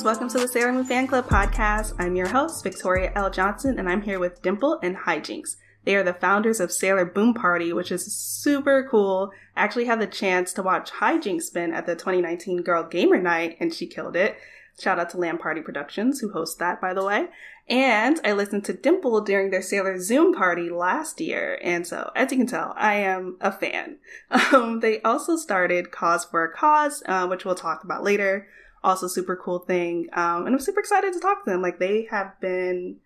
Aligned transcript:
Moonies, 0.00 0.04
welcome 0.04 0.28
to 0.28 0.38
the 0.38 0.48
Sailor 0.48 0.72
Moon 0.72 0.84
Fan 0.84 1.06
Club 1.06 1.26
podcast. 1.26 1.94
I'm 1.98 2.16
your 2.16 2.28
host, 2.28 2.62
Victoria 2.62 3.12
L. 3.14 3.28
Johnson, 3.28 3.78
and 3.78 3.86
I'm 3.86 4.00
here 4.00 4.18
with 4.18 4.40
Dimple 4.40 4.78
and 4.82 4.96
Hijinks. 4.96 5.56
They 5.84 5.94
are 5.94 6.02
the 6.02 6.14
founders 6.14 6.58
of 6.58 6.72
Sailor 6.72 7.04
Boom 7.04 7.34
Party, 7.34 7.72
which 7.74 7.92
is 7.92 8.10
super 8.14 8.88
cool. 8.90 9.30
I 9.56 9.62
actually 9.62 9.84
had 9.84 10.00
the 10.00 10.06
chance 10.06 10.54
to 10.54 10.62
watch 10.62 10.90
Hijinks 10.90 11.42
spin 11.42 11.74
at 11.74 11.84
the 11.84 11.94
2019 11.96 12.62
Girl 12.62 12.82
Gamer 12.82 13.20
Night, 13.20 13.58
and 13.60 13.74
she 13.74 13.86
killed 13.86 14.16
it. 14.16 14.36
Shout 14.80 14.98
out 14.98 15.10
to 15.10 15.18
Lamb 15.18 15.36
Party 15.36 15.60
Productions, 15.60 16.20
who 16.20 16.32
host 16.32 16.58
that, 16.60 16.80
by 16.80 16.94
the 16.94 17.04
way. 17.04 17.26
And 17.68 18.18
I 18.24 18.32
listened 18.32 18.64
to 18.66 18.72
Dimple 18.72 19.20
during 19.20 19.50
their 19.50 19.60
Sailor 19.60 20.00
Zoom 20.00 20.32
party 20.32 20.70
last 20.70 21.20
year. 21.20 21.58
And 21.62 21.86
so, 21.86 22.10
as 22.16 22.32
you 22.32 22.38
can 22.38 22.46
tell, 22.46 22.72
I 22.78 22.94
am 22.94 23.36
a 23.40 23.52
fan. 23.52 23.98
Um, 24.52 24.80
they 24.80 25.02
also 25.02 25.36
started 25.36 25.90
Cause 25.90 26.24
for 26.24 26.42
a 26.42 26.52
Cause, 26.52 27.02
uh, 27.06 27.26
which 27.26 27.44
we'll 27.44 27.54
talk 27.54 27.84
about 27.84 28.02
later 28.02 28.48
also 28.82 29.06
super 29.08 29.36
cool 29.36 29.60
thing. 29.60 30.08
Um, 30.12 30.46
and 30.46 30.54
I'm 30.54 30.60
super 30.60 30.80
excited 30.80 31.12
to 31.12 31.20
talk 31.20 31.44
to 31.44 31.50
them. 31.50 31.62
Like 31.62 31.78
they 31.78 32.06
have 32.10 32.38
been 32.40 32.96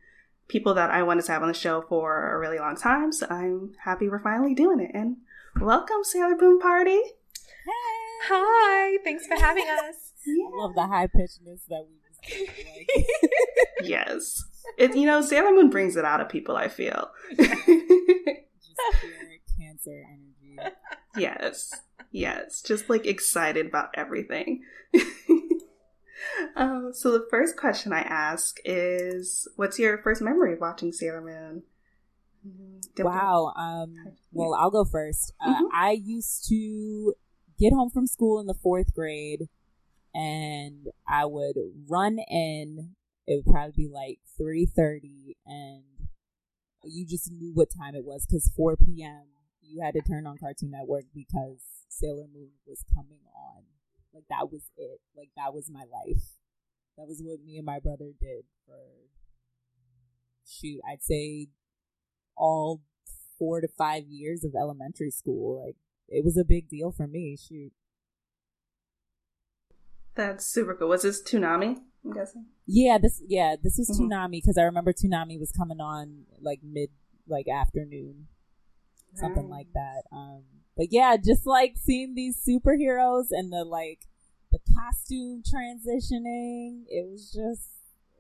people 0.48 0.74
that 0.74 0.90
I 0.90 1.02
wanted 1.02 1.24
to 1.24 1.32
have 1.32 1.42
on 1.42 1.48
the 1.48 1.54
show 1.54 1.82
for 1.88 2.34
a 2.34 2.38
really 2.38 2.58
long 2.58 2.76
time. 2.76 3.12
So 3.12 3.26
I'm 3.28 3.72
happy 3.84 4.08
we're 4.08 4.22
finally 4.22 4.54
doing 4.54 4.80
it. 4.80 4.90
And 4.94 5.16
welcome, 5.60 6.04
Sailor 6.04 6.36
Boom 6.36 6.60
Party. 6.60 6.90
Hey. 6.90 8.04
Hi. 8.28 8.98
Thanks 9.04 9.26
for 9.26 9.36
having 9.36 9.64
us. 9.64 9.96
Yeah. 10.26 10.46
I 10.46 10.62
love 10.62 10.74
the 10.74 10.86
high 10.86 11.06
pitchedness 11.06 11.66
that 11.68 11.84
we 11.86 11.98
just 12.08 12.48
like. 12.96 13.06
yes. 13.82 14.42
It 14.78 14.96
you 14.96 15.04
know, 15.04 15.20
Sailor 15.20 15.52
Moon 15.52 15.68
brings 15.68 15.96
it 15.96 16.06
out 16.06 16.22
of 16.22 16.30
people, 16.30 16.56
I 16.56 16.68
feel. 16.68 17.10
just 17.38 17.66
pure 17.66 17.84
cancer 19.58 20.02
energy. 20.08 20.74
Yes. 21.18 21.74
Yes. 22.10 22.62
Just 22.62 22.88
like 22.88 23.04
excited 23.04 23.66
about 23.66 23.90
everything. 23.98 24.62
Um, 26.56 26.90
so 26.92 27.12
the 27.12 27.26
first 27.30 27.56
question 27.56 27.92
I 27.92 28.00
ask 28.00 28.58
is, 28.64 29.48
what's 29.56 29.78
your 29.78 29.98
first 29.98 30.22
memory 30.22 30.54
of 30.54 30.60
watching 30.60 30.92
Sailor 30.92 31.20
Moon? 31.20 31.62
Wow. 32.98 33.52
Um, 33.56 33.94
well, 34.32 34.54
I'll 34.54 34.70
go 34.70 34.84
first. 34.84 35.32
Uh, 35.40 35.54
mm-hmm. 35.54 35.64
I 35.72 35.92
used 35.92 36.46
to 36.48 37.14
get 37.58 37.72
home 37.72 37.90
from 37.90 38.06
school 38.06 38.40
in 38.40 38.46
the 38.46 38.54
fourth 38.54 38.94
grade, 38.94 39.48
and 40.14 40.88
I 41.08 41.24
would 41.24 41.56
run 41.88 42.18
in. 42.18 42.96
It 43.26 43.36
would 43.36 43.52
probably 43.52 43.72
be 43.74 43.88
like 43.88 44.18
three 44.36 44.66
thirty, 44.66 45.38
and 45.46 45.84
you 46.84 47.06
just 47.06 47.32
knew 47.32 47.52
what 47.54 47.68
time 47.70 47.94
it 47.94 48.04
was 48.04 48.26
because 48.26 48.52
four 48.54 48.76
p.m. 48.76 49.24
You 49.62 49.82
had 49.82 49.94
to 49.94 50.02
turn 50.02 50.26
on 50.26 50.36
Cartoon 50.36 50.70
Network 50.70 51.04
because 51.14 51.62
Sailor 51.88 52.26
Moon 52.32 52.50
was 52.66 52.84
coming 52.94 53.20
on. 53.34 53.62
Like 54.14 54.24
that 54.30 54.50
was 54.50 54.62
it. 54.76 55.00
Like 55.16 55.30
that 55.36 55.52
was 55.52 55.68
my 55.70 55.80
life. 55.80 56.22
That 56.96 57.08
was 57.08 57.20
what 57.22 57.44
me 57.44 57.56
and 57.56 57.66
my 57.66 57.80
brother 57.80 58.12
did 58.20 58.44
for 58.64 58.78
shoot, 60.46 60.80
I'd 60.88 61.02
say 61.02 61.48
all 62.36 62.82
four 63.38 63.60
to 63.60 63.68
five 63.68 64.04
years 64.08 64.44
of 64.44 64.54
elementary 64.54 65.10
school. 65.10 65.64
Like 65.64 65.76
it 66.08 66.24
was 66.24 66.36
a 66.36 66.44
big 66.44 66.68
deal 66.68 66.92
for 66.92 67.06
me. 67.06 67.36
Shoot. 67.36 67.72
That's 70.14 70.46
super 70.46 70.74
cool. 70.74 70.88
Was 70.88 71.02
this 71.02 71.22
Toonami? 71.22 71.78
I'm 72.04 72.12
guessing. 72.12 72.46
Yeah, 72.66 72.98
this 72.98 73.22
yeah 73.26 73.56
this 73.60 73.78
was 73.78 73.90
mm-hmm. 73.90 74.12
Toonami 74.12 74.42
because 74.42 74.58
I 74.58 74.62
remember 74.62 74.92
Toonami 74.92 75.38
was 75.38 75.50
coming 75.52 75.80
on 75.80 76.24
like 76.40 76.60
mid 76.62 76.90
like 77.26 77.46
afternoon, 77.48 78.28
something 79.14 79.48
like 79.48 79.68
that. 79.74 80.02
Um, 80.12 80.42
but 80.76 80.86
yeah, 80.90 81.16
just 81.16 81.46
like 81.46 81.74
seeing 81.76 82.14
these 82.14 82.36
superheroes 82.36 83.26
and 83.30 83.52
the 83.52 83.64
like 83.64 84.00
the 84.52 84.58
costume 84.74 85.42
transitioning, 85.42 86.84
it 86.88 87.08
was 87.10 87.32
just 87.32 87.70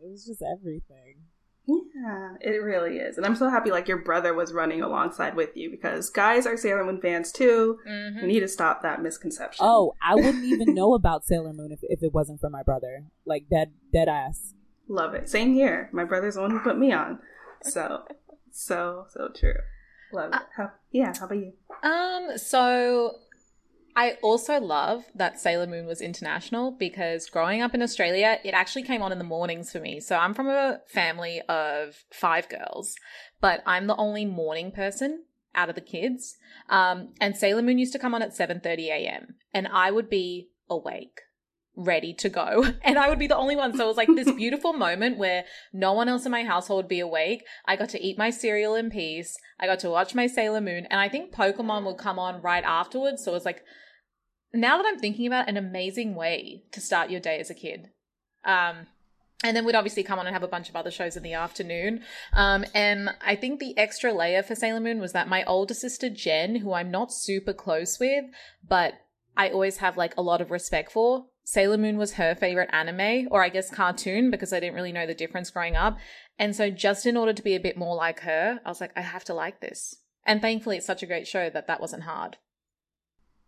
it 0.02 0.10
was 0.10 0.24
just 0.24 0.42
everything. 0.42 1.24
Yeah, 1.66 2.34
it 2.42 2.62
really 2.62 2.98
is. 2.98 3.16
And 3.16 3.24
I'm 3.24 3.36
so 3.36 3.48
happy 3.48 3.70
like 3.70 3.88
your 3.88 4.02
brother 4.02 4.34
was 4.34 4.52
running 4.52 4.82
alongside 4.82 5.34
with 5.34 5.56
you 5.56 5.70
because 5.70 6.10
guys 6.10 6.46
are 6.46 6.58
Sailor 6.58 6.84
Moon 6.84 7.00
fans 7.00 7.32
too. 7.32 7.78
Mm-hmm. 7.88 8.20
We 8.20 8.26
need 8.26 8.40
to 8.40 8.48
stop 8.48 8.82
that 8.82 9.00
misconception. 9.00 9.64
Oh, 9.66 9.94
I 10.02 10.14
wouldn't 10.14 10.44
even 10.44 10.74
know 10.74 10.92
about 10.94 11.24
Sailor 11.24 11.54
Moon 11.54 11.72
if, 11.72 11.80
if 11.82 12.02
it 12.02 12.12
wasn't 12.12 12.40
for 12.40 12.50
my 12.50 12.62
brother. 12.62 13.04
Like 13.24 13.48
dead 13.48 13.72
dead 13.92 14.08
ass. 14.08 14.52
Love 14.88 15.14
it. 15.14 15.30
Same 15.30 15.54
here. 15.54 15.88
My 15.92 16.04
brother's 16.04 16.34
the 16.34 16.42
one 16.42 16.50
who 16.50 16.60
put 16.60 16.78
me 16.78 16.92
on. 16.92 17.20
So 17.62 18.04
so 18.52 19.06
so 19.08 19.30
true. 19.34 19.54
Love 20.12 20.34
it. 20.34 20.34
Uh, 20.34 20.40
how, 20.56 20.72
yeah, 20.94 21.12
how 21.18 21.26
about 21.26 21.38
you? 21.38 21.52
Um, 21.82 22.38
so 22.38 23.16
I 23.96 24.12
also 24.22 24.60
love 24.60 25.04
that 25.16 25.40
Sailor 25.40 25.66
Moon 25.66 25.86
was 25.86 26.00
international 26.00 26.70
because 26.70 27.28
growing 27.28 27.60
up 27.60 27.74
in 27.74 27.82
Australia, 27.82 28.38
it 28.44 28.54
actually 28.54 28.84
came 28.84 29.02
on 29.02 29.10
in 29.10 29.18
the 29.18 29.24
mornings 29.24 29.72
for 29.72 29.80
me. 29.80 29.98
So 29.98 30.16
I'm 30.16 30.34
from 30.34 30.48
a 30.48 30.80
family 30.86 31.42
of 31.48 32.04
five 32.12 32.48
girls, 32.48 32.94
but 33.40 33.60
I'm 33.66 33.88
the 33.88 33.96
only 33.96 34.24
morning 34.24 34.70
person 34.70 35.24
out 35.52 35.68
of 35.68 35.74
the 35.74 35.80
kids. 35.80 36.36
Um, 36.68 37.12
and 37.20 37.36
Sailor 37.36 37.62
Moon 37.62 37.78
used 37.78 37.92
to 37.94 37.98
come 37.98 38.14
on 38.14 38.22
at 38.22 38.30
7:30 38.30 38.86
a.m. 38.86 39.34
and 39.52 39.66
I 39.66 39.90
would 39.90 40.08
be 40.08 40.50
awake 40.70 41.22
ready 41.76 42.14
to 42.14 42.28
go. 42.28 42.66
And 42.82 42.98
I 42.98 43.08
would 43.08 43.18
be 43.18 43.26
the 43.26 43.36
only 43.36 43.56
one. 43.56 43.76
So 43.76 43.84
it 43.84 43.88
was 43.88 43.96
like 43.96 44.08
this 44.14 44.30
beautiful 44.30 44.72
moment 44.86 45.18
where 45.18 45.44
no 45.72 45.92
one 45.92 46.08
else 46.08 46.24
in 46.26 46.32
my 46.32 46.44
household 46.44 46.84
would 46.84 46.88
be 46.88 47.00
awake. 47.00 47.44
I 47.66 47.76
got 47.76 47.88
to 47.90 48.02
eat 48.02 48.18
my 48.18 48.30
cereal 48.30 48.74
in 48.74 48.90
peace. 48.90 49.36
I 49.58 49.66
got 49.66 49.80
to 49.80 49.90
watch 49.90 50.14
my 50.14 50.26
Sailor 50.26 50.60
Moon. 50.60 50.86
And 50.90 51.00
I 51.00 51.08
think 51.08 51.34
Pokemon 51.34 51.84
would 51.86 51.98
come 51.98 52.18
on 52.18 52.42
right 52.42 52.64
afterwards. 52.64 53.24
So 53.24 53.30
it 53.30 53.34
was 53.34 53.44
like, 53.44 53.62
now 54.52 54.76
that 54.76 54.86
I'm 54.86 54.98
thinking 54.98 55.26
about 55.26 55.48
an 55.48 55.56
amazing 55.56 56.14
way 56.14 56.64
to 56.72 56.80
start 56.80 57.10
your 57.10 57.20
day 57.20 57.40
as 57.40 57.50
a 57.50 57.54
kid. 57.54 57.90
Um, 58.44 58.86
and 59.42 59.56
then 59.56 59.64
we'd 59.64 59.74
obviously 59.74 60.02
come 60.02 60.18
on 60.18 60.26
and 60.26 60.34
have 60.34 60.42
a 60.42 60.48
bunch 60.48 60.68
of 60.68 60.76
other 60.76 60.90
shows 60.90 61.16
in 61.16 61.22
the 61.22 61.34
afternoon. 61.34 62.02
Um, 62.32 62.64
and 62.74 63.10
I 63.20 63.36
think 63.36 63.60
the 63.60 63.76
extra 63.76 64.12
layer 64.12 64.42
for 64.42 64.54
Sailor 64.54 64.80
Moon 64.80 65.00
was 65.00 65.12
that 65.12 65.28
my 65.28 65.44
older 65.44 65.74
sister 65.74 66.08
Jen, 66.08 66.56
who 66.56 66.72
I'm 66.72 66.90
not 66.90 67.12
super 67.12 67.52
close 67.52 67.98
with, 67.98 68.24
but 68.66 68.94
I 69.36 69.50
always 69.50 69.78
have 69.78 69.96
like 69.96 70.14
a 70.16 70.22
lot 70.22 70.40
of 70.40 70.50
respect 70.50 70.92
for, 70.92 71.26
Sailor 71.44 71.76
Moon 71.76 71.98
was 71.98 72.14
her 72.14 72.34
favorite 72.34 72.70
anime, 72.72 73.28
or 73.30 73.44
I 73.44 73.50
guess 73.50 73.70
cartoon, 73.70 74.30
because 74.30 74.52
I 74.52 74.60
didn't 74.60 74.74
really 74.74 74.92
know 74.92 75.06
the 75.06 75.14
difference 75.14 75.50
growing 75.50 75.76
up. 75.76 75.98
And 76.38 76.56
so, 76.56 76.70
just 76.70 77.04
in 77.04 77.16
order 77.16 77.34
to 77.34 77.42
be 77.42 77.54
a 77.54 77.60
bit 77.60 77.76
more 77.76 77.94
like 77.94 78.20
her, 78.20 78.60
I 78.64 78.68
was 78.68 78.80
like, 78.80 78.92
I 78.96 79.02
have 79.02 79.24
to 79.24 79.34
like 79.34 79.60
this. 79.60 79.96
And 80.26 80.40
thankfully, 80.40 80.78
it's 80.78 80.86
such 80.86 81.02
a 81.02 81.06
great 81.06 81.26
show 81.26 81.50
that 81.50 81.66
that 81.66 81.80
wasn't 81.80 82.04
hard. 82.04 82.38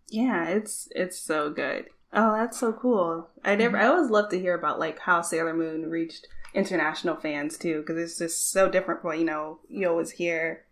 Yeah, 0.08 0.46
it's 0.48 0.88
it's 0.92 1.18
so 1.18 1.50
good. 1.50 1.86
Oh, 2.12 2.36
that's 2.36 2.60
so 2.60 2.72
cool. 2.72 3.30
I 3.44 3.56
never. 3.56 3.76
Mm-hmm. 3.76 3.86
I 3.86 3.88
always 3.88 4.10
love 4.10 4.30
to 4.30 4.38
hear 4.38 4.54
about 4.54 4.78
like 4.78 4.98
how 5.00 5.22
Sailor 5.22 5.54
Moon 5.54 5.90
reached 5.90 6.26
international 6.54 7.16
fans 7.16 7.56
too, 7.56 7.80
because 7.80 7.98
it's 7.98 8.18
just 8.18 8.50
so 8.50 8.68
different 8.68 9.00
from 9.00 9.18
you 9.18 9.24
know 9.24 9.60
you 9.68 9.88
always 9.88 10.12
hear 10.12 10.65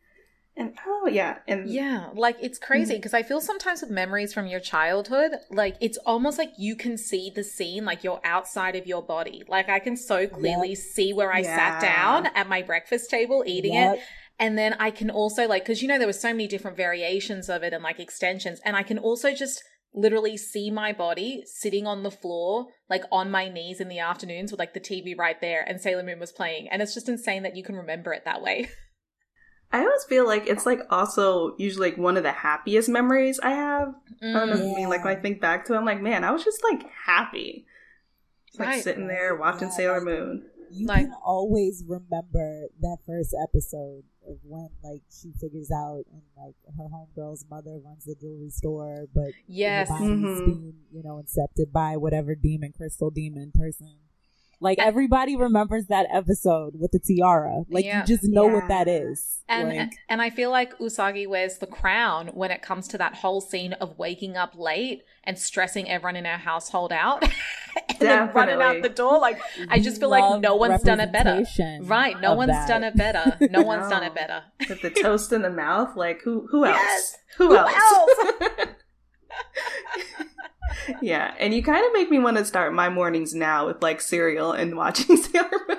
and 0.56 0.72
oh 0.86 1.08
yeah, 1.08 1.38
and 1.48 1.68
yeah, 1.68 2.10
like 2.14 2.36
it's 2.40 2.58
crazy 2.58 2.94
because 2.94 3.10
mm-hmm. 3.10 3.24
I 3.24 3.28
feel 3.28 3.40
sometimes 3.40 3.80
with 3.80 3.90
memories 3.90 4.32
from 4.32 4.46
your 4.46 4.60
childhood, 4.60 5.32
like 5.50 5.76
it's 5.80 5.98
almost 6.06 6.38
like 6.38 6.52
you 6.56 6.76
can 6.76 6.96
see 6.96 7.28
the 7.34 7.42
scene, 7.42 7.84
like 7.84 8.04
you're 8.04 8.20
outside 8.22 8.76
of 8.76 8.86
your 8.86 9.02
body. 9.02 9.42
Like 9.48 9.68
I 9.68 9.80
can 9.80 9.96
so 9.96 10.28
clearly 10.28 10.70
yep. 10.70 10.78
see 10.78 11.12
where 11.12 11.32
I 11.32 11.40
yeah. 11.40 11.56
sat 11.56 11.82
down 11.82 12.26
at 12.36 12.48
my 12.48 12.62
breakfast 12.62 13.10
table 13.10 13.42
eating 13.44 13.74
yep. 13.74 13.96
it. 13.96 14.02
And 14.38 14.56
then 14.56 14.74
I 14.78 14.90
can 14.90 15.10
also 15.10 15.46
like, 15.48 15.64
cause 15.64 15.82
you 15.82 15.88
know, 15.88 15.98
there 15.98 16.08
were 16.08 16.12
so 16.12 16.28
many 16.28 16.46
different 16.46 16.76
variations 16.76 17.48
of 17.48 17.62
it 17.62 17.72
and 17.72 17.82
like 17.82 17.98
extensions. 17.98 18.60
And 18.64 18.76
I 18.76 18.82
can 18.82 18.98
also 18.98 19.34
just 19.34 19.62
literally 19.92 20.36
see 20.36 20.70
my 20.70 20.92
body 20.92 21.42
sitting 21.46 21.86
on 21.86 22.02
the 22.02 22.10
floor, 22.10 22.66
like 22.90 23.02
on 23.12 23.30
my 23.30 23.48
knees 23.48 23.80
in 23.80 23.88
the 23.88 24.00
afternoons 24.00 24.50
with 24.50 24.58
like 24.58 24.74
the 24.74 24.80
TV 24.80 25.16
right 25.16 25.40
there 25.40 25.62
and 25.66 25.80
Sailor 25.80 26.02
Moon 26.02 26.18
was 26.18 26.32
playing. 26.32 26.68
And 26.68 26.82
it's 26.82 26.94
just 26.94 27.08
insane 27.08 27.44
that 27.44 27.56
you 27.56 27.62
can 27.62 27.76
remember 27.76 28.12
it 28.12 28.24
that 28.24 28.42
way. 28.42 28.68
I 29.74 29.80
always 29.80 30.04
feel 30.04 30.24
like 30.24 30.46
it's 30.46 30.66
like 30.66 30.82
also 30.88 31.56
usually 31.58 31.90
like 31.90 31.98
one 31.98 32.16
of 32.16 32.22
the 32.22 32.30
happiest 32.30 32.88
memories 32.88 33.40
I 33.42 33.50
have. 33.50 33.92
Mm, 34.22 34.36
I 34.36 34.38
don't 34.38 34.50
know. 34.50 34.66
Yeah. 34.66 34.72
I 34.72 34.76
mean, 34.76 34.88
like 34.88 35.04
when 35.04 35.16
I 35.16 35.20
think 35.20 35.40
back 35.40 35.64
to 35.64 35.74
it, 35.74 35.76
I'm 35.76 35.84
like, 35.84 36.00
man, 36.00 36.22
I 36.22 36.30
was 36.30 36.44
just 36.44 36.62
like 36.62 36.84
happy, 37.04 37.66
like 38.56 38.68
right. 38.68 38.84
sitting 38.84 39.08
there 39.08 39.34
watching 39.34 39.66
yeah, 39.66 39.74
Sailor 39.74 39.94
like, 39.94 40.04
Moon. 40.04 40.44
You 40.70 40.86
like, 40.86 41.06
can 41.06 41.14
always 41.24 41.82
remember 41.88 42.68
that 42.82 42.98
first 43.04 43.34
episode 43.42 44.04
of 44.28 44.38
when 44.44 44.68
like 44.84 45.02
she 45.10 45.32
figures 45.40 45.72
out 45.72 46.04
and 46.12 46.22
like 46.36 46.54
her 46.78 46.84
homegirl's 46.84 47.44
mother 47.50 47.80
runs 47.84 48.04
the 48.04 48.14
jewelry 48.14 48.50
store, 48.50 49.08
but 49.12 49.32
yes, 49.48 49.90
mm-hmm. 49.90 50.44
being 50.44 50.74
you 50.92 51.02
know 51.02 51.20
incepted 51.20 51.72
by 51.72 51.96
whatever 51.96 52.36
demon, 52.36 52.72
crystal 52.72 53.10
demon 53.10 53.50
person 53.52 53.96
like 54.64 54.78
everybody 54.78 55.36
remembers 55.36 55.86
that 55.88 56.06
episode 56.10 56.72
with 56.76 56.90
the 56.90 56.98
tiara. 56.98 57.64
Like 57.68 57.84
yeah. 57.84 58.00
you 58.00 58.06
just 58.06 58.24
know 58.24 58.46
yeah. 58.46 58.54
what 58.54 58.68
that 58.68 58.88
is. 58.88 59.42
And 59.46 59.68
like, 59.68 59.92
and 60.08 60.22
I 60.22 60.30
feel 60.30 60.50
like 60.50 60.78
Usagi 60.78 61.28
wears 61.28 61.58
the 61.58 61.66
crown 61.66 62.28
when 62.28 62.50
it 62.50 62.62
comes 62.62 62.88
to 62.88 62.98
that 62.98 63.16
whole 63.16 63.42
scene 63.42 63.74
of 63.74 63.98
waking 63.98 64.38
up 64.38 64.54
late 64.56 65.02
and 65.22 65.38
stressing 65.38 65.90
everyone 65.90 66.16
in 66.16 66.24
our 66.24 66.38
household 66.38 66.92
out. 66.92 67.22
and 67.90 67.98
then 67.98 68.32
running 68.32 68.62
out 68.62 68.80
the 68.80 68.88
door. 68.88 69.18
Like 69.18 69.38
I 69.68 69.80
just 69.80 70.00
feel 70.00 70.08
like 70.08 70.40
no 70.40 70.56
one's 70.56 70.82
done 70.82 70.98
it 70.98 71.12
better. 71.12 71.44
Right. 71.82 72.18
No 72.18 72.34
one's 72.34 72.52
that. 72.52 72.66
done 72.66 72.84
it 72.84 72.96
better. 72.96 73.36
No 73.50 73.60
one's 73.70 73.90
done 73.90 74.02
it 74.02 74.12
oh, 74.12 74.14
better. 74.14 74.42
With 74.66 74.80
the 74.80 74.90
toast 74.90 75.30
in 75.34 75.42
the 75.42 75.50
mouth, 75.50 75.94
like 75.94 76.22
who 76.22 76.46
who 76.50 76.64
else? 76.64 76.78
Yes. 76.78 77.16
Who, 77.36 77.48
who 77.48 77.56
else? 77.56 77.74
else? 77.76 78.68
Yeah, 81.02 81.34
and 81.38 81.54
you 81.54 81.62
kind 81.62 81.84
of 81.84 81.92
make 81.92 82.10
me 82.10 82.18
want 82.18 82.36
to 82.36 82.44
start 82.44 82.72
my 82.72 82.88
mornings 82.88 83.34
now 83.34 83.66
with 83.66 83.82
like 83.82 84.00
cereal 84.00 84.52
and 84.52 84.76
watching 84.76 85.16
Sailor 85.18 85.50
Moon. 85.68 85.78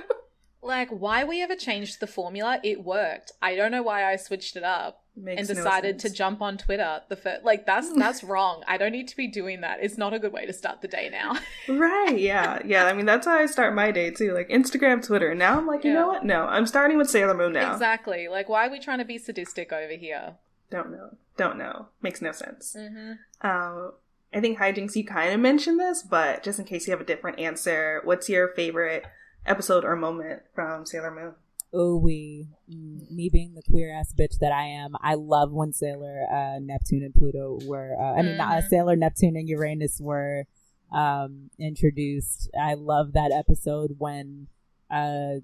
Like, 0.61 0.89
why 0.89 1.23
we 1.23 1.43
ever 1.43 1.55
changed 1.55 1.99
the 1.99 2.07
formula? 2.07 2.59
It 2.63 2.83
worked. 2.83 3.31
I 3.39 3.55
don't 3.55 3.71
know 3.71 3.83
why 3.83 4.11
I 4.11 4.15
switched 4.15 4.55
it 4.55 4.63
up 4.63 5.03
Makes 5.15 5.47
and 5.47 5.47
decided 5.47 5.95
no 5.95 5.99
to 5.99 6.09
jump 6.09 6.41
on 6.41 6.57
Twitter. 6.57 7.01
The 7.07 7.15
first, 7.15 7.45
like 7.45 7.67
that's 7.67 7.93
that's 7.93 8.23
wrong. 8.23 8.63
I 8.67 8.77
don't 8.77 8.91
need 8.91 9.07
to 9.09 9.15
be 9.15 9.27
doing 9.27 9.61
that. 9.61 9.77
It's 9.81 9.97
not 9.97 10.13
a 10.13 10.19
good 10.19 10.33
way 10.33 10.47
to 10.47 10.53
start 10.53 10.81
the 10.81 10.87
day 10.87 11.09
now. 11.09 11.37
right? 11.69 12.17
Yeah, 12.17 12.59
yeah. 12.65 12.85
I 12.85 12.93
mean, 12.93 13.05
that's 13.05 13.27
how 13.27 13.37
I 13.37 13.45
start 13.45 13.75
my 13.75 13.91
day 13.91 14.09
too. 14.09 14.33
Like 14.33 14.49
Instagram, 14.49 15.05
Twitter. 15.05 15.35
Now 15.35 15.57
I'm 15.57 15.67
like, 15.67 15.83
you 15.83 15.91
yeah. 15.91 15.99
know 15.99 16.07
what? 16.07 16.25
No, 16.25 16.45
I'm 16.47 16.65
starting 16.65 16.97
with 16.97 17.09
Sailor 17.09 17.35
Moon 17.35 17.53
now. 17.53 17.71
Exactly. 17.71 18.27
Like, 18.27 18.49
why 18.49 18.65
are 18.65 18.71
we 18.71 18.79
trying 18.79 18.99
to 18.99 19.05
be 19.05 19.19
sadistic 19.19 19.71
over 19.71 19.93
here? 19.93 20.35
Don't 20.71 20.91
know. 20.91 21.11
Don't 21.37 21.57
know. 21.57 21.89
Makes 22.01 22.21
no 22.21 22.31
sense. 22.31 22.75
Mm-hmm. 22.77 23.47
Um, 23.47 23.91
I 24.35 24.41
think 24.41 24.59
hijinks. 24.59 24.95
You 24.95 25.05
kind 25.05 25.33
of 25.33 25.39
mentioned 25.39 25.79
this, 25.79 26.03
but 26.03 26.43
just 26.43 26.59
in 26.59 26.65
case 26.65 26.85
you 26.85 26.91
have 26.91 27.01
a 27.01 27.05
different 27.05 27.39
answer, 27.39 28.01
what's 28.03 28.29
your 28.29 28.49
favorite? 28.49 29.05
episode 29.45 29.85
or 29.85 29.95
moment 29.95 30.41
from 30.53 30.85
Sailor 30.85 31.13
Moon? 31.13 31.33
Oh, 31.73 31.97
we, 31.97 32.47
mm, 32.69 33.09
me 33.11 33.29
being 33.29 33.53
the 33.53 33.61
queer 33.69 33.93
ass 33.93 34.13
bitch 34.17 34.39
that 34.39 34.51
I 34.51 34.63
am, 34.63 34.95
I 35.01 35.15
love 35.15 35.51
when 35.51 35.73
Sailor 35.73 36.25
uh, 36.31 36.59
Neptune 36.59 37.03
and 37.03 37.13
Pluto 37.13 37.59
were, 37.65 37.95
uh, 37.99 38.13
I 38.17 38.21
mean, 38.21 38.37
not 38.37 38.57
uh. 38.57 38.61
Sailor 38.61 38.95
Neptune 38.95 39.35
and 39.35 39.49
Uranus 39.49 39.99
were 39.99 40.45
um, 40.93 41.49
introduced. 41.59 42.49
I 42.59 42.75
love 42.75 43.13
that 43.13 43.31
episode 43.31 43.95
when, 43.97 44.47
uh, 44.89 45.39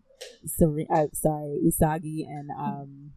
uh, 0.46 1.08
sorry, 1.14 1.60
Usagi 1.66 2.26
and 2.28 2.50
um, 2.58 3.12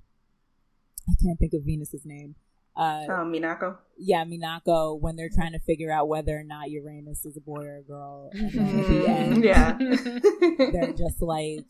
I 1.08 1.12
can't 1.22 1.38
think 1.38 1.52
of 1.54 1.62
Venus's 1.64 2.04
name 2.04 2.34
uh, 2.76 3.04
um, 3.08 3.32
Minako. 3.32 3.76
Yeah, 3.96 4.24
Minako. 4.24 4.98
When 5.00 5.16
they're 5.16 5.30
trying 5.32 5.52
to 5.52 5.60
figure 5.60 5.92
out 5.92 6.08
whether 6.08 6.36
or 6.36 6.42
not 6.42 6.70
Uranus 6.70 7.24
is 7.24 7.36
a 7.36 7.40
boy 7.40 7.64
or 7.64 7.76
a 7.78 7.82
girl, 7.82 8.30
end, 8.34 9.44
yeah, 9.44 9.76
they're 9.78 10.92
just 10.92 11.22
like 11.22 11.66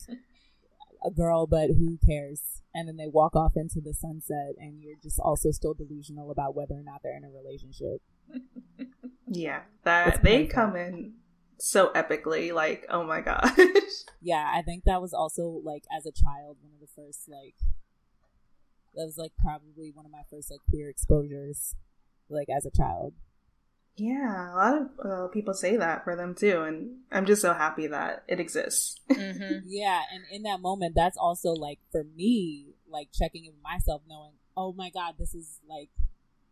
a 1.05 1.11
girl, 1.11 1.45
but 1.45 1.67
who 1.67 1.99
cares? 2.05 2.61
And 2.73 2.87
then 2.87 2.97
they 2.97 3.07
walk 3.07 3.35
off 3.35 3.53
into 3.55 3.79
the 3.79 3.93
sunset, 3.93 4.55
and 4.57 4.81
you're 4.81 4.97
just 5.01 5.19
also 5.19 5.51
still 5.51 5.73
delusional 5.73 6.31
about 6.31 6.55
whether 6.55 6.73
or 6.73 6.83
not 6.83 7.01
they're 7.03 7.15
in 7.15 7.23
a 7.23 7.29
relationship. 7.29 8.01
Yeah, 9.27 9.61
that 9.83 10.23
they 10.23 10.45
come 10.47 10.75
in 10.75 11.13
so 11.59 11.91
epically, 11.93 12.53
like 12.53 12.85
oh 12.89 13.03
my 13.03 13.21
gosh. 13.21 13.57
yeah, 14.21 14.51
I 14.53 14.63
think 14.63 14.83
that 14.85 15.01
was 15.01 15.13
also 15.13 15.61
like 15.63 15.83
as 15.95 16.05
a 16.05 16.11
child 16.11 16.57
one 16.61 16.73
of 16.73 16.79
the 16.79 16.87
first 16.95 17.29
like 17.29 17.55
that 18.95 19.05
was 19.05 19.17
like 19.17 19.33
probably 19.37 19.91
one 19.93 20.05
of 20.05 20.11
my 20.11 20.23
first 20.29 20.51
like 20.51 20.61
queer 20.69 20.89
exposures, 20.89 21.75
like 22.29 22.47
as 22.49 22.65
a 22.65 22.71
child. 22.71 23.13
Yeah, 23.97 24.53
a 24.53 24.55
lot 24.55 24.81
of 24.81 24.87
uh, 25.05 25.27
people 25.29 25.53
say 25.53 25.77
that 25.77 26.03
for 26.03 26.17
them 26.17 26.35
too, 26.35 26.61
and 26.63 26.97
I'm 27.11 27.25
just 27.25 27.41
so 27.41 27.53
happy 27.53 27.87
that 27.87 28.23
it 28.27 28.39
exists. 28.39 28.99
mm-hmm. 29.09 29.59
Yeah, 29.67 30.01
and 30.13 30.23
in 30.31 30.43
that 30.43 30.59
moment, 30.59 30.95
that's 30.95 31.17
also 31.17 31.51
like 31.51 31.79
for 31.91 32.03
me, 32.03 32.73
like 32.89 33.09
checking 33.13 33.45
in 33.45 33.53
with 33.53 33.63
myself, 33.63 34.01
knowing, 34.07 34.33
oh 34.57 34.73
my 34.73 34.89
god, 34.89 35.15
this 35.17 35.33
is 35.33 35.59
like 35.69 35.89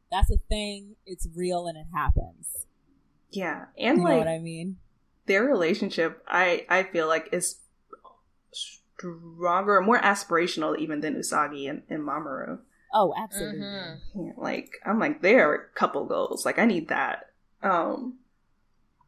that's 0.09 0.31
a 0.31 0.37
thing. 0.49 0.95
It's 1.05 1.27
real 1.35 1.67
and 1.67 1.77
it 1.77 1.87
happens. 1.93 2.65
Yeah, 3.29 3.65
and 3.77 3.97
you 3.97 4.03
like 4.05 4.19
what 4.19 4.27
I 4.27 4.39
mean, 4.39 4.77
their 5.25 5.43
relationship, 5.43 6.23
I 6.27 6.65
I 6.69 6.83
feel 6.83 7.07
like 7.07 7.29
is 7.33 7.59
stronger, 8.97 9.81
more 9.81 9.99
aspirational 9.99 10.77
even 10.77 11.01
than 11.01 11.15
Usagi 11.15 11.69
and, 11.69 11.83
and 11.89 12.01
Mamoru. 12.01 12.59
Oh, 12.93 13.13
absolutely. 13.17 13.61
Mm-hmm. 13.61 14.25
Yeah, 14.25 14.31
like 14.37 14.71
I'm 14.85 14.99
like 14.99 15.21
they're 15.21 15.55
a 15.55 15.67
couple 15.75 16.05
goals. 16.05 16.45
Like 16.45 16.59
I 16.59 16.65
need 16.65 16.89
that. 16.89 17.31
Um, 17.63 18.19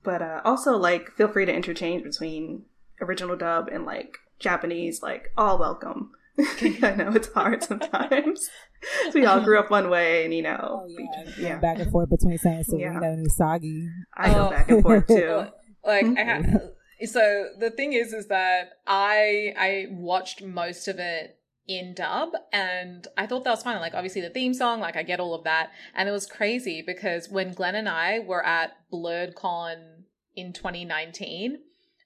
but 0.03 0.21
uh, 0.21 0.41
also 0.43 0.71
like 0.77 1.11
feel 1.11 1.27
free 1.27 1.45
to 1.45 1.53
interchange 1.53 2.03
between 2.03 2.63
original 2.99 3.35
dub 3.35 3.67
and 3.67 3.85
like 3.85 4.17
Japanese. 4.39 5.03
Like 5.03 5.31
all 5.37 5.59
welcome. 5.59 6.11
I 6.39 6.95
know 6.97 7.11
it's 7.13 7.31
hard 7.31 7.63
sometimes. 7.63 8.49
we 9.13 9.25
all 9.25 9.41
grew 9.41 9.59
up 9.59 9.69
one 9.69 9.89
way, 9.89 10.25
and 10.25 10.33
you 10.33 10.41
know, 10.41 10.83
oh, 10.83 10.87
yeah. 10.87 11.31
yeah. 11.39 11.57
back 11.59 11.79
and 11.79 11.91
forth 11.91 12.09
between 12.09 12.37
saying 12.37 12.63
Serena 12.63 12.99
yeah. 13.01 13.07
and 13.07 13.27
Usagi. 13.27 13.87
I 14.15 14.33
go 14.33 14.47
oh. 14.47 14.49
back 14.49 14.69
and 14.69 14.81
forth 14.83 15.07
too. 15.07 15.45
like 15.85 16.05
I 16.17 16.23
have 16.23 16.61
so 17.05 17.49
the 17.59 17.71
thing 17.71 17.93
is 17.93 18.13
is 18.13 18.27
that 18.27 18.73
i 18.87 19.53
i 19.57 19.87
watched 19.91 20.41
most 20.41 20.87
of 20.87 20.99
it 20.99 21.39
in 21.67 21.93
dub 21.95 22.29
and 22.53 23.07
i 23.17 23.25
thought 23.25 23.43
that 23.43 23.51
was 23.51 23.63
fine. 23.63 23.79
Like 23.79 23.95
obviously 23.95 24.21
the 24.21 24.29
theme 24.29 24.53
song 24.53 24.79
like 24.79 24.95
i 24.95 25.03
get 25.03 25.19
all 25.19 25.33
of 25.33 25.43
that. 25.45 25.71
And 25.95 26.07
it 26.07 26.11
was 26.11 26.27
crazy 26.27 26.83
because 26.85 27.29
when 27.29 27.53
glenn 27.53 27.75
and 27.75 27.89
i 27.89 28.19
were 28.19 28.45
at 28.45 28.73
blerdcon 28.91 30.03
in 30.35 30.53
2019 30.53 31.59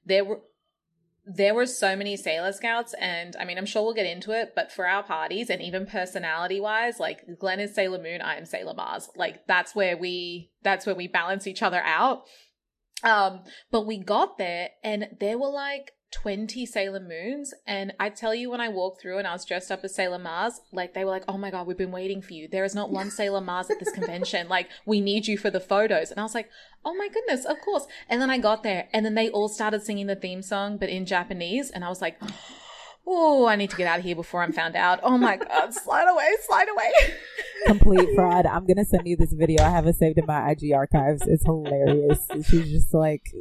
there 0.06 0.24
were 0.24 0.42
there 1.26 1.54
were 1.54 1.66
so 1.66 1.96
many 1.96 2.16
sailor 2.16 2.52
scouts 2.52 2.96
and 3.00 3.36
i 3.40 3.46
mean 3.46 3.58
i'm 3.58 3.66
sure 3.66 3.84
we'll 3.84 3.94
get 3.94 4.06
into 4.06 4.32
it 4.32 4.54
but 4.56 4.72
for 4.72 4.88
our 4.88 5.04
parties 5.04 5.50
and 5.50 5.62
even 5.62 5.86
personality 5.86 6.60
wise 6.60 7.00
like 7.00 7.24
glenn 7.38 7.60
is 7.60 7.76
sailor 7.76 8.02
moon 8.02 8.22
i 8.22 8.36
am 8.36 8.46
sailor 8.46 8.74
mars. 8.74 9.10
Like 9.16 9.46
that's 9.46 9.76
where 9.76 9.98
we 9.98 10.52
that's 10.64 10.86
where 10.86 10.96
we 10.96 11.08
balance 11.08 11.46
each 11.46 11.62
other 11.62 11.82
out 11.84 12.24
um, 13.04 13.42
but 13.72 13.86
we 13.86 13.98
got 13.98 14.38
there 14.38 14.70
and 14.84 15.08
there 15.20 15.38
were 15.38 15.50
like 15.50 15.94
20 16.12 16.66
Sailor 16.66 17.00
Moons. 17.00 17.54
And 17.68 17.94
I 18.00 18.10
tell 18.10 18.34
you, 18.34 18.50
when 18.50 18.62
I 18.62 18.70
walked 18.70 19.02
through 19.02 19.20
and 19.20 19.28
I 19.28 19.34
was 19.34 19.46
dressed 19.46 19.72
up 19.72 19.82
as 19.84 19.94
Sailor 19.94 20.20
Mars, 20.20 20.62
like 20.72 20.94
they 20.94 21.06
were 21.06 21.12
like, 21.12 21.26
oh 21.28 21.38
my 21.38 21.52
God, 21.52 21.68
we've 21.68 21.78
been 21.78 21.92
waiting 21.92 22.22
for 22.22 22.34
you. 22.34 22.48
There 22.48 22.64
is 22.64 22.76
not 22.76 22.90
one 22.92 23.12
Sailor 23.12 23.42
Mars 23.42 23.70
at 23.70 23.80
this 23.80 23.92
convention. 23.92 24.50
Like, 24.50 24.70
we 24.86 25.02
need 25.02 25.28
you 25.28 25.38
for 25.38 25.50
the 25.50 25.60
photos. 25.60 26.12
And 26.12 26.20
I 26.20 26.24
was 26.24 26.34
like, 26.36 26.50
oh 26.84 26.96
my 26.96 27.10
goodness, 27.10 27.46
of 27.46 27.60
course. 27.62 27.86
And 28.10 28.22
then 28.22 28.30
I 28.30 28.38
got 28.38 28.64
there 28.64 28.88
and 28.94 29.06
then 29.06 29.16
they 29.16 29.30
all 29.30 29.50
started 29.50 29.84
singing 29.84 30.08
the 30.08 30.16
theme 30.16 30.42
song, 30.42 30.78
but 30.78 30.90
in 30.90 31.06
Japanese. 31.06 31.70
And 31.70 31.84
I 31.84 31.90
was 31.90 32.02
like, 32.02 32.20
oh, 33.08 33.46
I 33.48 33.56
need 33.56 33.70
to 33.72 33.76
get 33.76 33.88
out 33.88 34.00
of 34.00 34.06
here 34.06 34.16
before 34.16 34.44
I'm 34.44 34.54
found 34.54 34.76
out. 34.76 35.00
Oh 35.04 35.18
my 35.18 35.38
God, 35.38 35.74
slide 35.74 36.10
away, 36.10 36.30
slide 36.46 36.68
away. 36.70 36.92
Complete 37.66 38.10
fraud. 38.16 38.46
I'm 38.46 38.66
going 38.66 38.78
to 38.78 38.86
send 38.86 39.08
you 39.08 39.18
this 39.18 39.34
video. 39.34 39.64
I 39.64 39.70
have 39.70 39.88
it 39.88 39.96
saved 39.96 40.18
in 40.18 40.26
my 40.26 40.52
IG 40.52 40.72
archives. 40.74 41.24
It's 41.26 41.44
hilarious. 41.44 42.20
She's 42.50 42.72
just 42.72 42.94
like, 42.94 43.32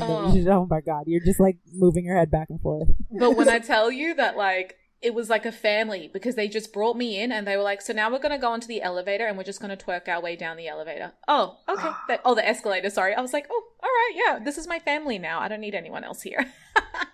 oh. 0.00 0.34
oh 0.48 0.66
my 0.68 0.80
God, 0.80 1.04
you're 1.06 1.24
just 1.24 1.40
like 1.40 1.58
moving 1.72 2.04
your 2.04 2.16
head 2.16 2.30
back 2.30 2.50
and 2.50 2.60
forth. 2.60 2.88
But 3.10 3.36
when 3.36 3.48
I 3.48 3.58
tell 3.60 3.90
you 3.90 4.14
that, 4.14 4.36
like, 4.36 4.76
it 5.04 5.14
was 5.14 5.28
like 5.28 5.44
a 5.44 5.52
family 5.52 6.08
because 6.10 6.34
they 6.34 6.48
just 6.48 6.72
brought 6.72 6.96
me 6.96 7.20
in 7.20 7.30
and 7.30 7.46
they 7.46 7.58
were 7.58 7.62
like, 7.62 7.82
so 7.82 7.92
now 7.92 8.10
we're 8.10 8.18
going 8.18 8.32
to 8.32 8.38
go 8.38 8.50
onto 8.50 8.66
the 8.66 8.80
elevator 8.80 9.26
and 9.26 9.36
we're 9.36 9.44
just 9.44 9.60
going 9.60 9.76
to 9.76 9.84
twerk 9.84 10.08
our 10.08 10.20
way 10.20 10.34
down 10.34 10.56
the 10.56 10.66
elevator. 10.66 11.12
Oh, 11.28 11.58
okay. 11.68 11.90
that, 12.08 12.22
oh, 12.24 12.34
the 12.34 12.46
escalator. 12.46 12.88
Sorry. 12.88 13.14
I 13.14 13.20
was 13.20 13.34
like, 13.34 13.46
oh, 13.50 13.62
all 13.82 13.88
right. 13.88 14.12
Yeah, 14.14 14.38
this 14.42 14.56
is 14.56 14.66
my 14.66 14.78
family 14.78 15.18
now. 15.18 15.40
I 15.40 15.48
don't 15.48 15.60
need 15.60 15.74
anyone 15.74 16.04
else 16.04 16.22
here. 16.22 16.50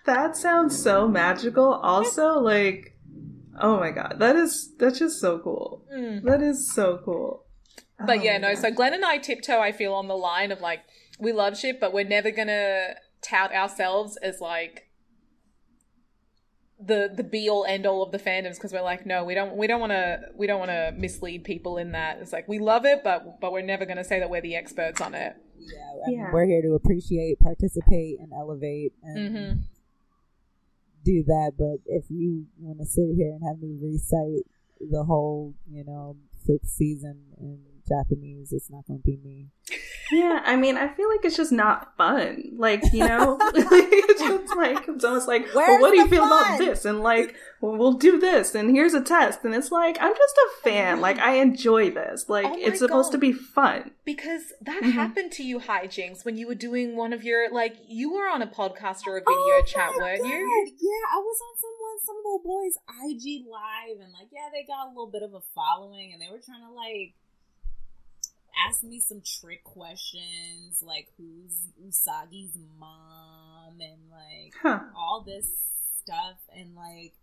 That 0.05 0.37
sounds 0.37 0.81
so 0.81 1.07
magical. 1.07 1.73
Also, 1.73 2.39
like, 2.39 2.97
oh 3.59 3.79
my 3.79 3.91
God, 3.91 4.15
that 4.19 4.35
is, 4.35 4.73
that's 4.77 4.99
just 4.99 5.19
so 5.19 5.39
cool. 5.39 5.85
Mm. 5.93 6.23
That 6.23 6.41
is 6.41 6.71
so 6.73 6.99
cool. 7.03 7.45
But 7.99 8.19
oh 8.19 8.23
yeah, 8.23 8.37
no. 8.37 8.55
So 8.55 8.71
Glenn 8.71 8.93
and 8.93 9.05
I 9.05 9.17
tiptoe, 9.17 9.59
I 9.59 9.71
feel, 9.71 9.93
on 9.93 10.07
the 10.07 10.17
line 10.17 10.51
of 10.51 10.59
like, 10.61 10.81
we 11.19 11.33
love 11.33 11.57
shit, 11.57 11.79
but 11.79 11.93
we're 11.93 12.03
never 12.03 12.31
to 12.31 12.95
tout 13.21 13.53
ourselves 13.53 14.17
as 14.17 14.41
like, 14.41 14.87
the 16.83 17.11
the 17.15 17.23
be 17.23 17.49
all 17.49 17.63
end 17.65 17.85
all 17.85 18.01
of 18.01 18.11
the 18.11 18.17
fandoms 18.17 18.55
because 18.55 18.73
we're 18.73 18.81
like 18.81 19.05
no 19.05 19.23
we 19.23 19.35
don't 19.35 19.55
we 19.55 19.67
don't 19.67 19.79
want 19.79 19.91
to 19.91 20.19
we 20.35 20.47
don't 20.47 20.59
want 20.59 20.71
to 20.71 20.91
mislead 20.97 21.43
people 21.43 21.77
in 21.77 21.91
that 21.91 22.17
it's 22.19 22.33
like 22.33 22.47
we 22.47 22.57
love 22.57 22.85
it 22.85 23.03
but 23.03 23.39
but 23.39 23.51
we're 23.51 23.61
never 23.61 23.85
going 23.85 23.97
to 23.97 24.03
say 24.03 24.19
that 24.19 24.29
we're 24.29 24.41
the 24.41 24.55
experts 24.55 24.99
on 24.99 25.13
it 25.13 25.35
yeah, 25.61 26.05
I 26.05 26.09
mean, 26.09 26.19
yeah. 26.19 26.29
we're 26.31 26.45
here 26.45 26.61
to 26.61 26.73
appreciate 26.73 27.39
participate 27.39 28.19
and 28.19 28.31
elevate 28.33 28.93
and 29.03 29.17
mm-hmm. 29.17 29.59
do 31.03 31.23
that 31.23 31.53
but 31.57 31.77
if 31.85 32.05
you 32.09 32.45
want 32.59 32.79
to 32.79 32.85
sit 32.85 33.15
here 33.15 33.31
and 33.31 33.41
have 33.47 33.59
me 33.61 33.77
recite 33.81 34.45
the 34.79 35.03
whole 35.03 35.53
you 35.69 35.83
know 35.83 36.17
fifth 36.45 36.67
season 36.67 37.21
in 37.39 37.59
Japanese, 37.87 38.53
it's 38.53 38.69
not 38.69 38.85
going 38.87 38.99
to 38.99 39.03
be 39.03 39.17
me. 39.23 39.47
Yeah, 40.11 40.41
I 40.45 40.55
mean, 40.55 40.77
I 40.77 40.87
feel 40.93 41.09
like 41.09 41.23
it's 41.23 41.37
just 41.37 41.51
not 41.51 41.95
fun. 41.97 42.51
Like, 42.57 42.83
you 42.91 43.07
know, 43.07 43.37
it's 43.53 44.21
just 44.21 44.55
like 44.55 44.87
it's 44.87 45.03
almost 45.03 45.27
like, 45.27 45.47
Where's 45.53 45.67
well, 45.67 45.81
what 45.81 45.91
do 45.91 45.97
you 45.97 46.07
feel 46.07 46.27
fun? 46.27 46.45
about 46.45 46.57
this? 46.57 46.85
And 46.85 47.01
like, 47.01 47.35
well, 47.61 47.77
we'll 47.77 47.93
do 47.93 48.19
this, 48.19 48.55
and 48.55 48.71
here's 48.71 48.93
a 48.93 49.01
test, 49.01 49.43
and 49.43 49.53
it's 49.53 49.71
like, 49.71 49.97
I'm 50.01 50.13
just 50.15 50.35
a 50.35 50.63
fan. 50.63 50.99
Like, 50.99 51.19
I 51.19 51.35
enjoy 51.35 51.91
this. 51.91 52.27
Like, 52.27 52.45
oh 52.47 52.55
it's 52.57 52.79
supposed 52.79 53.11
God. 53.11 53.11
to 53.11 53.17
be 53.19 53.31
fun. 53.31 53.91
Because 54.03 54.53
that 54.61 54.81
mm-hmm. 54.81 54.91
happened 54.91 55.31
to 55.33 55.43
you, 55.43 55.59
hijinks, 55.59 56.25
when 56.25 56.37
you 56.37 56.47
were 56.47 56.55
doing 56.55 56.95
one 56.95 57.13
of 57.13 57.23
your 57.23 57.51
like, 57.53 57.75
you 57.87 58.11
were 58.11 58.27
on 58.27 58.41
a 58.41 58.47
podcast 58.47 59.05
or 59.05 59.17
a 59.17 59.21
video 59.21 59.29
oh 59.29 59.63
chat, 59.65 59.91
weren't 59.95 60.25
you? 60.25 60.71
Yeah, 60.79 61.03
I 61.13 61.17
was 61.17 61.39
on 61.41 61.55
someone, 61.61 61.99
some 62.03 62.15
little 62.17 62.41
boys' 62.43 62.77
IG 63.05 63.45
live, 63.45 64.01
and 64.01 64.11
like, 64.13 64.29
yeah, 64.31 64.49
they 64.51 64.65
got 64.65 64.87
a 64.87 64.89
little 64.89 65.11
bit 65.11 65.23
of 65.23 65.33
a 65.33 65.41
following, 65.53 66.13
and 66.13 66.21
they 66.21 66.31
were 66.31 66.41
trying 66.43 66.61
to 66.61 66.73
like 66.73 67.13
ask 68.67 68.83
me 68.83 68.99
some 68.99 69.21
trick 69.21 69.63
questions 69.63 70.81
like 70.81 71.07
who's 71.17 71.69
Usagi's 71.83 72.57
mom 72.79 73.79
and 73.79 74.09
like 74.11 74.53
huh. 74.61 74.79
all 74.95 75.23
this 75.25 75.47
stuff 76.01 76.37
and 76.55 76.75
like 76.75 77.13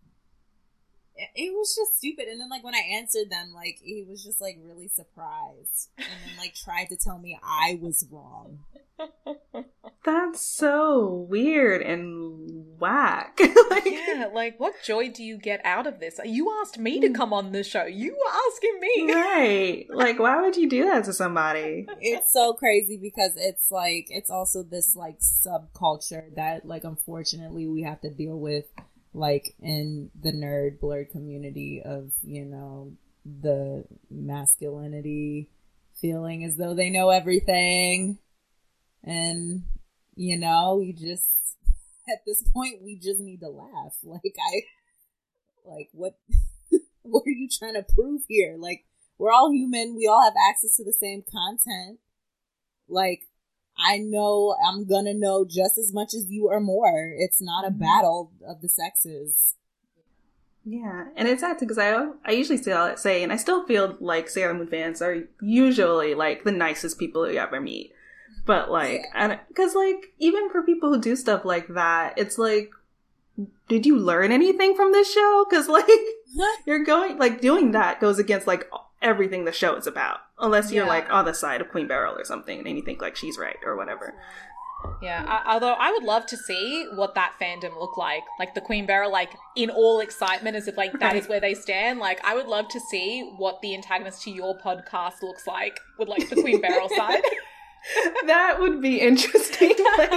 it 1.35 1.53
was 1.53 1.75
just 1.75 1.99
stupid. 1.99 2.29
And 2.29 2.41
then 2.41 2.49
like 2.49 2.65
when 2.65 2.75
I 2.75 2.83
answered 2.93 3.31
them, 3.31 3.53
like 3.55 3.79
he 3.83 4.05
was 4.09 4.25
just 4.25 4.41
like 4.41 4.59
really 4.63 4.89
surprised, 4.89 5.91
and 5.97 6.07
then 6.07 6.37
like 6.39 6.55
tried 6.65 6.89
to 6.91 6.97
tell 6.97 7.19
me 7.19 7.39
I 7.43 7.79
was 7.81 8.07
wrong. 8.11 8.61
That's 10.05 10.45
so 10.45 11.27
weird 11.29 11.83
and 11.83 12.79
whack. 12.79 13.39
like, 13.71 13.85
yeah, 13.87 14.29
like 14.33 14.59
what 14.59 14.75
joy 14.85 15.11
do 15.11 15.23
you 15.23 15.39
get 15.39 15.61
out 15.65 15.87
of 15.87 16.01
this? 16.01 16.19
You 16.25 16.53
asked 16.63 16.79
me 16.79 17.01
to 17.01 17.09
mm. 17.09 17.15
come 17.15 17.33
on 17.33 17.53
the 17.53 17.63
show. 17.63 17.85
You 17.85 18.13
were 18.13 18.33
asking 18.49 18.81
me. 18.81 19.13
Right. 19.13 19.87
Like 19.91 20.19
why 20.19 20.41
would 20.41 20.57
you 20.57 20.69
do 20.69 20.85
that 20.87 21.05
to 21.05 21.13
somebody? 21.13 21.87
It's 22.01 22.33
so 22.33 22.55
crazy 22.55 22.97
because 22.97 23.33
it's 23.37 23.71
like 23.71 24.07
it's 24.09 24.31
also 24.31 24.63
this 24.63 24.97
like 24.97 25.19
subculture 25.21 26.35
that 26.37 26.67
like 26.67 26.85
unfortunately 26.85 27.67
we 27.67 27.83
have 27.83 28.01
to 28.01 28.11
deal 28.11 28.39
with 28.39 28.65
like 29.15 29.55
in 29.61 30.11
the 30.21 30.33
nerd 30.33 30.79
blerd 30.79 31.11
community 31.11 31.83
of, 31.85 32.13
you 32.23 32.45
know, 32.45 32.93
the 33.25 33.85
masculinity 34.11 35.51
feeling 36.01 36.45
as 36.45 36.57
though 36.57 36.75
they 36.75 36.91
know 36.91 37.11
everything. 37.11 38.19
And, 39.05 39.65
you 40.15 40.39
know, 40.39 40.77
we 40.79 40.93
just, 40.93 41.27
at 42.09 42.25
this 42.27 42.43
point, 42.55 42.83
we 42.83 42.97
just 42.97 43.21
need 43.21 43.41
to 43.41 43.49
laugh. 43.49 43.97
Like, 44.05 44.37
I, 44.39 44.63
like, 45.65 45.89
what, 45.93 46.19
what 47.03 47.25
are 47.27 47.31
you 47.31 47.49
trying 47.49 47.75
to 47.75 47.85
prove 47.95 48.23
here? 48.29 48.57
Like, 48.59 48.85
we're 49.19 49.33
all 49.33 49.53
human. 49.53 49.97
We 49.97 50.07
all 50.07 50.23
have 50.23 50.35
access 50.49 50.77
to 50.77 50.85
the 50.85 50.93
same 50.93 51.23
content. 51.23 51.99
Like, 52.89 53.28
I 53.79 53.99
know 53.99 54.57
I'm 54.67 54.87
gonna 54.87 55.15
know 55.15 55.45
just 55.45 55.79
as 55.79 55.93
much 55.93 56.15
as 56.15 56.31
you 56.31 56.49
or 56.49 56.61
more. 56.61 57.15
It's 57.17 57.41
not 57.41 57.65
a 57.65 57.71
mm-hmm. 57.71 57.81
battle 57.81 58.33
of 58.47 58.61
the 58.61 58.69
sexes. 58.69 59.55
Yeah, 60.65 61.07
and 61.17 61.27
it's 61.27 61.41
sad 61.41 61.59
because 61.59 61.79
I 61.79 62.09
I 62.27 62.33
usually 62.33 62.59
still 62.59 62.97
say, 62.97 63.23
and 63.23 63.33
I 63.33 63.37
still 63.37 63.65
feel 63.67 63.97
like 64.01 64.29
Sailor 64.29 64.55
Moon 64.55 64.67
fans 64.67 65.01
are 65.01 65.23
usually 65.41 66.15
like 66.15 66.45
the 66.45 66.53
nicest 66.53 66.99
people 66.99 67.31
you 67.31 67.39
ever 67.39 67.61
meet. 67.61 67.93
But 68.45 68.71
like, 68.71 69.03
because 69.49 69.75
like 69.75 70.13
even 70.19 70.51
for 70.51 70.63
people 70.63 70.91
who 70.93 71.01
do 71.01 71.17
stuff 71.17 71.45
like 71.45 71.69
that, 71.69 72.15
it's 72.19 72.39
like, 72.39 72.71
did 73.69 73.87
you 73.87 73.99
learn 73.99 74.33
anything 74.33 74.75
from 74.75 74.93
this 74.93 75.13
show? 75.13 75.47
Because 75.49 75.69
like 75.69 75.89
you're 76.67 76.85
going 76.85 77.19
like 77.19 77.41
doing 77.41 77.73
that 77.73 78.01
goes 78.01 78.19
against 78.19 78.47
like 78.47 78.69
everything 79.01 79.45
the 79.45 79.53
show 79.53 79.77
is 79.77 79.87
about, 79.87 80.21
unless 80.41 80.73
you're 80.73 80.85
yeah. 80.85 80.91
like 80.91 81.13
on 81.13 81.25
the 81.25 81.35
side 81.35 81.61
of 81.61 81.71
Queen 81.71 81.87
Beryl 81.87 82.15
or 82.17 82.25
something, 82.25 82.67
and 82.67 82.77
you 82.77 82.83
think 82.83 83.01
like 83.01 83.17
she's 83.17 83.39
right 83.39 83.59
or 83.65 83.77
whatever. 83.77 84.15
Yeah, 85.03 85.25
I, 85.27 85.55
although 85.55 85.73
I 85.73 85.91
would 85.91 86.05
love 86.05 86.27
to 86.27 86.37
see 86.37 86.87
what 86.95 87.15
that 87.15 87.33
fandom 87.41 87.79
looked 87.79 87.99
like, 87.99 88.23
like 88.39 88.55
the 88.55 88.61
Queen 88.61 88.87
Beryl, 88.87 89.11
like 89.11 89.35
in 89.57 89.71
all 89.71 90.01
excitement, 90.01 90.57
as 90.57 90.69
if 90.69 90.77
like 90.77 90.93
that 90.93 91.03
right. 91.03 91.17
is 91.17 91.29
where 91.29 91.41
they 91.41 91.55
stand. 91.55 91.99
Like, 91.99 92.25
I 92.25 92.35
would 92.35 92.47
love 92.47 92.69
to 92.69 92.81
see 92.81 93.33
what 93.37 93.61
the 93.61 93.75
antagonist 93.75 94.23
to 94.23 94.31
your 94.31 94.57
podcast 94.59 95.23
looks 95.23 95.47
like 95.47 95.81
with 95.99 96.09
like 96.09 96.29
the 96.29 96.37
Queen 96.37 96.61
Beryl 96.61 96.89
side. 96.89 97.23
that 98.27 98.61
would 98.61 98.81
be 98.81 99.01
interesting. 99.01 99.75
Like, 99.99 100.13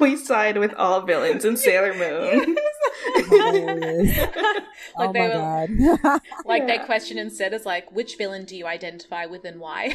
we 0.00 0.16
side 0.16 0.58
with 0.58 0.74
all 0.74 1.00
villains 1.00 1.46
in 1.46 1.56
Sailor 1.56 1.94
Moon. 1.94 2.56
like 3.16 5.10
oh 5.10 5.12
they 5.12 5.18
my 5.18 5.28
were, 5.28 5.34
god! 5.34 6.22
like 6.44 6.62
yeah. 6.62 6.66
their 6.66 6.84
question 6.84 7.18
instead 7.18 7.52
is 7.52 7.66
like, 7.66 7.90
which 7.92 8.16
villain 8.16 8.44
do 8.44 8.56
you 8.56 8.66
identify 8.66 9.26
with 9.26 9.44
and 9.44 9.60
why? 9.60 9.94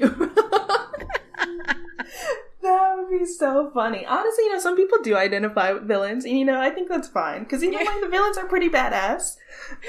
That 2.64 2.96
would 2.96 3.18
be 3.18 3.26
so 3.26 3.70
funny. 3.74 4.06
Honestly, 4.06 4.44
you 4.44 4.52
know, 4.54 4.58
some 4.58 4.74
people 4.74 4.96
do 5.02 5.14
identify 5.16 5.72
with 5.72 5.86
villains, 5.86 6.24
and 6.24 6.38
you 6.38 6.46
know, 6.46 6.58
I 6.58 6.70
think 6.70 6.88
that's 6.88 7.08
fine 7.08 7.40
because 7.40 7.62
even 7.62 7.78
yeah. 7.78 7.84
like 7.84 8.00
the 8.00 8.08
villains 8.08 8.38
are 8.38 8.46
pretty 8.46 8.70
badass, 8.70 9.36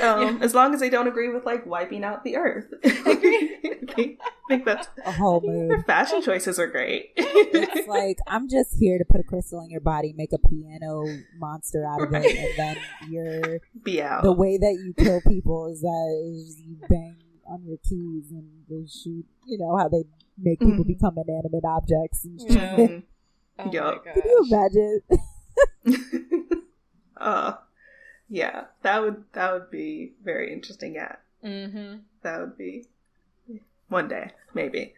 um, 0.02 0.22
yeah. 0.22 0.38
as 0.42 0.54
long 0.54 0.74
as 0.74 0.82
they 0.82 0.90
don't 0.90 1.08
agree 1.08 1.30
with 1.30 1.46
like 1.46 1.66
wiping 1.66 2.04
out 2.04 2.26
the 2.26 2.36
earth. 2.36 2.66
I 2.84 4.18
think 4.50 4.66
that's 4.66 4.90
a 5.06 5.14
whole 5.14 5.40
mood. 5.40 5.72
Their 5.72 5.84
fashion 5.84 6.22
choices 6.22 6.60
are 6.60 6.68
great. 6.68 7.14
it's 7.16 7.88
like 7.88 8.18
I'm 8.28 8.50
just 8.50 8.76
here 8.78 8.98
to 8.98 9.06
put 9.06 9.22
a 9.22 9.24
crystal 9.24 9.62
in 9.62 9.70
your 9.70 9.80
body, 9.80 10.14
make 10.14 10.34
a 10.34 10.38
piano 10.38 11.06
monster 11.38 11.88
out 11.88 12.02
of 12.02 12.12
right. 12.12 12.26
it, 12.26 12.38
and 12.38 12.58
then 12.58 12.78
you're 13.10 13.62
be 13.86 14.02
out. 14.02 14.24
The 14.24 14.34
way 14.34 14.58
that 14.58 14.82
you 14.84 14.94
kill 14.98 15.22
people 15.22 15.68
is 15.68 15.80
that 15.80 16.54
you 16.62 16.76
bang 16.90 17.16
on 17.48 17.64
your 17.64 17.78
keys 17.78 18.32
and 18.32 18.50
they 18.70 18.86
shoot. 18.86 19.26
You 19.46 19.60
know 19.60 19.78
how 19.78 19.88
they 19.88 20.04
make 20.38 20.60
people 20.60 20.84
mm. 20.84 20.88
become 20.88 21.18
inanimate 21.18 21.66
objects. 21.66 22.26
And 22.26 22.40
mm. 22.40 23.04
oh 23.60 23.72
yep. 23.72 24.04
Can 24.04 24.22
you 24.26 24.48
imagine? 24.50 25.02
uh, 27.18 27.54
yeah, 28.30 28.66
that 28.82 29.02
would 29.02 29.24
that 29.34 29.54
would 29.54 29.72
be 29.72 30.14
very 30.24 30.52
interesting. 30.52 30.96
Yeah, 30.96 31.16
mm-hmm. 31.44 31.98
that 32.24 32.40
would 32.40 32.58
be 32.58 32.86
one 33.88 34.08
day 34.08 34.32
maybe. 34.54 34.94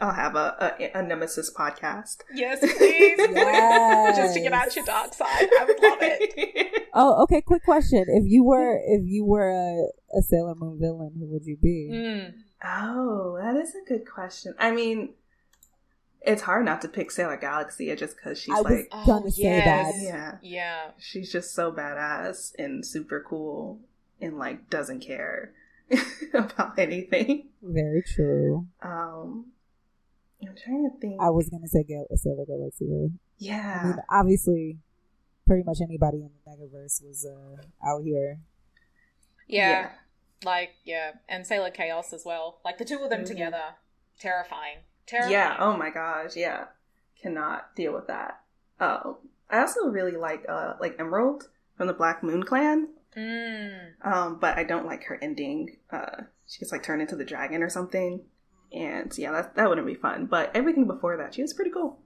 I'll 0.00 0.14
have 0.14 0.34
a, 0.34 0.74
a, 0.80 0.98
a 0.98 1.02
nemesis 1.02 1.52
podcast. 1.52 2.18
Yes, 2.32 2.60
please. 2.60 3.18
yes. 3.18 4.16
Just 4.16 4.34
to 4.34 4.40
get 4.40 4.52
out 4.52 4.74
your 4.74 4.84
dark 4.86 5.12
side. 5.12 5.28
I 5.28 5.64
would 5.66 5.82
love 5.82 5.98
it. 6.00 6.88
Oh, 6.94 7.22
okay. 7.24 7.42
Quick 7.42 7.62
question: 7.64 8.04
If 8.08 8.24
you 8.26 8.44
were 8.44 8.80
if 8.86 9.02
you 9.04 9.24
were 9.24 9.50
a, 9.50 10.18
a 10.18 10.22
Sailor 10.22 10.54
Moon 10.54 10.78
villain, 10.80 11.12
who 11.18 11.26
would 11.26 11.44
you 11.44 11.56
be? 11.56 11.90
Mm. 11.92 12.32
Oh, 12.64 13.38
that 13.40 13.56
is 13.56 13.74
a 13.74 13.88
good 13.88 14.06
question. 14.08 14.54
I 14.58 14.70
mean, 14.70 15.10
it's 16.20 16.42
hard 16.42 16.64
not 16.64 16.80
to 16.82 16.88
pick 16.88 17.10
Sailor 17.10 17.36
Galaxia 17.36 17.98
just 17.98 18.16
because 18.16 18.38
she's 18.38 18.54
I 18.54 18.60
like, 18.60 18.88
was 18.92 19.06
gonna 19.06 19.26
oh, 19.26 19.30
say 19.30 19.42
yes. 19.42 19.92
that. 19.94 20.02
Yeah, 20.02 20.36
yeah, 20.42 20.90
she's 20.98 21.32
just 21.32 21.54
so 21.54 21.72
badass 21.72 22.52
and 22.58 22.86
super 22.86 23.24
cool 23.28 23.80
and 24.20 24.38
like 24.38 24.70
doesn't 24.70 25.00
care 25.00 25.52
about 26.34 26.78
anything. 26.78 27.48
Very 27.62 28.02
true. 28.02 28.66
Um, 28.80 29.46
I'm 30.40 30.54
trying 30.64 30.88
to 30.90 30.96
think. 31.00 31.20
I 31.20 31.30
was 31.30 31.48
gonna 31.48 31.68
say 31.68 31.82
Gal- 31.82 32.06
Sailor 32.14 32.44
Galaxia. 32.48 33.10
Yeah, 33.38 33.80
I 33.82 33.86
mean, 33.86 33.96
obviously, 34.08 34.78
pretty 35.46 35.64
much 35.64 35.78
anybody 35.82 36.18
in 36.18 36.30
the 36.44 36.50
Megaverse 36.50 37.02
was 37.04 37.26
uh, 37.26 37.62
out 37.84 38.04
here. 38.04 38.38
yeah. 39.48 39.70
yeah 39.70 39.90
like, 40.44 40.70
yeah, 40.84 41.12
and 41.28 41.46
Sailor 41.46 41.70
Chaos 41.70 42.12
as 42.12 42.24
well. 42.24 42.60
Like 42.64 42.78
the 42.78 42.84
two 42.84 42.98
of 42.98 43.10
them 43.10 43.20
mm-hmm. 43.20 43.28
together, 43.28 43.62
terrifying. 44.20 44.78
Terrifying. 45.06 45.32
Yeah. 45.32 45.56
Oh 45.58 45.76
my 45.76 45.90
gosh. 45.90 46.36
Yeah. 46.36 46.66
Cannot 47.20 47.74
deal 47.76 47.92
with 47.92 48.06
that. 48.08 48.40
Oh, 48.80 49.18
I 49.50 49.60
also 49.60 49.86
really 49.86 50.16
like 50.16 50.44
uh 50.48 50.74
like 50.80 50.96
Emerald 50.98 51.48
from 51.76 51.86
the 51.86 51.92
Black 51.92 52.22
Moon 52.22 52.42
Clan. 52.42 52.88
Mm. 53.16 53.92
Um, 54.02 54.38
but 54.40 54.56
I 54.56 54.64
don't 54.64 54.86
like 54.86 55.04
her 55.04 55.18
ending. 55.20 55.76
Uh, 55.90 56.22
she 56.46 56.58
gets 56.58 56.72
like 56.72 56.82
turned 56.82 57.02
into 57.02 57.16
the 57.16 57.24
dragon 57.24 57.62
or 57.62 57.68
something, 57.68 58.24
and 58.72 59.12
yeah, 59.18 59.32
that 59.32 59.54
that 59.56 59.68
wouldn't 59.68 59.86
be 59.86 59.94
fun. 59.94 60.26
But 60.26 60.50
everything 60.54 60.86
before 60.86 61.16
that, 61.18 61.34
she 61.34 61.42
was 61.42 61.52
pretty 61.52 61.70
cool. 61.70 62.00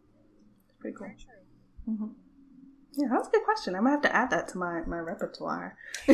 Pretty 0.80 0.96
cool. 0.96 1.08
Mm-hmm. 1.88 2.06
Yeah, 2.94 3.08
that's 3.12 3.28
a 3.28 3.30
good 3.30 3.44
question. 3.44 3.76
I 3.76 3.80
might 3.80 3.90
have 3.90 4.02
to 4.02 4.14
add 4.14 4.30
that 4.30 4.48
to 4.48 4.58
my 4.58 4.80
my 4.86 4.98
repertoire. 4.98 5.76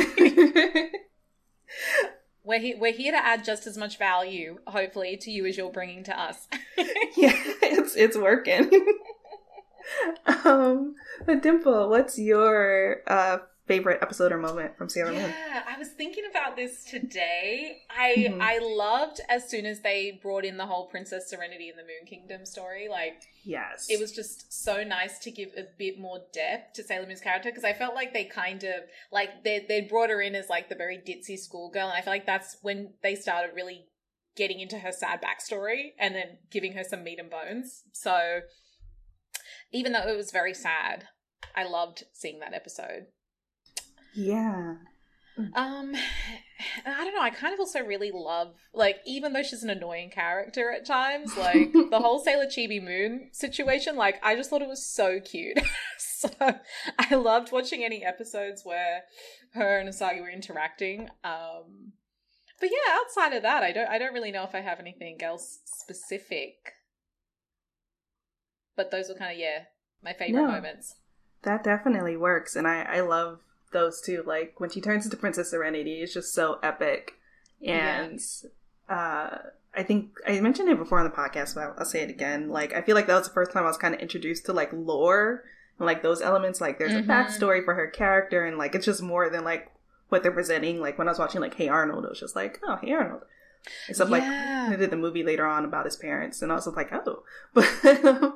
We're, 2.44 2.58
he- 2.58 2.74
we're 2.74 2.92
here 2.92 3.12
to 3.12 3.24
add 3.24 3.44
just 3.44 3.66
as 3.66 3.76
much 3.78 3.98
value, 3.98 4.58
hopefully, 4.66 5.16
to 5.18 5.30
you 5.30 5.46
as 5.46 5.56
you're 5.56 5.70
bringing 5.70 6.02
to 6.04 6.20
us. 6.20 6.48
yeah, 7.16 7.36
it's 7.62 7.94
it's 7.94 8.16
working. 8.16 8.68
um, 10.44 10.94
but 11.24 11.42
Dimple, 11.42 11.88
what's 11.88 12.18
your 12.18 13.02
uh, 13.06 13.38
favorite 13.66 13.98
episode 14.02 14.32
or 14.32 14.38
moment 14.38 14.76
from 14.76 14.88
Sailor 14.88 15.12
Moon? 15.12 15.22
Yeah, 15.22 15.62
I 15.68 15.78
was 15.78 15.88
thinking 15.88 16.24
about 16.28 16.56
this 16.56 16.84
today. 16.84 17.78
I 17.90 18.14
mm-hmm. 18.16 18.42
I 18.42 18.58
loved 18.60 19.20
as 19.28 19.48
soon 19.48 19.66
as 19.66 19.80
they 19.80 20.18
brought 20.22 20.44
in 20.44 20.56
the 20.56 20.66
whole 20.66 20.86
Princess 20.86 21.30
Serenity 21.30 21.68
in 21.68 21.76
the 21.76 21.82
Moon 21.82 22.06
Kingdom 22.06 22.44
story. 22.44 22.88
Like, 22.88 23.22
yes, 23.44 23.86
it 23.88 24.00
was 24.00 24.12
just 24.12 24.52
so 24.52 24.82
nice 24.82 25.18
to 25.20 25.30
give 25.30 25.50
a 25.56 25.64
bit 25.78 25.98
more 25.98 26.20
depth 26.32 26.74
to 26.74 26.82
Sailor 26.82 27.06
Moon's 27.06 27.20
character 27.20 27.50
because 27.50 27.64
I 27.64 27.72
felt 27.72 27.94
like 27.94 28.12
they 28.12 28.24
kind 28.24 28.64
of 28.64 28.82
like 29.10 29.44
they 29.44 29.64
they 29.68 29.82
brought 29.82 30.10
her 30.10 30.20
in 30.20 30.34
as 30.34 30.48
like 30.48 30.68
the 30.68 30.74
very 30.74 30.98
ditzy 30.98 31.38
schoolgirl, 31.38 31.88
and 31.88 31.96
I 31.96 32.00
feel 32.00 32.12
like 32.12 32.26
that's 32.26 32.56
when 32.62 32.94
they 33.02 33.14
started 33.14 33.54
really 33.54 33.86
getting 34.36 34.60
into 34.60 34.78
her 34.78 34.92
sad 34.92 35.20
backstory 35.22 35.92
and 35.98 36.14
then 36.14 36.38
giving 36.50 36.72
her 36.72 36.84
some 36.84 37.04
meat 37.04 37.18
and 37.18 37.30
bones. 37.30 37.82
So 37.92 38.40
even 39.72 39.92
though 39.92 40.08
it 40.08 40.16
was 40.16 40.30
very 40.30 40.54
sad, 40.54 41.04
I 41.54 41.64
loved 41.64 42.04
seeing 42.12 42.40
that 42.40 42.54
episode. 42.54 43.06
Yeah. 44.14 44.74
Um, 45.54 45.94
I 46.86 47.04
don't 47.04 47.14
know. 47.14 47.22
I 47.22 47.30
kind 47.30 47.52
of 47.52 47.60
also 47.60 47.80
really 47.80 48.10
love, 48.12 48.54
like, 48.72 48.98
even 49.06 49.32
though 49.32 49.42
she's 49.42 49.62
an 49.62 49.70
annoying 49.70 50.10
character 50.10 50.70
at 50.70 50.86
times, 50.86 51.36
like 51.36 51.72
the 51.90 51.98
whole 51.98 52.20
Sailor 52.20 52.46
Chibi 52.46 52.82
Moon 52.82 53.28
situation. 53.32 53.96
Like, 53.96 54.20
I 54.22 54.36
just 54.36 54.50
thought 54.50 54.62
it 54.62 54.68
was 54.68 54.84
so 54.84 55.20
cute. 55.20 55.58
so 55.98 56.30
I 56.98 57.14
loved 57.14 57.52
watching 57.52 57.84
any 57.84 58.04
episodes 58.04 58.62
where 58.64 59.02
her 59.54 59.78
and 59.78 59.88
Usagi 59.88 60.20
were 60.20 60.30
interacting. 60.30 61.08
Um, 61.24 61.92
but 62.60 62.70
yeah, 62.70 62.94
outside 62.94 63.32
of 63.32 63.42
that, 63.42 63.64
I 63.64 63.72
don't. 63.72 63.88
I 63.88 63.98
don't 63.98 64.14
really 64.14 64.30
know 64.30 64.44
if 64.44 64.54
I 64.54 64.60
have 64.60 64.78
anything 64.78 65.20
else 65.20 65.58
specific. 65.64 66.74
But 68.76 68.92
those 68.92 69.08
were 69.08 69.16
kind 69.16 69.32
of 69.32 69.38
yeah 69.38 69.64
my 70.02 70.12
favorite 70.12 70.42
no, 70.42 70.46
moments. 70.46 70.94
That 71.42 71.64
definitely 71.64 72.16
works, 72.16 72.54
and 72.54 72.68
I 72.68 72.82
I 72.82 73.00
love 73.00 73.40
those 73.72 74.00
two. 74.00 74.22
Like 74.26 74.58
when 74.58 74.70
she 74.70 74.80
turns 74.80 75.04
into 75.04 75.16
Princess 75.16 75.50
Serenity, 75.50 76.00
it's 76.00 76.14
just 76.14 76.34
so 76.34 76.58
epic. 76.62 77.12
And 77.64 78.20
yeah. 78.88 78.94
uh, 78.94 79.38
I 79.74 79.82
think 79.82 80.10
I 80.26 80.40
mentioned 80.40 80.68
it 80.68 80.78
before 80.78 80.98
on 80.98 81.04
the 81.04 81.10
podcast, 81.10 81.54
but 81.54 81.74
I'll 81.78 81.84
say 81.84 82.02
it 82.02 82.10
again. 82.10 82.48
Like 82.48 82.74
I 82.74 82.82
feel 82.82 82.94
like 82.94 83.06
that 83.06 83.18
was 83.18 83.28
the 83.28 83.34
first 83.34 83.52
time 83.52 83.64
I 83.64 83.68
was 83.68 83.76
kind 83.76 83.94
of 83.94 84.00
introduced 84.00 84.46
to 84.46 84.52
like 84.52 84.70
lore 84.72 85.44
and 85.78 85.86
like 85.86 86.02
those 86.02 86.20
elements. 86.20 86.60
Like 86.60 86.78
there's 86.78 86.92
mm-hmm. 86.92 87.10
a 87.10 87.14
backstory 87.14 87.64
for 87.64 87.74
her 87.74 87.88
character, 87.88 88.44
and 88.44 88.58
like 88.58 88.74
it's 88.74 88.86
just 88.86 89.02
more 89.02 89.30
than 89.30 89.44
like 89.44 89.70
what 90.08 90.22
they're 90.22 90.32
presenting. 90.32 90.80
Like 90.80 90.98
when 90.98 91.08
I 91.08 91.10
was 91.10 91.18
watching 91.18 91.40
like 91.40 91.54
Hey 91.54 91.68
Arnold, 91.68 92.04
it 92.04 92.10
was 92.10 92.20
just 92.20 92.36
like, 92.36 92.60
oh 92.64 92.76
Hey 92.82 92.92
Arnold. 92.92 93.22
Except 93.88 94.10
yeah. 94.10 94.66
like 94.68 94.70
they 94.70 94.76
did 94.76 94.90
the 94.90 94.96
movie 94.96 95.22
later 95.22 95.46
on 95.46 95.64
about 95.64 95.84
his 95.84 95.96
parents, 95.96 96.42
and 96.42 96.50
I 96.50 96.56
was 96.56 96.66
like, 96.66 96.92
oh, 96.92 97.22
but 97.54 98.34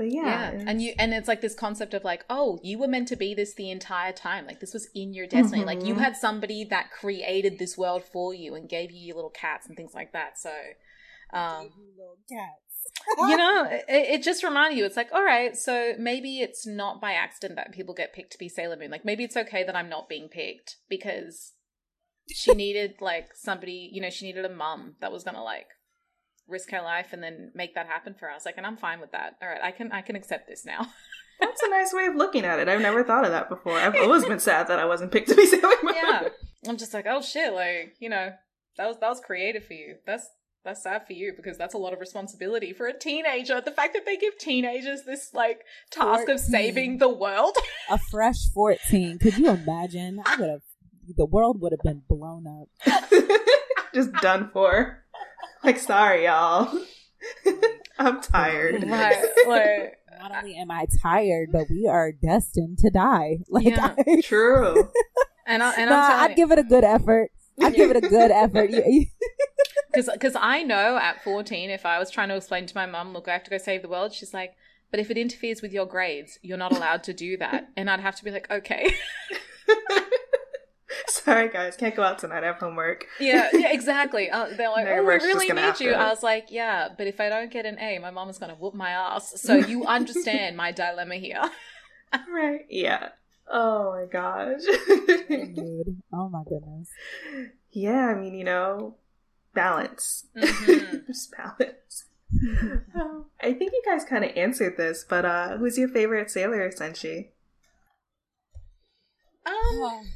but 0.00 0.10
yeah, 0.10 0.52
yeah. 0.52 0.64
and 0.66 0.80
you 0.80 0.94
and 0.98 1.12
it's 1.12 1.28
like 1.28 1.42
this 1.42 1.54
concept 1.54 1.92
of 1.92 2.04
like, 2.04 2.24
oh, 2.30 2.58
you 2.62 2.78
were 2.78 2.88
meant 2.88 3.08
to 3.08 3.16
be 3.16 3.34
this 3.34 3.52
the 3.52 3.70
entire 3.70 4.12
time. 4.12 4.46
Like 4.46 4.58
this 4.58 4.72
was 4.72 4.88
in 4.94 5.12
your 5.12 5.26
destiny. 5.26 5.58
Mm-hmm. 5.58 5.66
Like 5.66 5.84
you 5.84 5.92
mm-hmm. 5.92 6.02
had 6.02 6.16
somebody 6.16 6.64
that 6.64 6.90
created 6.90 7.58
this 7.58 7.76
world 7.76 8.02
for 8.02 8.32
you 8.32 8.54
and 8.54 8.66
gave 8.66 8.90
you 8.90 8.98
your 8.98 9.16
little 9.16 9.28
cats 9.28 9.66
and 9.66 9.76
things 9.76 9.92
like 9.92 10.14
that. 10.14 10.38
So, 10.38 10.52
um, 11.34 11.68
little 11.98 12.16
cats 12.30 12.70
you 13.18 13.36
know, 13.36 13.66
it, 13.70 13.84
it, 13.88 14.22
just 14.22 14.42
reminded 14.42 14.78
you, 14.78 14.86
it's 14.86 14.96
like, 14.96 15.12
all 15.12 15.22
right, 15.22 15.54
so 15.54 15.92
maybe 15.98 16.40
it's 16.40 16.66
not 16.66 16.98
by 16.98 17.12
accident 17.12 17.56
that 17.56 17.72
people 17.72 17.94
get 17.94 18.14
picked 18.14 18.32
to 18.32 18.38
be 18.38 18.48
Sailor 18.48 18.78
Moon. 18.78 18.90
Like, 18.90 19.04
maybe 19.04 19.22
it's 19.22 19.36
okay 19.36 19.64
that 19.64 19.76
I'm 19.76 19.90
not 19.90 20.08
being 20.08 20.28
picked 20.28 20.76
because 20.88 21.52
she 22.28 22.52
needed, 22.54 22.94
like, 23.02 23.34
somebody, 23.34 23.90
you 23.92 24.00
know, 24.00 24.10
she 24.10 24.24
needed 24.24 24.46
a 24.46 24.54
mum 24.54 24.94
that 25.00 25.12
was 25.12 25.24
gonna, 25.24 25.42
like, 25.42 25.68
risk 26.50 26.70
her 26.70 26.82
life 26.82 27.12
and 27.12 27.22
then 27.22 27.52
make 27.54 27.74
that 27.74 27.86
happen 27.86 28.14
for 28.18 28.30
us. 28.30 28.44
Like, 28.44 28.56
and 28.56 28.66
I'm 28.66 28.76
fine 28.76 29.00
with 29.00 29.12
that. 29.12 29.36
All 29.42 29.48
right, 29.48 29.60
I 29.62 29.70
can, 29.70 29.92
I 29.92 30.02
can 30.02 30.16
accept 30.16 30.48
this 30.48 30.64
now. 30.64 30.86
That's 31.40 31.62
a 31.62 31.70
nice 31.70 31.92
way 31.94 32.04
of 32.06 32.16
looking 32.16 32.44
at 32.44 32.58
it. 32.58 32.68
I've 32.68 32.82
never 32.82 33.02
thought 33.02 33.24
of 33.24 33.30
that 33.30 33.48
before. 33.48 33.78
I've 33.78 33.96
always 33.96 34.26
been 34.26 34.40
sad 34.40 34.68
that 34.68 34.78
I 34.78 34.84
wasn't 34.84 35.10
picked 35.10 35.28
to 35.28 35.34
be 35.34 35.46
Sailor 35.46 35.74
Moon. 35.82 35.94
Yeah. 35.94 36.28
I'm 36.68 36.76
just 36.76 36.92
like, 36.92 37.06
oh 37.08 37.22
shit, 37.22 37.54
like, 37.54 37.94
you 37.98 38.10
know, 38.10 38.32
that 38.76 38.86
was, 38.86 38.98
that 38.98 39.08
was 39.08 39.20
creative 39.20 39.64
for 39.64 39.72
you. 39.72 39.96
That's, 40.06 40.28
that's 40.64 40.82
sad 40.82 41.06
for 41.06 41.14
you 41.14 41.32
because 41.34 41.56
that's 41.56 41.72
a 41.72 41.78
lot 41.78 41.94
of 41.94 42.00
responsibility 42.00 42.74
for 42.74 42.86
a 42.86 42.98
teenager. 42.98 43.62
The 43.62 43.70
fact 43.70 43.94
that 43.94 44.04
they 44.04 44.18
give 44.18 44.36
teenagers 44.36 45.04
this 45.04 45.30
like 45.32 45.62
task 45.90 46.26
14. 46.26 46.34
of 46.34 46.40
saving 46.40 46.98
the 46.98 47.08
world. 47.08 47.56
a 47.90 47.96
fresh 47.96 48.50
14. 48.52 49.18
Could 49.18 49.38
you 49.38 49.48
imagine? 49.48 50.20
I 50.26 50.36
would 50.38 50.50
have 50.50 50.60
the 51.16 51.26
world 51.26 51.60
would 51.60 51.72
have 51.72 51.80
been 51.82 52.02
blown 52.08 52.46
up. 52.46 52.68
Just 53.94 54.12
done 54.14 54.50
for. 54.52 55.04
Like 55.64 55.78
sorry 55.78 56.24
y'all. 56.24 56.72
I'm 57.98 58.22
tired. 58.22 58.82
Right, 58.82 59.22
like, 59.46 59.98
not 60.18 60.34
only 60.34 60.56
am 60.56 60.70
I 60.70 60.86
tired, 61.02 61.52
but 61.52 61.68
we 61.68 61.86
are 61.86 62.12
destined 62.12 62.78
to 62.78 62.90
die. 62.90 63.40
Like 63.50 63.66
yeah, 63.66 63.94
I, 63.98 64.20
true. 64.22 64.90
and 65.46 65.62
I, 65.62 65.74
and 65.74 65.90
nah, 65.90 66.22
I'd 66.22 66.34
give 66.34 66.50
it 66.50 66.58
a 66.58 66.62
good 66.62 66.82
effort. 66.82 67.30
I'd 67.60 67.74
give 67.74 67.90
it 67.90 67.96
a 67.96 68.00
good 68.00 68.30
effort. 68.30 68.70
Because 69.92 70.08
because 70.10 70.34
I 70.34 70.62
know 70.62 70.96
at 70.96 71.22
14, 71.22 71.68
if 71.68 71.84
I 71.84 71.98
was 71.98 72.10
trying 72.10 72.30
to 72.30 72.36
explain 72.36 72.64
to 72.64 72.74
my 72.74 72.86
mum, 72.86 73.12
look, 73.12 73.28
I 73.28 73.32
have 73.32 73.44
to 73.44 73.50
go 73.50 73.58
save 73.58 73.82
the 73.82 73.88
world, 73.88 74.14
she's 74.14 74.32
like, 74.32 74.54
but 74.90 74.98
if 74.98 75.10
it 75.10 75.18
interferes 75.18 75.60
with 75.60 75.72
your 75.72 75.86
grades, 75.86 76.38
you're 76.42 76.56
not 76.56 76.72
allowed 76.72 77.04
to 77.04 77.12
do 77.12 77.36
that. 77.36 77.68
And 77.76 77.90
I'd 77.90 78.00
have 78.00 78.16
to 78.16 78.24
be 78.24 78.30
like, 78.30 78.50
okay. 78.50 78.94
Sorry, 81.24 81.48
guys, 81.48 81.76
can't 81.76 81.94
go 81.94 82.02
out 82.02 82.18
tonight. 82.18 82.44
I 82.44 82.46
have 82.46 82.56
homework. 82.56 83.06
Yeah, 83.18 83.50
yeah, 83.52 83.68
exactly. 83.72 84.30
Uh, 84.30 84.48
they're 84.56 84.70
like, 84.70 84.86
oh, 84.88 85.02
we 85.02 85.14
really 85.14 85.48
need 85.48 85.80
you. 85.80 85.90
To. 85.90 85.98
I 85.98 86.08
was 86.08 86.22
like, 86.22 86.46
yeah, 86.50 86.88
but 86.96 87.06
if 87.06 87.20
I 87.20 87.28
don't 87.28 87.50
get 87.50 87.66
an 87.66 87.78
A, 87.78 87.98
my 87.98 88.10
mom 88.10 88.30
is 88.30 88.38
going 88.38 88.50
to 88.50 88.56
whoop 88.56 88.74
my 88.74 88.90
ass. 88.90 89.40
So 89.40 89.54
you 89.54 89.84
understand 89.86 90.56
my 90.56 90.72
dilemma 90.72 91.16
here. 91.16 91.42
right. 92.32 92.60
Yeah. 92.70 93.10
Oh 93.52 93.90
my 93.92 94.06
gosh. 94.10 94.60
Oh 96.12 96.28
my 96.28 96.42
goodness. 96.48 96.88
Yeah, 97.70 98.08
I 98.08 98.14
mean, 98.14 98.34
you 98.34 98.44
know, 98.44 98.96
balance. 99.54 100.26
Mm-hmm. 100.36 101.06
Just 101.06 101.32
balance. 101.36 102.04
um, 102.94 103.26
I 103.42 103.52
think 103.52 103.72
you 103.72 103.82
guys 103.84 104.04
kind 104.04 104.24
of 104.24 104.30
answered 104.36 104.76
this, 104.76 105.04
but 105.08 105.24
uh 105.24 105.56
who's 105.58 105.76
your 105.76 105.88
favorite 105.88 106.30
sailor, 106.30 106.70
Senshi? 106.70 107.30
Um, 109.44 110.06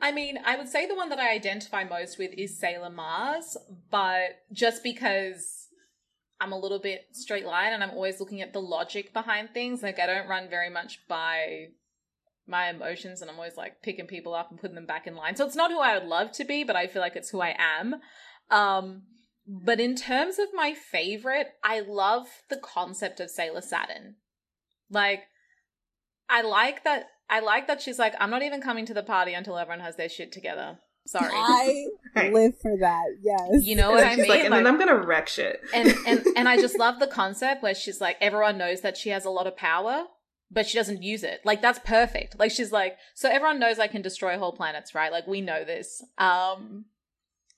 I 0.00 0.12
mean, 0.12 0.38
I 0.44 0.56
would 0.56 0.68
say 0.68 0.86
the 0.86 0.94
one 0.94 1.08
that 1.08 1.18
I 1.18 1.32
identify 1.32 1.84
most 1.84 2.18
with 2.18 2.32
is 2.36 2.58
Sailor 2.58 2.90
Mars, 2.90 3.56
but 3.90 4.42
just 4.52 4.82
because 4.82 5.68
I'm 6.40 6.52
a 6.52 6.58
little 6.58 6.78
bit 6.78 7.06
straight 7.12 7.46
line 7.46 7.72
and 7.72 7.82
I'm 7.82 7.90
always 7.90 8.20
looking 8.20 8.40
at 8.40 8.52
the 8.52 8.60
logic 8.60 9.12
behind 9.12 9.50
things, 9.50 9.82
like 9.82 9.98
I 9.98 10.06
don't 10.06 10.28
run 10.28 10.48
very 10.48 10.70
much 10.70 11.00
by 11.08 11.68
my 12.46 12.70
emotions 12.70 13.20
and 13.20 13.30
I'm 13.30 13.36
always 13.36 13.56
like 13.56 13.82
picking 13.82 14.06
people 14.06 14.34
up 14.34 14.50
and 14.50 14.60
putting 14.60 14.76
them 14.76 14.86
back 14.86 15.06
in 15.06 15.16
line. 15.16 15.36
So 15.36 15.44
it's 15.44 15.56
not 15.56 15.70
who 15.70 15.80
I 15.80 15.98
would 15.98 16.08
love 16.08 16.32
to 16.32 16.44
be, 16.44 16.62
but 16.64 16.76
I 16.76 16.86
feel 16.86 17.02
like 17.02 17.16
it's 17.16 17.30
who 17.30 17.40
I 17.40 17.56
am. 17.58 17.96
Um, 18.50 19.02
but 19.46 19.80
in 19.80 19.96
terms 19.96 20.38
of 20.38 20.48
my 20.54 20.74
favorite, 20.74 21.48
I 21.64 21.80
love 21.80 22.26
the 22.48 22.56
concept 22.56 23.18
of 23.18 23.30
Sailor 23.30 23.62
Saturn. 23.62 24.16
Like, 24.90 25.24
I 26.28 26.42
like 26.42 26.84
that. 26.84 27.08
I 27.30 27.40
like 27.40 27.66
that 27.66 27.82
she's 27.82 27.98
like, 27.98 28.14
I'm 28.18 28.30
not 28.30 28.42
even 28.42 28.60
coming 28.60 28.86
to 28.86 28.94
the 28.94 29.02
party 29.02 29.34
until 29.34 29.58
everyone 29.58 29.80
has 29.80 29.96
their 29.96 30.08
shit 30.08 30.32
together. 30.32 30.78
Sorry. 31.08 31.30
I 31.32 31.86
live 32.32 32.58
for 32.60 32.76
that. 32.78 33.06
Yes. 33.22 33.64
You 33.64 33.76
know 33.76 33.90
what 33.92 34.04
I 34.04 34.16
mean? 34.16 34.28
Like, 34.28 34.40
and 34.40 34.50
like, 34.50 34.58
then 34.58 34.66
I'm 34.66 34.78
gonna 34.78 35.06
wreck 35.06 35.28
shit. 35.28 35.60
and 35.72 35.94
and 36.06 36.26
and 36.36 36.48
I 36.48 36.56
just 36.56 36.78
love 36.78 37.00
the 37.00 37.06
concept 37.06 37.62
where 37.62 37.74
she's 37.74 38.00
like, 38.00 38.16
everyone 38.20 38.58
knows 38.58 38.82
that 38.82 38.96
she 38.96 39.08
has 39.10 39.24
a 39.24 39.30
lot 39.30 39.46
of 39.46 39.56
power, 39.56 40.04
but 40.50 40.66
she 40.66 40.76
doesn't 40.76 41.02
use 41.02 41.22
it. 41.22 41.40
Like 41.44 41.62
that's 41.62 41.78
perfect. 41.78 42.38
Like 42.38 42.50
she's 42.50 42.72
like, 42.72 42.96
so 43.14 43.30
everyone 43.30 43.58
knows 43.58 43.78
I 43.78 43.86
can 43.86 44.02
destroy 44.02 44.38
whole 44.38 44.52
planets, 44.52 44.94
right? 44.94 45.10
Like 45.10 45.26
we 45.26 45.40
know 45.40 45.64
this. 45.64 46.04
Um 46.18 46.84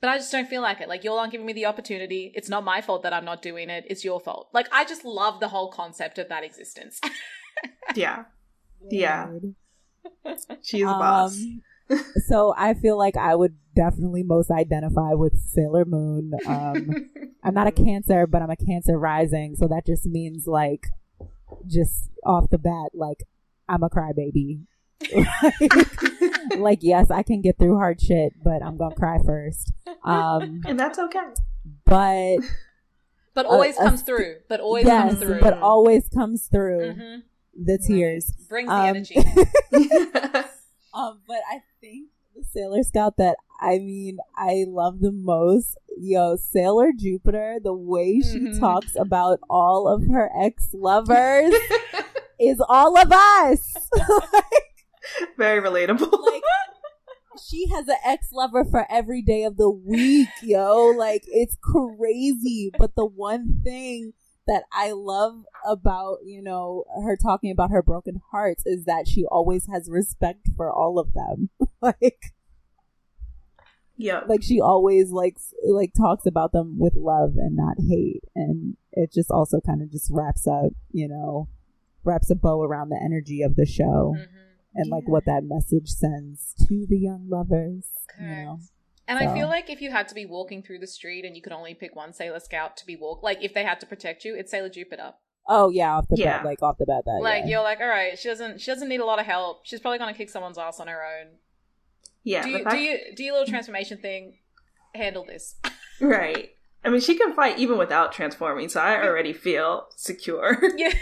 but 0.00 0.09
I 0.09 0.16
just 0.16 0.33
don't 0.33 0.48
feel 0.48 0.62
like 0.62 0.80
it. 0.80 0.88
Like 0.88 1.02
y'all 1.02 1.18
aren't 1.18 1.33
giving 1.33 1.46
me 1.46 1.52
the 1.52 1.66
opportunity. 1.66 2.33
It's 2.37 2.48
not 2.48 2.64
my 2.64 2.80
fault 2.80 3.02
that 3.02 3.12
I'm 3.12 3.24
not 3.24 3.42
doing 3.42 3.68
it. 3.68 3.85
It's 3.88 4.04
your 4.04 4.20
fault. 4.20 4.48
Like 4.54 4.68
I 4.72 4.85
just 4.85 5.04
love 5.04 5.40
the 5.40 5.48
whole 5.48 5.72
concept 5.72 6.18
of 6.18 6.28
that 6.28 6.44
existence. 6.44 7.00
yeah. 7.96 8.24
Yeah. 8.88 9.30
She's 10.62 10.82
a 10.82 10.86
boss. 10.86 11.36
Um, 11.36 11.62
so 12.26 12.54
I 12.56 12.74
feel 12.74 12.96
like 12.96 13.16
I 13.16 13.34
would 13.34 13.56
definitely 13.74 14.22
most 14.22 14.50
identify 14.50 15.14
with 15.14 15.36
Sailor 15.38 15.84
Moon. 15.84 16.32
Um, 16.46 17.10
I'm 17.42 17.54
not 17.54 17.66
a 17.66 17.72
Cancer, 17.72 18.26
but 18.26 18.42
I'm 18.42 18.50
a 18.50 18.56
Cancer 18.56 18.98
rising, 18.98 19.56
so 19.56 19.66
that 19.68 19.86
just 19.86 20.06
means 20.06 20.46
like, 20.46 20.86
just 21.66 22.10
off 22.24 22.50
the 22.50 22.58
bat, 22.58 22.90
like 22.94 23.24
I'm 23.68 23.82
a 23.82 23.90
crybaby 23.90 24.60
like, 25.12 26.56
like, 26.58 26.78
yes, 26.82 27.10
I 27.10 27.22
can 27.22 27.40
get 27.40 27.58
through 27.58 27.76
hard 27.76 28.00
shit, 28.00 28.34
but 28.42 28.62
I'm 28.62 28.76
gonna 28.76 28.94
cry 28.94 29.18
first. 29.24 29.72
Um, 30.04 30.62
and 30.66 30.78
that's 30.78 30.98
okay. 30.98 31.24
But 31.84 32.38
but 33.34 33.46
always 33.46 33.78
uh, 33.78 33.84
comes 33.84 34.02
uh, 34.02 34.04
through. 34.04 34.36
But 34.48 34.60
always 34.60 34.86
yes, 34.86 35.10
comes 35.10 35.22
through. 35.22 35.40
But 35.40 35.58
always 35.58 36.08
comes 36.08 36.46
through. 36.46 36.92
Mm-hmm. 36.92 37.20
The 37.54 37.78
tears 37.78 38.32
right. 38.38 38.48
brings 38.48 38.68
the 38.68 38.74
um, 38.74 38.86
energy. 38.86 39.16
um, 40.94 41.20
but 41.26 41.38
I 41.50 41.60
think 41.80 42.10
the 42.34 42.44
Sailor 42.44 42.82
Scout 42.82 43.16
that 43.18 43.36
I 43.60 43.78
mean 43.78 44.18
I 44.36 44.64
love 44.66 45.00
the 45.00 45.12
most, 45.12 45.76
yo, 45.98 46.36
Sailor 46.36 46.92
Jupiter. 46.96 47.58
The 47.62 47.74
way 47.74 48.20
she 48.20 48.38
mm-hmm. 48.38 48.60
talks 48.60 48.96
about 48.98 49.40
all 49.48 49.88
of 49.88 50.06
her 50.08 50.30
ex 50.40 50.70
lovers 50.72 51.54
is 52.40 52.62
all 52.68 52.96
of 52.96 53.12
us. 53.12 53.76
like, 54.32 54.44
Very 55.36 55.60
relatable. 55.60 56.10
Like, 56.24 56.42
she 57.48 57.66
has 57.68 57.88
an 57.88 57.96
ex 58.04 58.28
lover 58.32 58.64
for 58.64 58.86
every 58.90 59.22
day 59.22 59.44
of 59.44 59.56
the 59.56 59.70
week, 59.70 60.28
yo. 60.42 60.86
Like, 60.96 61.24
it's 61.26 61.56
crazy. 61.62 62.70
But 62.76 62.94
the 62.96 63.06
one 63.06 63.60
thing 63.64 64.12
that 64.46 64.64
I 64.72 64.92
love 64.92 65.44
about, 65.66 66.18
you 66.24 66.42
know, 66.42 66.85
her 67.03 67.16
talking 67.16 67.50
about 67.50 67.70
her 67.70 67.83
broken 67.83 68.20
hearts 68.31 68.64
is 68.66 68.85
that 68.85 69.07
she 69.07 69.24
always 69.24 69.66
has 69.66 69.88
respect 69.90 70.48
for 70.57 70.72
all 70.72 70.98
of 70.98 71.12
them. 71.12 71.50
like, 71.81 72.33
yeah. 73.96 74.20
Like 74.26 74.42
she 74.42 74.61
always 74.61 75.11
likes 75.11 75.53
like 75.66 75.92
talks 75.94 76.26
about 76.26 76.53
them 76.53 76.79
with 76.79 76.94
love 76.96 77.35
and 77.37 77.55
not 77.57 77.76
hate. 77.79 78.24
And 78.35 78.76
it 78.92 79.12
just 79.12 79.31
also 79.31 79.61
kind 79.61 79.83
of 79.83 79.90
just 79.90 80.11
wraps 80.11 80.46
up, 80.46 80.72
you 80.90 81.07
know, 81.07 81.48
wraps 82.03 82.31
a 82.31 82.35
bow 82.35 82.62
around 82.62 82.88
the 82.88 83.00
energy 83.03 83.42
of 83.42 83.57
the 83.57 83.66
show. 83.66 84.14
Mm-hmm 84.16 84.40
and 84.74 84.87
yeah. 84.87 84.94
like 84.94 85.09
what 85.09 85.24
that 85.24 85.42
message 85.44 85.88
sends 85.88 86.55
to 86.66 86.87
the 86.88 86.98
young 86.98 87.29
lovers. 87.29 87.87
Correct. 88.09 88.31
You 88.31 88.44
know? 88.44 88.59
And 89.10 89.18
so. 89.18 89.28
I 89.28 89.34
feel 89.34 89.48
like 89.48 89.68
if 89.68 89.82
you 89.82 89.90
had 89.90 90.06
to 90.08 90.14
be 90.14 90.24
walking 90.24 90.62
through 90.62 90.78
the 90.78 90.86
street 90.86 91.24
and 91.24 91.34
you 91.34 91.42
could 91.42 91.52
only 91.52 91.74
pick 91.74 91.96
one 91.96 92.12
Sailor 92.12 92.38
Scout 92.38 92.76
to 92.76 92.86
be 92.86 92.94
walk, 92.94 93.24
like 93.24 93.42
if 93.42 93.52
they 93.52 93.64
had 93.64 93.80
to 93.80 93.86
protect 93.86 94.24
you, 94.24 94.36
it's 94.36 94.52
Sailor 94.52 94.68
Jupiter. 94.68 95.14
Oh 95.48 95.68
yeah, 95.68 95.96
off 95.96 96.06
the 96.08 96.16
yeah. 96.16 96.36
bat, 96.36 96.44
like 96.44 96.62
off 96.62 96.78
the 96.78 96.86
bat, 96.86 97.02
that 97.04 97.18
like 97.20 97.42
yeah. 97.42 97.50
you're 97.50 97.62
like, 97.62 97.80
all 97.80 97.88
right, 97.88 98.16
she 98.16 98.28
doesn't, 98.28 98.60
she 98.60 98.70
doesn't 98.70 98.88
need 98.88 99.00
a 99.00 99.04
lot 99.04 99.18
of 99.18 99.26
help. 99.26 99.66
She's 99.66 99.80
probably 99.80 99.98
gonna 99.98 100.14
kick 100.14 100.30
someone's 100.30 100.58
ass 100.58 100.78
on 100.78 100.86
her 100.86 101.02
own. 101.02 101.38
Yeah. 102.22 102.44
Do 102.44 102.50
you, 102.50 102.62
fact- 102.62 102.70
do 102.70 102.78
you 102.78 102.98
do 103.16 103.24
your 103.24 103.32
little 103.32 103.48
transformation 103.48 103.98
thing? 103.98 104.38
Handle 104.94 105.24
this. 105.24 105.56
right. 106.00 106.50
I 106.84 106.88
mean, 106.88 107.00
she 107.00 107.18
can 107.18 107.34
fight 107.34 107.58
even 107.58 107.78
without 107.78 108.12
transforming, 108.12 108.68
so 108.68 108.80
I 108.80 109.04
already 109.04 109.32
feel 109.32 109.88
secure. 109.96 110.56
Yeah. 110.76 110.94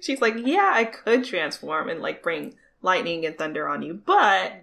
She's 0.00 0.22
like, 0.22 0.34
yeah, 0.38 0.70
I 0.72 0.84
could 0.86 1.24
transform 1.24 1.90
and 1.90 2.00
like 2.00 2.22
bring 2.22 2.54
lightning 2.80 3.26
and 3.26 3.36
thunder 3.36 3.68
on 3.68 3.82
you, 3.82 4.00
but 4.04 4.54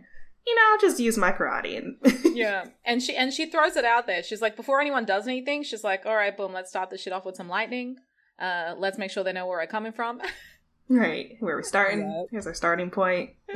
you 0.48 0.56
know, 0.56 0.78
just 0.80 1.00
use 1.00 1.18
my 1.18 1.32
karate 1.34 1.78
and 1.78 1.98
yeah. 2.36 2.68
And 2.86 3.04
she 3.04 3.16
and 3.16 3.34
she 3.34 3.48
throws 3.48 3.76
it 3.76 3.84
out 3.84 4.08
there. 4.08 4.24
She's 4.24 4.42
like, 4.42 4.56
before 4.56 4.80
anyone 4.80 5.04
does 5.04 5.28
anything, 5.28 5.64
she's 5.64 5.84
like, 5.84 6.06
all 6.06 6.16
right, 6.16 6.36
boom, 6.36 6.54
let's 6.54 6.70
start 6.70 6.90
this 6.90 7.02
shit 7.02 7.12
off 7.12 7.26
with 7.26 7.36
some 7.36 7.50
lightning. 7.50 7.98
Uh, 8.40 8.74
let's 8.78 8.98
make 8.98 9.12
sure 9.12 9.26
they 9.26 9.34
know 9.34 9.46
where 9.46 9.58
we're 9.58 9.68
coming 9.68 9.92
from. 9.92 10.22
right, 10.90 11.36
where 11.42 11.58
we're 11.58 11.64
starting. 11.64 12.10
Yep. 12.10 12.28
Here's 12.32 12.48
our 12.48 12.54
starting 12.54 12.90
point. 12.90 13.32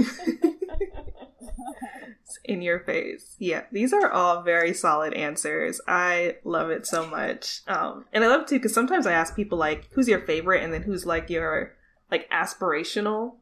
in 2.46 2.62
your 2.62 2.80
face. 2.80 3.36
Yeah, 3.40 3.64
these 3.72 3.94
are 3.94 4.10
all 4.12 4.42
very 4.42 4.74
solid 4.74 5.14
answers. 5.14 5.80
I 5.88 6.38
love 6.44 6.72
it 6.72 6.86
so 6.86 7.06
much. 7.06 7.62
Um, 7.68 8.06
and 8.12 8.24
I 8.24 8.28
love 8.28 8.48
too 8.48 8.56
because 8.56 8.74
sometimes 8.74 9.06
I 9.08 9.14
ask 9.14 9.36
people 9.36 9.58
like, 9.58 9.88
"Who's 9.92 10.10
your 10.10 10.22
favorite?" 10.22 10.64
and 10.64 10.74
then 10.74 10.82
who's 10.82 11.06
like 11.06 11.30
your 11.30 11.74
like 12.10 12.30
aspirational 12.32 13.36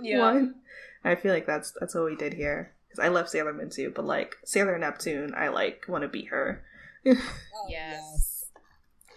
yeah. 0.00 0.20
one. 0.20 0.54
I 1.04 1.14
feel 1.14 1.32
like 1.32 1.46
that's 1.46 1.72
that's 1.78 1.94
what 1.94 2.04
we 2.04 2.16
did 2.16 2.34
here 2.34 2.74
because 2.88 3.04
I 3.04 3.08
love 3.08 3.28
Sailor 3.28 3.52
Moon 3.52 3.70
too, 3.70 3.92
but 3.94 4.04
like 4.04 4.36
Sailor 4.44 4.78
Neptune, 4.78 5.34
I 5.36 5.48
like 5.48 5.84
want 5.88 6.02
to 6.02 6.08
be 6.08 6.24
her. 6.24 6.64
oh, 7.06 7.66
yes. 7.68 8.46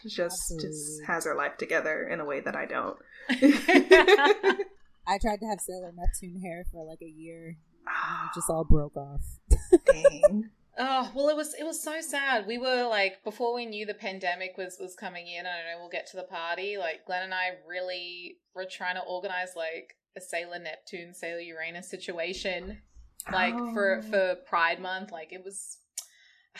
Just 0.04 0.52
Absolutely. 0.52 0.70
just 0.70 1.04
has 1.06 1.26
her 1.26 1.36
life 1.36 1.58
together 1.58 2.08
in 2.08 2.20
a 2.20 2.26
way 2.26 2.39
that 2.39 2.56
I 2.56 2.65
don't. 2.65 2.98
I 5.08 5.17
tried 5.20 5.39
to 5.41 5.48
have 5.48 5.60
Sailor 5.60 5.94
Neptune 5.96 6.41
hair 6.41 6.65
for 6.72 6.86
like 6.86 7.02
a 7.02 7.10
year. 7.10 7.58
And 7.88 8.30
it 8.30 8.34
just 8.34 8.50
all 8.50 8.63
broke 8.63 8.96
off. 8.96 9.22
Dang. 9.86 10.50
Oh 10.78 11.12
well, 11.13 11.30
it 11.30 11.36
was 11.36 11.54
it 11.54 11.65
was 11.65 11.84
so 11.84 12.00
sad. 12.02 12.48
We 12.48 12.58
were 12.58 12.88
like 12.88 13.24
before 13.24 13.54
we 13.54 13.65
knew 13.65 13.86
the 13.86 13.94
pandemic 13.94 14.58
was 14.58 14.78
was 14.80 14.96
coming 14.96 15.28
in. 15.28 15.46
I 15.46 15.58
don't 15.58 15.65
know. 15.65 15.80
We'll 15.80 15.89
get 15.89 16.08
to 16.08 16.17
the 16.17 16.24
party. 16.24 16.78
Like 16.78 17.06
Glenn 17.06 17.24
and 17.24 17.34
I 17.34 17.58
really 17.67 18.38
were 18.56 18.65
trying 18.65 18.96
to 18.96 19.02
organize 19.02 19.50
like 19.56 19.96
a 20.15 20.21
Sailor 20.21 20.60
Neptune, 20.60 21.13
Sailor 21.13 21.39
Uranus 21.39 21.89
situation, 21.89 22.80
like 23.32 23.54
oh. 23.56 23.74
for 23.74 24.02
for 24.04 24.36
Pride 24.47 24.80
Month. 24.80 25.12
Like 25.12 25.32
it 25.32 25.43
was. 25.43 25.78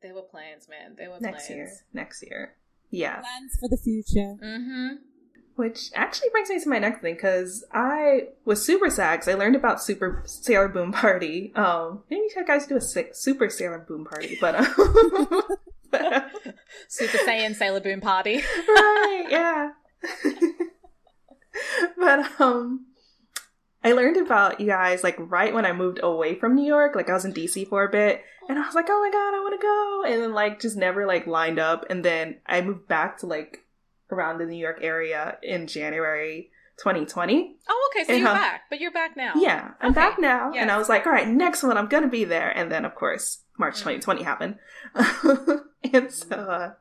There 0.00 0.14
were 0.14 0.22
plans, 0.22 0.68
man. 0.68 0.94
There 0.96 1.10
were 1.10 1.18
next 1.18 1.48
plans. 1.48 1.50
year. 1.50 1.70
Next 1.92 2.22
year, 2.22 2.54
yeah. 2.88 3.20
Plans 3.20 3.56
for 3.58 3.68
the 3.68 3.76
future. 3.76 4.36
Mm-hmm. 4.40 4.88
Which 5.56 5.90
actually 5.92 6.28
brings 6.30 6.50
me 6.50 6.60
to 6.60 6.68
my 6.68 6.78
next 6.78 7.00
thing 7.00 7.14
because 7.14 7.64
I 7.72 8.28
was 8.44 8.64
super 8.64 8.90
sad 8.90 9.16
because 9.16 9.34
I 9.34 9.36
learned 9.36 9.56
about 9.56 9.82
Super 9.82 10.22
Sailor 10.24 10.68
Boom 10.68 10.92
Party. 10.92 11.52
Um, 11.56 12.04
maybe 12.08 12.28
you 12.34 12.44
guys 12.46 12.68
do 12.68 12.76
a 12.76 12.80
Super 12.80 13.50
Sailor 13.50 13.84
Boom 13.88 14.04
Party, 14.04 14.38
but, 14.40 14.54
um, 14.54 15.42
but 15.90 16.30
Super 16.88 17.18
Saiyan 17.18 17.56
Sailor 17.56 17.80
Boom 17.80 18.00
Party, 18.00 18.36
right? 18.68 19.26
Yeah. 19.28 19.70
but 21.98 22.40
um, 22.40 22.86
I 23.84 23.92
learned 23.92 24.16
about 24.16 24.60
you 24.60 24.66
guys 24.66 25.04
like 25.04 25.16
right 25.18 25.54
when 25.54 25.66
I 25.66 25.72
moved 25.72 26.00
away 26.02 26.34
from 26.34 26.54
New 26.54 26.66
York. 26.66 26.94
Like 26.94 27.08
I 27.08 27.14
was 27.14 27.24
in 27.24 27.32
DC 27.32 27.68
for 27.68 27.84
a 27.84 27.90
bit, 27.90 28.22
and 28.48 28.58
I 28.58 28.66
was 28.66 28.74
like, 28.74 28.86
"Oh 28.88 29.00
my 29.00 29.10
god, 29.10 29.34
I 29.34 29.40
want 29.40 29.60
to 29.60 29.66
go!" 29.66 30.12
And 30.12 30.22
then 30.22 30.32
like 30.32 30.60
just 30.60 30.76
never 30.76 31.06
like 31.06 31.26
lined 31.26 31.58
up. 31.58 31.84
And 31.90 32.04
then 32.04 32.36
I 32.46 32.60
moved 32.60 32.88
back 32.88 33.18
to 33.18 33.26
like 33.26 33.64
around 34.10 34.38
the 34.38 34.46
New 34.46 34.58
York 34.58 34.78
area 34.82 35.38
in 35.42 35.66
January 35.66 36.50
2020. 36.78 37.56
Oh, 37.68 37.90
okay. 37.92 38.04
So 38.04 38.12
and 38.12 38.22
you're 38.22 38.32
back, 38.32 38.62
but 38.70 38.80
you're 38.80 38.92
back 38.92 39.16
now. 39.16 39.32
Yeah, 39.36 39.72
I'm 39.80 39.90
okay. 39.90 39.94
back 39.94 40.18
now. 40.18 40.52
Yes. 40.52 40.62
And 40.62 40.70
I 40.70 40.78
was 40.78 40.88
like, 40.88 41.06
all 41.06 41.12
right, 41.12 41.28
next 41.28 41.62
one, 41.62 41.76
I'm 41.76 41.88
going 41.88 42.04
to 42.04 42.08
be 42.08 42.24
there. 42.24 42.50
And 42.50 42.70
then, 42.70 42.84
of 42.84 42.94
course, 42.94 43.40
March 43.58 43.74
mm-hmm. 43.74 44.00
2020 44.00 44.22
happened. 44.22 44.56
and 45.92 46.12
so, 46.12 46.36
uh, 46.36 46.72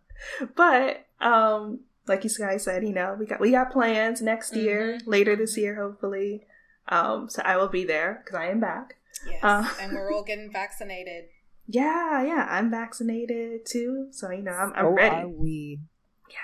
but, 0.55 1.05
um, 1.19 1.81
like 2.08 2.24
you 2.24 2.30
guys 2.38 2.63
said, 2.63 2.84
you 2.84 2.93
know, 2.93 3.15
we 3.20 3.26
got, 3.26 3.39
we 3.39 3.52
got 3.52 3.72
plans 3.72 4.22
next 4.22 4.52
mm-hmm. 4.52 4.65
year, 4.65 5.00
later 5.06 5.36
this 5.36 5.54
mm-hmm. 5.54 5.62
year, 5.62 5.76
hopefully. 5.76 6.43
Um, 6.89 7.30
so 7.30 7.41
I 7.43 7.58
will 7.58 7.67
be 7.67 7.84
there 7.84 8.22
because 8.24 8.39
I 8.39 8.48
am 8.48 8.60
back. 8.60 8.96
Yes. 9.30 9.43
Uh, 9.43 9.67
and 9.82 9.93
we're 9.93 10.13
all 10.13 10.24
getting 10.24 10.52
vaccinated. 10.52 11.26
Yeah, 11.70 12.24
yeah, 12.24 12.48
I'm 12.50 12.72
vaccinated 12.72 13.65
too. 13.65 14.08
So, 14.12 14.32
you 14.32 14.41
know, 14.41 14.54
I'm, 14.54 14.72
I'm 14.74 14.86
ready. 14.86 15.15
Are 15.15 15.28
we? 15.28 15.82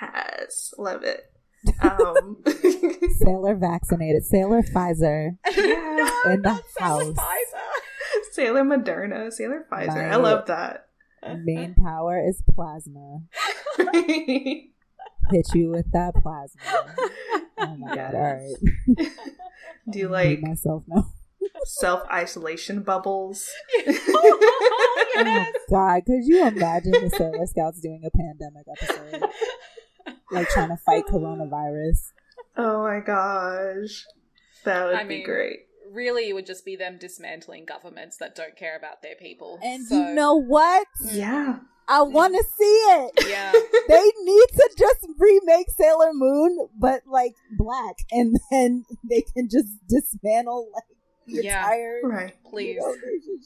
Yes, 0.01 0.73
love 0.77 1.03
it. 1.03 1.31
Um, 1.81 2.43
Sailor 2.45 3.55
vaccinated. 3.55 4.25
Sailor 4.25 4.63
Pfizer. 4.63 5.37
Yeah. 5.55 6.33
in 6.33 6.41
the 6.41 6.61
house. 6.77 7.03
Sailor 7.03 7.13
Pfizer. 7.13 8.33
Sailor 8.33 8.63
Moderna. 8.63 9.31
Sailor 9.31 9.65
Pfizer. 9.71 10.09
My 10.09 10.09
I 10.09 10.15
love 10.17 10.45
that. 10.47 10.87
Main 11.45 11.73
power 11.75 12.21
is 12.27 12.43
plasma. 12.53 13.21
Hit 15.31 15.47
you 15.53 15.69
with 15.69 15.91
that 15.91 16.13
plasma. 16.15 16.61
Oh 17.57 17.77
my 17.77 17.95
yes. 17.95 18.11
god! 18.11 18.15
All 18.15 18.97
right. 18.97 19.11
Do 19.91 19.99
you 19.99 20.09
like 20.09 20.41
myself 20.41 20.83
now? 20.87 21.11
self 21.65 22.03
isolation 22.11 22.81
bubbles. 22.81 23.49
oh, 23.87 23.97
oh 24.09 25.11
yes. 25.15 25.53
oh 25.55 25.59
God, 25.69 26.05
could 26.05 26.25
you 26.25 26.45
imagine 26.45 26.91
the 26.91 27.09
Sailor 27.09 27.45
Scouts 27.45 27.79
doing 27.79 28.03
a 28.05 28.11
pandemic 28.17 28.65
episode? 28.69 29.29
like 30.31 30.49
trying 30.49 30.69
to 30.69 30.77
fight 30.77 31.05
coronavirus. 31.09 32.11
Oh 32.57 32.83
my 32.83 32.99
gosh. 32.99 34.05
That 34.65 34.85
would 34.85 34.95
I 34.95 35.03
be 35.03 35.17
mean, 35.17 35.25
great. 35.25 35.59
Really, 35.93 36.29
it 36.29 36.33
would 36.33 36.47
just 36.47 36.65
be 36.65 36.75
them 36.75 36.97
dismantling 36.97 37.65
governments 37.65 38.17
that 38.17 38.35
don't 38.35 38.55
care 38.55 38.75
about 38.75 39.03
their 39.03 39.15
people. 39.15 39.59
And 39.61 39.85
so. 39.85 39.95
you 39.95 40.15
know 40.15 40.35
what? 40.35 40.87
Yeah. 41.03 41.59
I 41.87 42.01
want 42.01 42.33
to 42.33 42.43
see 42.57 42.63
it. 42.63 43.27
Yeah. 43.27 43.51
they 43.87 44.11
need 44.23 44.47
to 44.53 44.69
just 44.77 45.07
remake 45.19 45.69
Sailor 45.69 46.11
Moon, 46.13 46.67
but 46.79 47.01
like 47.05 47.35
black, 47.51 47.97
and 48.11 48.37
then 48.49 48.85
they 49.07 49.21
can 49.35 49.49
just 49.49 49.69
dismantle 49.87 50.69
like 50.73 50.83
the 51.27 51.43
yeah. 51.43 51.61
entire 51.61 51.99
right. 52.03 52.33
Please, 52.49 52.81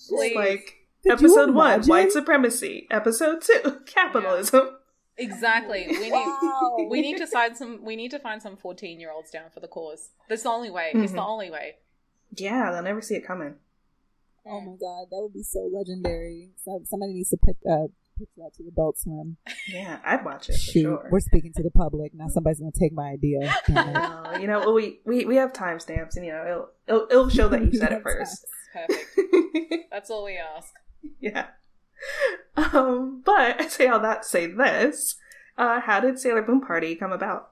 please. 0.08 0.36
Like 0.36 0.76
Could 1.04 1.14
episode 1.14 1.54
one, 1.54 1.82
white 1.84 2.12
supremacy. 2.12 2.88
Episode 2.92 3.42
two, 3.42 3.82
capitalism. 3.86 4.62
Yeah. 4.64 4.72
Exactly. 5.20 5.88
We 5.90 6.00
need 6.00 6.12
wow. 6.12 6.76
need 6.78 6.90
we 6.90 7.02
need 7.02 7.18
to 7.18 7.28
find 7.28 7.58
some 7.58 7.84
we 7.84 7.96
need 7.96 8.12
to 8.12 8.20
find 8.20 8.42
some 8.42 8.56
fourteen 8.56 9.00
year 9.00 9.12
olds 9.12 9.32
down 9.32 9.50
for 9.52 9.60
the 9.60 9.68
cause. 9.68 10.12
That's 10.30 10.44
the 10.44 10.50
only 10.50 10.70
way. 10.70 10.92
Mm-hmm. 10.94 11.04
It's 11.04 11.12
the 11.12 11.18
mm-hmm. 11.18 11.28
only 11.28 11.50
way. 11.50 11.76
Yeah, 12.36 12.72
they'll 12.72 12.84
never 12.84 13.02
see 13.02 13.16
it 13.16 13.26
coming. 13.26 13.56
Oh 14.46 14.62
my 14.62 14.76
god, 14.80 15.08
that 15.12 15.22
would 15.22 15.34
be 15.34 15.44
so 15.44 15.70
legendary. 15.72 16.52
So 16.64 16.82
somebody 16.86 17.14
needs 17.14 17.30
to 17.32 17.38
pick 17.38 17.58
uh 17.70 17.88
pitch 18.18 18.30
that 18.38 18.52
to 18.58 18.68
Adult 18.68 18.98
Swim. 18.98 19.38
Yeah, 19.68 20.00
I'd 20.04 20.26
watch 20.26 20.50
it. 20.50 20.56
Shoot, 20.56 20.84
sure. 20.84 21.10
we're 21.12 21.20
speaking 21.20 21.54
to 21.54 21.64
the 21.64 21.72
public 21.72 22.14
now. 22.14 22.28
Somebody's 22.30 22.60
gonna 22.60 22.72
take 22.72 22.94
my 22.94 23.10
idea. 23.10 23.40
no, 23.70 24.38
you 24.40 24.48
know, 24.48 24.60
well, 24.60 24.74
we 24.74 25.00
we 25.06 25.26
we 25.26 25.36
have 25.36 25.54
timestamps, 25.54 26.16
and 26.16 26.26
you 26.26 26.32
know, 26.32 26.44
it'll 26.46 26.70
it'll, 26.88 27.08
it'll 27.12 27.30
show 27.30 27.50
that 27.50 27.62
you 27.62 27.78
said 27.78 27.92
it 27.92 28.04
first. 28.04 28.46
Perfect. 28.74 29.86
That's 29.92 30.10
all 30.10 30.26
we 30.26 30.38
ask. 30.38 30.74
Yeah. 31.20 31.48
Um, 32.56 33.22
but 33.26 33.62
I 33.62 33.68
say 33.68 33.88
all 33.88 34.00
that 34.00 34.26
say 34.26 34.48
this. 34.48 35.16
Uh, 35.58 35.82
how 35.82 36.00
did 36.00 36.20
Sailor 36.20 36.44
Boom 36.44 36.62
Party 36.62 36.96
come 36.96 37.12
about? 37.12 37.52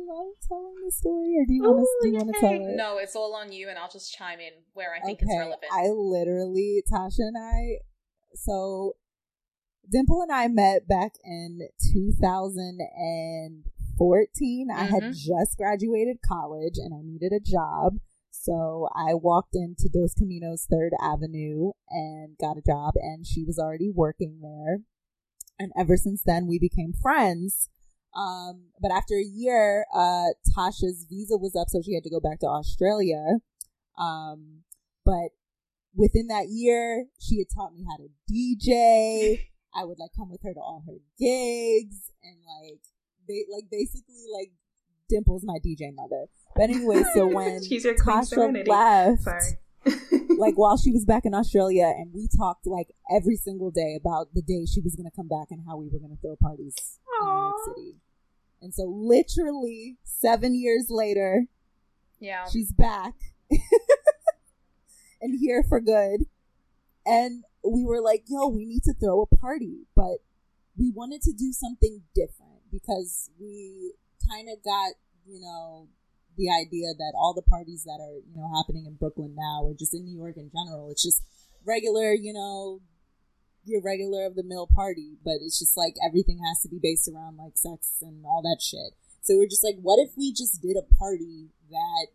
Ooh, 0.00 0.10
I 0.10 0.14
love 0.14 0.32
telling 0.48 0.76
the 0.84 0.92
story. 0.92 1.36
Or 1.38 1.44
do 1.46 1.54
you 1.54 1.62
want 1.62 1.80
to? 1.80 1.86
Do 2.02 2.08
you 2.08 2.14
want 2.14 2.34
to 2.34 2.40
tell 2.40 2.52
it? 2.52 2.76
No, 2.76 2.98
it's 2.98 3.16
all 3.16 3.34
on 3.34 3.52
you, 3.52 3.68
and 3.68 3.78
I'll 3.78 3.90
just 3.90 4.14
chime 4.14 4.40
in 4.40 4.52
where 4.72 4.94
I 4.94 5.00
think 5.00 5.18
okay. 5.18 5.26
it's 5.28 5.38
relevant. 5.38 5.70
I 5.72 5.88
literally, 5.88 6.82
Tasha 6.90 7.20
and 7.20 7.36
I. 7.38 7.80
So, 8.34 8.96
Dimple 9.90 10.22
and 10.22 10.32
I 10.32 10.48
met 10.48 10.88
back 10.88 11.12
in 11.24 11.68
2014. 11.92 14.68
Mm-hmm. 14.68 14.78
I 14.78 14.84
had 14.84 15.02
mm-hmm. 15.02 15.12
just 15.12 15.56
graduated 15.56 16.18
college, 16.26 16.76
and 16.76 16.92
I 16.94 17.00
needed 17.02 17.32
a 17.32 17.40
job. 17.40 17.94
So 18.32 18.88
I 18.94 19.14
walked 19.14 19.54
into 19.54 19.88
Dos 19.92 20.14
Caminos 20.14 20.66
Third 20.66 20.92
Avenue 21.02 21.72
and 21.90 22.38
got 22.40 22.56
a 22.56 22.62
job, 22.62 22.94
and 22.96 23.26
she 23.26 23.44
was 23.44 23.58
already 23.58 23.90
working 23.90 24.40
there. 24.40 24.82
And 25.58 25.72
ever 25.78 25.98
since 25.98 26.22
then, 26.24 26.46
we 26.46 26.58
became 26.58 26.94
friends. 26.94 27.68
Um, 28.14 28.70
but 28.80 28.90
after 28.90 29.14
a 29.14 29.24
year, 29.24 29.84
uh, 29.94 30.34
Tasha's 30.56 31.06
visa 31.08 31.36
was 31.36 31.54
up, 31.54 31.68
so 31.68 31.80
she 31.82 31.94
had 31.94 32.04
to 32.04 32.10
go 32.10 32.20
back 32.20 32.40
to 32.40 32.46
Australia. 32.46 33.38
Um, 33.98 34.62
but 35.04 35.30
within 35.94 36.26
that 36.28 36.48
year, 36.48 37.06
she 37.20 37.38
had 37.38 37.46
taught 37.54 37.72
me 37.74 37.84
how 37.88 37.96
to 37.96 38.08
DJ. 38.30 39.46
I 39.74 39.84
would 39.84 39.98
like 40.00 40.10
come 40.16 40.30
with 40.30 40.42
her 40.42 40.52
to 40.52 40.60
all 40.60 40.82
her 40.86 40.98
gigs 41.16 42.10
and 42.24 42.36
like, 42.60 42.80
they 43.28 43.44
like 43.52 43.70
basically 43.70 44.24
like 44.32 44.50
Dimple's 45.08 45.44
my 45.44 45.58
DJ 45.64 45.94
mother. 45.94 46.26
But 46.56 46.70
anyway, 46.70 47.04
so 47.14 47.26
when 47.34 47.62
She's 47.62 47.84
your 47.84 47.94
Tasha 47.94 48.66
left, 48.66 49.28
like 50.38 50.54
while 50.56 50.76
she 50.76 50.90
was 50.90 51.04
back 51.04 51.24
in 51.24 51.34
Australia, 51.34 51.92
and 51.96 52.12
we 52.12 52.28
talked 52.36 52.66
like 52.66 52.88
every 53.10 53.36
single 53.36 53.70
day 53.70 53.96
about 53.98 54.28
the 54.34 54.42
day 54.42 54.66
she 54.66 54.80
was 54.80 54.94
going 54.96 55.08
to 55.08 55.14
come 55.14 55.28
back 55.28 55.48
and 55.50 55.62
how 55.66 55.76
we 55.76 55.88
were 55.88 55.98
going 55.98 56.10
to 56.10 56.20
throw 56.20 56.36
parties 56.36 56.74
Aww. 57.20 57.22
in 57.22 57.26
New 57.26 57.40
York 57.40 57.54
City. 57.66 57.94
And 58.62 58.74
so, 58.74 58.84
literally 58.84 59.96
seven 60.04 60.54
years 60.54 60.86
later, 60.90 61.46
yeah, 62.18 62.44
she's 62.52 62.72
back 62.72 63.14
and 65.20 65.38
here 65.40 65.64
for 65.66 65.80
good. 65.80 66.26
And 67.06 67.44
we 67.64 67.84
were 67.84 68.00
like, 68.00 68.24
"Yo, 68.28 68.48
we 68.48 68.66
need 68.66 68.82
to 68.84 68.94
throw 68.94 69.22
a 69.22 69.36
party," 69.36 69.86
but 69.96 70.18
we 70.76 70.90
wanted 70.90 71.22
to 71.22 71.32
do 71.32 71.52
something 71.52 72.02
different 72.14 72.62
because 72.70 73.30
we 73.40 73.94
kind 74.28 74.48
of 74.48 74.62
got, 74.62 74.92
you 75.26 75.40
know, 75.40 75.88
the 76.40 76.48
idea 76.48 76.96
that 76.96 77.12
all 77.14 77.34
the 77.36 77.44
parties 77.44 77.84
that 77.84 78.00
are 78.00 78.16
you 78.24 78.40
know 78.40 78.48
happening 78.56 78.86
in 78.86 78.94
Brooklyn 78.96 79.36
now 79.36 79.60
or 79.62 79.74
just 79.76 79.92
in 79.92 80.04
New 80.04 80.16
York 80.16 80.36
in 80.36 80.50
general, 80.50 80.90
it's 80.90 81.04
just 81.04 81.22
regular, 81.66 82.14
you 82.14 82.32
know, 82.32 82.80
your 83.64 83.82
regular 83.82 84.24
of 84.24 84.34
the 84.34 84.42
mill 84.42 84.66
party, 84.66 85.18
but 85.22 85.36
it's 85.44 85.58
just 85.58 85.76
like 85.76 85.94
everything 86.04 86.40
has 86.40 86.62
to 86.62 86.68
be 86.68 86.80
based 86.82 87.08
around 87.12 87.36
like 87.36 87.56
sex 87.56 88.00
and 88.00 88.24
all 88.24 88.40
that 88.40 88.62
shit. 88.62 88.96
So 89.20 89.36
we're 89.36 89.52
just 89.52 89.62
like, 89.62 89.76
what 89.82 89.98
if 90.00 90.16
we 90.16 90.32
just 90.32 90.62
did 90.62 90.76
a 90.76 90.94
party 90.96 91.50
that 91.70 92.06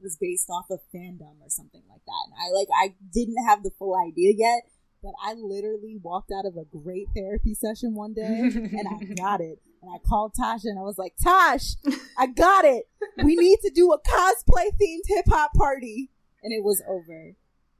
was 0.00 0.16
based 0.16 0.48
off 0.48 0.70
of 0.70 0.78
fandom 0.94 1.42
or 1.42 1.48
something 1.48 1.82
like 1.90 2.04
that? 2.06 2.22
And 2.30 2.34
I 2.38 2.54
like, 2.54 2.68
I 2.70 2.94
didn't 3.12 3.44
have 3.44 3.64
the 3.64 3.72
full 3.76 3.98
idea 3.98 4.32
yet, 4.36 4.62
but 5.02 5.12
I 5.20 5.34
literally 5.34 5.98
walked 6.00 6.30
out 6.30 6.46
of 6.46 6.56
a 6.56 6.64
great 6.64 7.08
therapy 7.14 7.54
session 7.54 7.94
one 7.94 8.14
day 8.14 8.22
and 8.54 8.86
I 8.88 9.14
got 9.14 9.40
it. 9.40 9.58
And 9.82 9.90
I 9.94 9.98
called 10.06 10.34
Tasha 10.34 10.66
and 10.66 10.78
I 10.78 10.82
was 10.82 10.98
like, 10.98 11.14
Tosh, 11.22 11.76
I 12.18 12.26
got 12.26 12.64
it. 12.64 12.88
We 13.22 13.34
need 13.36 13.58
to 13.62 13.70
do 13.74 13.92
a 13.92 14.00
cosplay 14.00 14.68
themed 14.80 15.06
hip 15.06 15.26
hop 15.28 15.52
party. 15.54 16.10
And 16.42 16.52
it 16.52 16.62
was 16.62 16.82
over. 16.88 17.34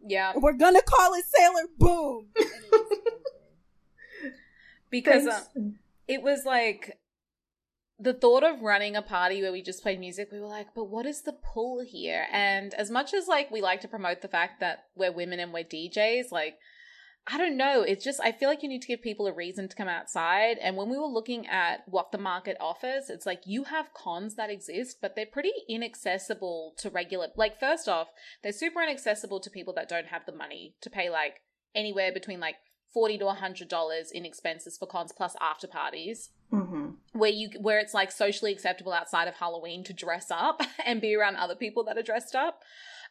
Yeah. 0.07 0.33
We're 0.37 0.55
gonna 0.55 0.83
call 0.83 1.15
it 1.15 1.25
Sailor 1.27 1.67
Boom. 1.79 2.29
because 4.91 5.27
uh, 5.27 5.43
it 6.09 6.23
was 6.23 6.45
like 6.45 6.99
the 7.99 8.15
thought 8.15 8.43
of 8.43 8.63
running 8.63 8.97
a 8.97 9.03
party 9.03 9.43
where 9.43 9.53
we 9.53 9.63
just 9.63 9.83
played 9.83 10.01
music, 10.01 10.31
we 10.33 10.41
were 10.41 10.47
like, 10.47 10.69
but 10.75 10.85
what 10.85 11.05
is 11.05 11.23
the 11.23 11.35
pull 11.35 11.85
here? 11.85 12.27
And 12.33 12.73
as 12.75 12.91
much 12.91 13.13
as 13.13 13.29
like 13.29 13.51
we 13.51 13.61
like 13.61 13.83
to 13.83 13.89
promote 13.89 14.23
the 14.23 14.29
fact 14.29 14.61
that 14.61 14.85
we're 14.97 15.13
women 15.13 15.39
and 15.39 15.53
we're 15.53 15.65
DJs, 15.65 16.33
like 16.33 16.59
I 17.27 17.39
don't 17.39 17.57
know. 17.57 17.83
It's 17.83 18.05
just, 18.05 18.21
I 18.21 18.33
feel 18.33 18.49
like 18.49 18.63
you 18.63 18.69
need 18.69 18.83
to 18.83 18.89
give 18.89 19.03
people 19.03 19.27
a 19.27 19.33
reason 19.33 19.69
to 19.69 19.77
come 19.77 19.89
outside. 19.89 20.57
And 20.59 20.77
when 20.77 20.89
we 20.89 20.99
were 20.99 21.07
looking 21.07 21.47
at 21.47 21.83
what 21.87 22.13
the 22.13 22.19
market 22.19 22.57
offers, 22.61 23.11
it's 23.11 23.27
like 23.27 23.43
you 23.45 23.65
have 23.65 23.95
cons 23.95 24.37
that 24.37 24.51
exist, 24.51 24.99
but 25.01 25.15
they're 25.15 25.27
pretty 25.27 25.53
inaccessible 25.69 26.75
to 26.79 26.91
regular. 26.91 27.29
Like, 27.37 27.61
first 27.61 27.89
off, 27.89 28.09
they're 28.43 28.53
super 28.53 28.83
inaccessible 28.83 29.41
to 29.41 29.51
people 29.51 29.75
that 29.75 29.89
don't 29.89 30.07
have 30.07 30.27
the 30.27 30.33
money 30.33 30.75
to 30.81 30.91
pay 30.91 31.11
like 31.11 31.43
anywhere 31.75 32.13
between 32.13 32.41
like 32.41 32.57
40 32.93 33.19
to 33.19 33.25
$100 33.27 34.13
in 34.13 34.25
expenses 34.25 34.77
for 34.77 34.87
cons 34.87 35.13
plus 35.17 35.37
after 35.41 35.67
parties. 35.67 36.31
Mm-hmm. 36.53 36.89
Where 37.13 37.31
you 37.31 37.51
where 37.61 37.79
it's 37.79 37.95
like 37.95 38.11
socially 38.11 38.51
acceptable 38.51 38.93
outside 38.93 39.29
of 39.29 39.35
Halloween 39.35 39.85
to 39.85 39.93
dress 39.93 40.33
up 40.33 40.63
and 40.85 41.01
be 41.01 41.15
around 41.15 41.37
other 41.37 41.55
people 41.55 41.85
that 41.85 41.97
are 41.97 42.03
dressed 42.03 42.35
up. 42.35 42.63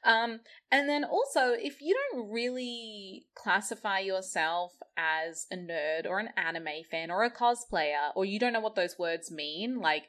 Um, 0.05 0.39
and 0.71 0.87
then 0.87 1.03
also, 1.03 1.53
if 1.53 1.81
you 1.81 1.95
don't 2.13 2.29
really 2.31 3.25
classify 3.35 3.99
yourself 3.99 4.73
as 4.97 5.45
a 5.51 5.55
nerd 5.55 6.05
or 6.05 6.19
an 6.19 6.29
anime 6.37 6.83
fan 6.89 7.11
or 7.11 7.23
a 7.23 7.33
cosplayer, 7.33 8.11
or 8.15 8.25
you 8.25 8.39
don't 8.39 8.53
know 8.53 8.59
what 8.59 8.75
those 8.75 8.97
words 8.97 9.31
mean, 9.31 9.79
like, 9.79 10.03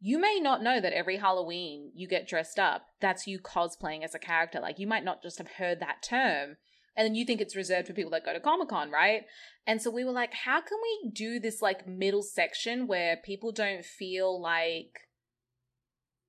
you 0.00 0.18
may 0.18 0.38
not 0.40 0.62
know 0.62 0.80
that 0.80 0.92
every 0.92 1.16
Halloween 1.16 1.92
you 1.94 2.08
get 2.08 2.26
dressed 2.28 2.58
up, 2.58 2.86
that's 3.00 3.26
you 3.26 3.38
cosplaying 3.38 4.02
as 4.02 4.14
a 4.14 4.18
character. 4.18 4.60
Like, 4.60 4.78
you 4.78 4.86
might 4.86 5.04
not 5.04 5.22
just 5.22 5.38
have 5.38 5.52
heard 5.58 5.80
that 5.80 6.02
term. 6.02 6.56
And 6.96 7.06
then 7.06 7.14
you 7.14 7.24
think 7.24 7.40
it's 7.40 7.56
reserved 7.56 7.86
for 7.86 7.94
people 7.94 8.10
that 8.10 8.24
go 8.24 8.32
to 8.32 8.40
Comic 8.40 8.68
Con, 8.68 8.90
right? 8.90 9.22
And 9.66 9.80
so 9.80 9.90
we 9.90 10.04
were 10.04 10.12
like, 10.12 10.34
how 10.34 10.60
can 10.60 10.78
we 10.82 11.10
do 11.10 11.40
this 11.40 11.62
like 11.62 11.86
middle 11.86 12.22
section 12.22 12.86
where 12.86 13.16
people 13.16 13.52
don't 13.52 13.84
feel 13.84 14.40
like 14.40 15.08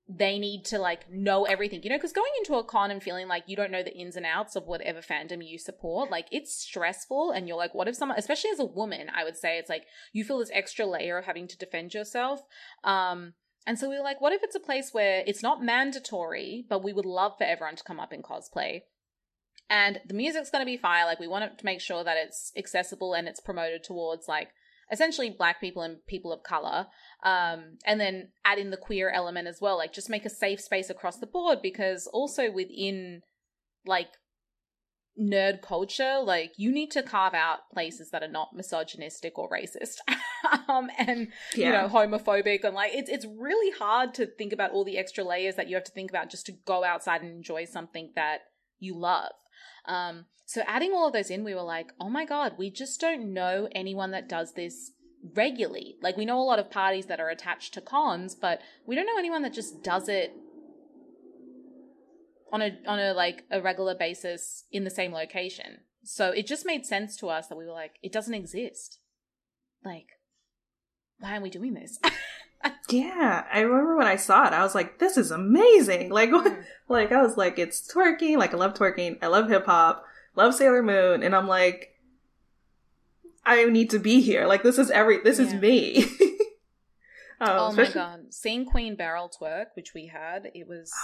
they 0.07 0.37
need 0.37 0.65
to 0.65 0.77
like 0.79 1.09
know 1.09 1.45
everything, 1.45 1.81
you 1.83 1.89
know, 1.89 1.97
because 1.97 2.11
going 2.11 2.31
into 2.39 2.55
a 2.55 2.63
con 2.63 2.91
and 2.91 3.01
feeling 3.01 3.27
like 3.27 3.43
you 3.47 3.55
don't 3.55 3.71
know 3.71 3.83
the 3.83 3.95
ins 3.95 4.17
and 4.17 4.25
outs 4.25 4.55
of 4.55 4.65
whatever 4.65 4.99
fandom 4.99 5.47
you 5.47 5.57
support, 5.57 6.11
like 6.11 6.27
it's 6.31 6.53
stressful. 6.53 7.31
And 7.31 7.47
you're 7.47 7.57
like, 7.57 7.73
what 7.73 7.87
if 7.87 7.95
someone, 7.95 8.17
especially 8.17 8.49
as 8.51 8.59
a 8.59 8.65
woman, 8.65 9.07
I 9.15 9.23
would 9.23 9.37
say 9.37 9.57
it's 9.57 9.69
like 9.69 9.85
you 10.11 10.25
feel 10.25 10.39
this 10.39 10.51
extra 10.53 10.85
layer 10.85 11.17
of 11.17 11.25
having 11.25 11.47
to 11.47 11.57
defend 11.57 11.93
yourself. 11.93 12.41
Um, 12.83 13.33
and 13.65 13.79
so 13.79 13.89
we 13.89 13.95
were 13.95 14.03
like, 14.03 14.19
what 14.19 14.33
if 14.33 14.43
it's 14.43 14.55
a 14.55 14.59
place 14.59 14.89
where 14.91 15.23
it's 15.25 15.41
not 15.41 15.63
mandatory, 15.63 16.65
but 16.67 16.83
we 16.83 16.91
would 16.91 17.05
love 17.05 17.37
for 17.37 17.45
everyone 17.45 17.77
to 17.77 17.83
come 17.83 17.99
up 17.99 18.11
in 18.11 18.21
cosplay? 18.21 18.81
And 19.69 20.01
the 20.05 20.13
music's 20.13 20.49
going 20.49 20.61
to 20.61 20.69
be 20.69 20.75
fire. 20.75 21.05
Like, 21.05 21.21
we 21.21 21.27
want 21.27 21.57
to 21.57 21.65
make 21.65 21.79
sure 21.79 22.03
that 22.03 22.17
it's 22.17 22.51
accessible 22.57 23.13
and 23.13 23.27
it's 23.27 23.39
promoted 23.39 23.83
towards 23.83 24.27
like 24.27 24.49
essentially 24.93 25.29
black 25.29 25.60
people 25.60 25.82
and 25.82 25.97
people 26.08 26.32
of 26.32 26.43
color 26.43 26.86
um, 27.23 27.77
and 27.86 27.99
then 27.99 28.29
add 28.45 28.60
in 28.60 28.69
the 28.69 28.77
queer 28.77 29.10
element 29.10 29.47
as 29.47 29.58
well 29.60 29.75
like 29.77 29.91
just 29.91 30.10
make 30.10 30.25
a 30.25 30.29
safe 30.29 30.62
space 30.62 30.89
across 30.89 31.17
the 31.17 31.27
board 31.27 31.60
because 31.62 32.08
also 32.13 32.51
within 32.51 33.21
like 33.86 34.08
nerd 35.19 35.62
culture 35.62 36.19
like 36.23 36.53
you 36.58 36.71
need 36.71 36.89
to 36.89 37.03
carve 37.03 37.34
out 37.34 37.60
places 37.71 38.10
that 38.12 38.23
are 38.23 38.32
not 38.32 38.49
misogynistic 38.56 39.38
or 39.38 39.49
racist 39.49 39.97
um, 40.69 40.89
and 40.97 41.27
yeah. 41.56 41.67
you 41.67 41.71
know 41.71 41.88
homophobic 41.88 42.63
and 42.63 42.73
like 42.73 42.91
it's 42.93 43.10
it's 43.10 43.25
really 43.25 43.71
hard 43.77 44.13
to 44.13 44.25
think 44.25 44.53
about 44.53 44.71
all 44.71 44.84
the 44.84 44.97
extra 44.97 45.23
layers 45.23 45.56
that 45.56 45.67
you 45.67 45.75
have 45.75 45.84
to 45.84 45.91
think 45.91 46.10
about 46.10 46.29
just 46.29 46.45
to 46.45 46.53
go 46.65 46.84
outside 46.84 47.21
and 47.21 47.32
enjoy 47.32 47.65
something 47.65 48.12
that 48.15 48.41
you 48.79 48.97
love 48.97 49.32
um, 49.85 50.25
so 50.45 50.61
adding 50.67 50.91
all 50.93 51.07
of 51.07 51.13
those 51.13 51.29
in, 51.29 51.43
we 51.43 51.55
were 51.55 51.61
like, 51.61 51.91
oh 51.99 52.09
my 52.09 52.25
God, 52.25 52.53
we 52.57 52.69
just 52.69 52.99
don't 52.99 53.33
know 53.33 53.67
anyone 53.73 54.11
that 54.11 54.29
does 54.29 54.53
this 54.53 54.91
regularly. 55.35 55.95
Like 56.01 56.17
we 56.17 56.25
know 56.25 56.39
a 56.39 56.43
lot 56.43 56.59
of 56.59 56.69
parties 56.69 57.05
that 57.07 57.19
are 57.19 57.29
attached 57.29 57.73
to 57.73 57.81
cons, 57.81 58.35
but 58.35 58.61
we 58.85 58.95
don't 58.95 59.05
know 59.05 59.17
anyone 59.17 59.41
that 59.43 59.53
just 59.53 59.83
does 59.83 60.09
it 60.09 60.33
on 62.51 62.61
a 62.61 62.77
on 62.85 62.99
a 62.99 63.13
like 63.13 63.45
a 63.49 63.61
regular 63.61 63.95
basis 63.95 64.65
in 64.71 64.83
the 64.83 64.89
same 64.89 65.11
location. 65.11 65.79
So 66.03 66.31
it 66.31 66.45
just 66.45 66.65
made 66.65 66.85
sense 66.85 67.15
to 67.17 67.29
us 67.29 67.47
that 67.47 67.57
we 67.57 67.65
were 67.65 67.71
like, 67.71 67.95
it 68.03 68.11
doesn't 68.11 68.33
exist. 68.33 68.99
Like, 69.85 70.07
why 71.19 71.31
aren't 71.31 71.43
we 71.43 71.49
doing 71.49 71.73
this? 71.73 71.99
yeah, 72.89 73.45
I 73.52 73.62
remember 73.62 73.97
when 73.97 74.08
I 74.08 74.15
saw 74.15 74.47
it, 74.47 74.54
I 74.54 74.63
was 74.63 74.76
like, 74.76 74.99
"This 74.99 75.17
is 75.17 75.32
amazing!" 75.32 76.10
Like, 76.10 76.30
mm. 76.32 76.63
like 76.88 77.12
I 77.12 77.21
was 77.21 77.38
like, 77.38 77.60
"It's 77.60 77.91
twerking." 77.91 78.38
Like, 78.38 78.54
I 78.54 78.58
love 78.58 78.73
twerking. 78.73 79.17
I 79.21 79.28
love 79.28 79.49
hip 79.49 79.65
hop. 79.65 80.06
Love 80.36 80.56
Sailor 80.56 80.82
Moon, 80.82 81.21
and 81.21 81.36
I'm 81.36 81.47
like, 81.47 81.95
I 83.45 83.65
need 83.65 83.91
to 83.91 83.99
be 83.99 84.21
here. 84.21 84.47
Like, 84.47 84.63
this 84.63 84.78
is 84.78 84.89
every. 84.89 85.19
This 85.19 85.39
yeah. 85.39 85.45
is 85.45 85.54
me. 85.54 86.04
um, 87.39 87.49
oh 87.49 87.71
my 87.73 87.89
god, 87.89 88.34
seeing 88.34 88.65
Queen 88.65 88.95
Beryl 88.95 89.30
twerk, 89.30 89.67
which 89.76 89.93
we 89.93 90.08
had, 90.08 90.52
it 90.54 90.67
was. 90.67 90.91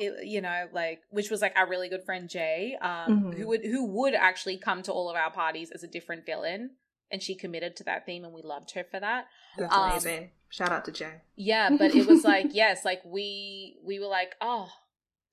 It, 0.00 0.28
you 0.28 0.40
know, 0.40 0.68
like 0.72 1.00
which 1.10 1.28
was 1.28 1.42
like 1.42 1.54
our 1.56 1.68
really 1.68 1.88
good 1.88 2.04
friend 2.04 2.28
Jay, 2.28 2.76
um, 2.80 2.90
mm-hmm. 2.90 3.30
who 3.32 3.48
would 3.48 3.64
who 3.64 3.84
would 3.84 4.14
actually 4.14 4.56
come 4.56 4.80
to 4.84 4.92
all 4.92 5.10
of 5.10 5.16
our 5.16 5.32
parties 5.32 5.72
as 5.72 5.82
a 5.82 5.88
different 5.88 6.24
villain, 6.24 6.70
and 7.10 7.22
she 7.22 7.34
committed 7.34 7.76
to 7.76 7.84
that 7.84 8.06
theme, 8.06 8.24
and 8.24 8.32
we 8.32 8.42
loved 8.42 8.72
her 8.72 8.84
for 8.84 9.00
that. 9.00 9.26
That's 9.56 9.74
um, 9.74 9.90
amazing. 9.90 10.30
Shout 10.50 10.72
out 10.72 10.84
to 10.86 10.92
Jay. 10.92 11.22
Yeah, 11.36 11.70
but 11.78 11.94
it 11.94 12.06
was 12.06 12.24
like, 12.24 12.46
yes, 12.52 12.84
like 12.84 13.02
we 13.04 13.76
we 13.84 13.98
were 13.98 14.06
like, 14.06 14.34
oh, 14.40 14.68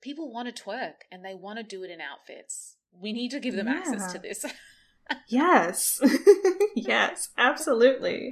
people 0.00 0.30
want 0.32 0.54
to 0.54 0.62
twerk 0.62 1.04
and 1.10 1.24
they 1.24 1.34
want 1.34 1.58
to 1.58 1.62
do 1.62 1.82
it 1.82 1.90
in 1.90 2.00
outfits. 2.00 2.76
We 2.92 3.12
need 3.12 3.30
to 3.30 3.40
give 3.40 3.56
them 3.56 3.66
yeah. 3.66 3.74
access 3.74 4.12
to 4.12 4.18
this. 4.18 4.44
yes. 5.28 6.00
yes, 6.76 7.30
absolutely. 7.36 8.30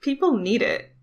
People 0.00 0.36
need 0.38 0.62
it. 0.62 0.94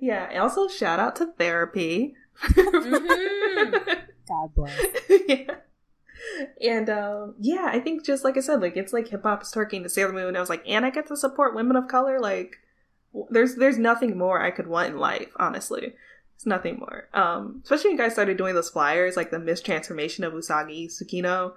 yeah, 0.00 0.38
also 0.40 0.68
shout 0.68 1.00
out 1.00 1.16
to 1.16 1.32
therapy. 1.38 2.14
mm-hmm. 2.42 3.94
God 4.28 4.54
bless. 4.54 4.86
yeah. 5.26 5.54
And 6.62 6.90
um, 6.90 7.34
yeah, 7.40 7.68
I 7.72 7.80
think 7.80 8.04
just 8.04 8.24
like 8.24 8.36
I 8.36 8.40
said, 8.40 8.60
like 8.60 8.76
it's 8.76 8.92
like 8.92 9.08
hip 9.08 9.22
hop 9.22 9.42
is 9.42 9.52
twerking 9.52 9.82
to 9.82 9.88
Sailor 9.88 10.12
Moon. 10.12 10.36
I 10.36 10.40
was 10.40 10.50
like, 10.50 10.62
and 10.66 10.84
I 10.84 10.90
get 10.90 11.06
to 11.08 11.16
support 11.16 11.54
women 11.54 11.76
of 11.76 11.88
color. 11.88 12.20
Like, 12.20 12.56
there's 13.30 13.56
there's 13.56 13.78
nothing 13.78 14.16
more 14.18 14.42
I 14.42 14.50
could 14.50 14.66
want 14.66 14.90
in 14.90 14.98
life, 14.98 15.30
honestly. 15.36 15.94
It's 16.34 16.46
nothing 16.46 16.78
more. 16.78 17.08
Um, 17.14 17.60
especially 17.64 17.90
when 17.90 17.98
you 17.98 18.04
guys 18.04 18.12
started 18.12 18.36
doing 18.36 18.54
those 18.54 18.70
flyers, 18.70 19.16
like 19.16 19.30
the 19.30 19.38
mistransformation 19.38 20.26
of 20.26 20.32
Usagi 20.34 20.86
Tsukino. 20.86 21.54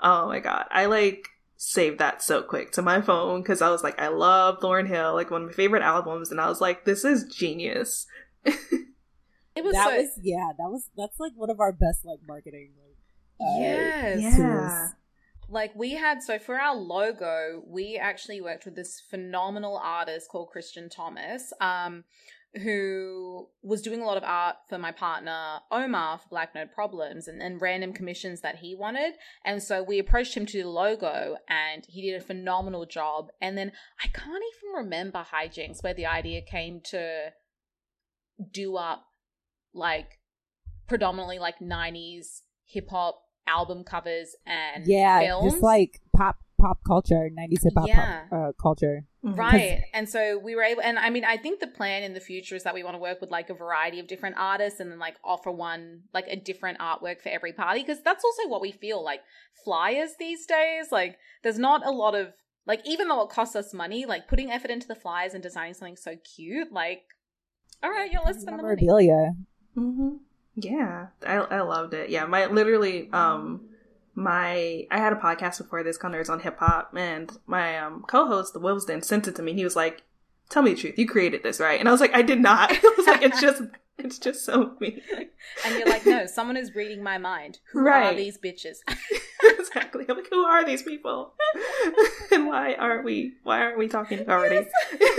Oh 0.00 0.28
my 0.28 0.38
god, 0.38 0.66
I 0.70 0.86
like 0.86 1.26
saved 1.56 1.98
that 1.98 2.22
so 2.22 2.42
quick 2.42 2.72
to 2.72 2.80
my 2.80 3.02
phone 3.02 3.42
because 3.42 3.60
I 3.60 3.68
was 3.70 3.82
like, 3.82 4.00
I 4.00 4.08
love 4.08 4.60
Lauryn 4.60 4.86
Hill, 4.86 5.14
like 5.14 5.30
one 5.30 5.42
of 5.42 5.48
my 5.48 5.52
favorite 5.52 5.82
albums, 5.82 6.30
and 6.30 6.40
I 6.40 6.48
was 6.48 6.60
like, 6.60 6.84
this 6.84 7.04
is 7.04 7.24
genius. 7.24 8.06
it 8.44 8.54
was 9.64 9.74
that 9.74 9.88
so- 9.88 9.96
was 9.96 10.10
yeah, 10.22 10.52
that 10.56 10.70
was 10.70 10.88
that's 10.96 11.20
like 11.20 11.32
one 11.34 11.50
of 11.50 11.60
our 11.60 11.72
best 11.72 12.04
like 12.04 12.20
marketing. 12.26 12.70
Like, 12.82 12.89
yes, 13.40 14.38
yeah. 14.38 14.88
Like 15.48 15.74
we 15.74 15.92
had 15.92 16.22
so 16.22 16.38
for 16.38 16.58
our 16.58 16.76
logo, 16.76 17.62
we 17.66 17.96
actually 17.96 18.40
worked 18.40 18.64
with 18.64 18.76
this 18.76 19.02
phenomenal 19.10 19.76
artist 19.82 20.28
called 20.30 20.50
Christian 20.50 20.88
Thomas. 20.88 21.52
Um, 21.60 22.04
who 22.62 23.48
was 23.62 23.80
doing 23.80 24.00
a 24.00 24.04
lot 24.04 24.16
of 24.16 24.24
art 24.24 24.56
for 24.68 24.76
my 24.76 24.90
partner 24.90 25.60
Omar 25.70 26.18
for 26.18 26.28
Black 26.28 26.54
Nerd 26.54 26.72
Problems 26.72 27.28
and, 27.28 27.40
and 27.40 27.62
random 27.62 27.92
commissions 27.92 28.40
that 28.40 28.56
he 28.56 28.74
wanted. 28.74 29.14
And 29.44 29.62
so 29.62 29.82
we 29.82 29.98
approached 29.98 30.36
him 30.36 30.46
to 30.46 30.52
do 30.52 30.62
the 30.64 30.68
logo 30.68 31.36
and 31.48 31.84
he 31.86 32.02
did 32.02 32.20
a 32.20 32.24
phenomenal 32.24 32.86
job. 32.86 33.28
And 33.40 33.56
then 33.56 33.70
I 34.02 34.08
can't 34.08 34.28
even 34.28 34.84
remember 34.84 35.24
hijinks 35.32 35.82
where 35.82 35.94
the 35.94 36.06
idea 36.06 36.42
came 36.42 36.80
to 36.86 37.30
do 38.52 38.76
up 38.76 39.04
like 39.72 40.18
predominantly 40.88 41.38
like 41.38 41.60
90s 41.60 42.40
hip 42.64 42.88
hop 42.90 43.22
album 43.50 43.84
covers 43.84 44.36
and 44.46 44.86
yeah, 44.86 45.20
films. 45.20 45.52
just 45.52 45.62
like 45.62 46.00
pop 46.14 46.38
pop 46.60 46.80
culture, 46.86 47.30
90s 47.36 47.64
hip 47.64 47.72
hop 47.76 47.88
yeah. 47.88 48.24
uh, 48.30 48.52
culture. 48.60 49.04
Mm-hmm. 49.24 49.38
Right. 49.38 49.82
And 49.92 50.08
so 50.08 50.38
we 50.38 50.54
were 50.54 50.62
able, 50.62 50.82
and 50.82 50.98
I 50.98 51.10
mean, 51.10 51.24
I 51.24 51.36
think 51.36 51.60
the 51.60 51.66
plan 51.66 52.02
in 52.02 52.14
the 52.14 52.20
future 52.20 52.54
is 52.54 52.62
that 52.64 52.74
we 52.74 52.82
want 52.82 52.94
to 52.94 52.98
work 52.98 53.20
with 53.20 53.30
like 53.30 53.50
a 53.50 53.54
variety 53.54 53.98
of 53.98 54.06
different 54.06 54.36
artists 54.38 54.80
and 54.80 54.90
then 54.90 54.98
like 54.98 55.16
offer 55.24 55.50
one, 55.50 56.02
like 56.14 56.26
a 56.28 56.36
different 56.36 56.78
artwork 56.78 57.20
for 57.20 57.28
every 57.28 57.52
party. 57.52 57.82
Cause 57.82 57.98
that's 58.02 58.24
also 58.24 58.48
what 58.48 58.60
we 58.60 58.72
feel 58.72 59.02
like 59.04 59.20
flyers 59.64 60.10
these 60.18 60.46
days. 60.46 60.86
Like, 60.90 61.18
there's 61.42 61.58
not 61.58 61.84
a 61.86 61.90
lot 61.90 62.14
of, 62.14 62.32
like, 62.66 62.80
even 62.84 63.08
though 63.08 63.22
it 63.22 63.30
costs 63.30 63.56
us 63.56 63.74
money, 63.74 64.06
like 64.06 64.28
putting 64.28 64.50
effort 64.50 64.70
into 64.70 64.86
the 64.86 64.94
flyers 64.94 65.34
and 65.34 65.42
designing 65.42 65.74
something 65.74 65.96
so 65.96 66.16
cute, 66.36 66.72
like, 66.72 67.02
all 67.82 67.90
right, 67.90 68.10
yeah, 68.12 68.18
let's 68.24 68.40
spend 68.42 68.58
the 68.58 68.62
money. 68.62 68.76
Mm-hmm. 69.76 70.16
Yeah, 70.54 71.08
I, 71.26 71.36
I 71.36 71.60
loved 71.60 71.94
it. 71.94 72.10
Yeah, 72.10 72.26
my 72.26 72.46
literally, 72.46 73.08
um, 73.12 73.68
my 74.14 74.86
I 74.90 74.98
had 74.98 75.12
a 75.12 75.16
podcast 75.16 75.58
before 75.58 75.82
this 75.82 75.96
called 75.96 76.14
Nerds 76.14 76.28
on 76.28 76.40
Hip 76.40 76.58
Hop, 76.58 76.92
and 76.96 77.30
my 77.46 77.78
um, 77.78 78.04
co-host, 78.08 78.52
the 78.52 78.60
Wilsden, 78.60 79.04
sent 79.04 79.28
it 79.28 79.36
to 79.36 79.42
me. 79.42 79.54
He 79.54 79.64
was 79.64 79.76
like, 79.76 80.02
"Tell 80.48 80.62
me 80.62 80.74
the 80.74 80.80
truth, 80.80 80.98
you 80.98 81.06
created 81.06 81.42
this, 81.42 81.60
right?" 81.60 81.78
And 81.78 81.88
I 81.88 81.92
was 81.92 82.00
like, 82.00 82.14
"I 82.14 82.22
did 82.22 82.40
not." 82.40 82.70
I 82.84 82.94
was 82.96 83.06
like, 83.06 83.22
"It's 83.22 83.40
just, 83.40 83.62
it's 83.98 84.18
just 84.18 84.44
so 84.44 84.76
me." 84.80 85.02
And 85.64 85.78
you're 85.78 85.88
like, 85.88 86.04
"No, 86.04 86.26
someone 86.26 86.56
is 86.56 86.74
reading 86.74 87.02
my 87.02 87.16
mind. 87.16 87.60
Who 87.72 87.80
right. 87.80 88.12
are 88.12 88.16
these 88.16 88.36
bitches?" 88.36 88.78
exactly. 89.42 90.04
I'm 90.08 90.16
like, 90.16 90.28
"Who 90.30 90.42
are 90.44 90.64
these 90.64 90.82
people? 90.82 91.34
and 92.32 92.46
why 92.46 92.74
aren't 92.74 93.04
we? 93.04 93.34
Why 93.44 93.60
aren't 93.60 93.78
we 93.78 93.88
talking 93.88 94.28
already?" 94.28 94.66
Yes. 95.00 95.16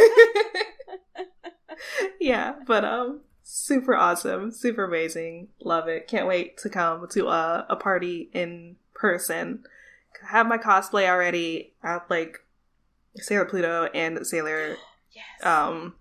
yeah, 2.19 2.53
but 2.67 2.85
um, 2.85 3.21
super 3.43 3.95
awesome, 3.95 4.51
super 4.51 4.85
amazing. 4.85 5.49
Love 5.63 5.87
it. 5.87 6.07
Can't 6.07 6.27
wait 6.27 6.57
to 6.59 6.69
come 6.69 7.07
to 7.11 7.27
a, 7.27 7.65
a 7.69 7.75
party 7.75 8.29
in 8.33 8.77
person. 8.93 9.63
I 10.27 10.31
have 10.31 10.47
my 10.47 10.57
cosplay 10.57 11.07
already. 11.07 11.73
I 11.83 11.93
have 11.93 12.03
like 12.09 12.39
Sailor 13.15 13.45
Pluto 13.45 13.89
and 13.93 14.25
Sailor 14.25 14.77
yes. 15.11 15.25
um 15.43 15.95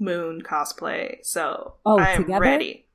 Moon 0.00 0.42
cosplay. 0.42 1.18
So 1.22 1.74
oh, 1.86 1.98
I'm 1.98 2.22
together? 2.22 2.40
ready. 2.40 2.86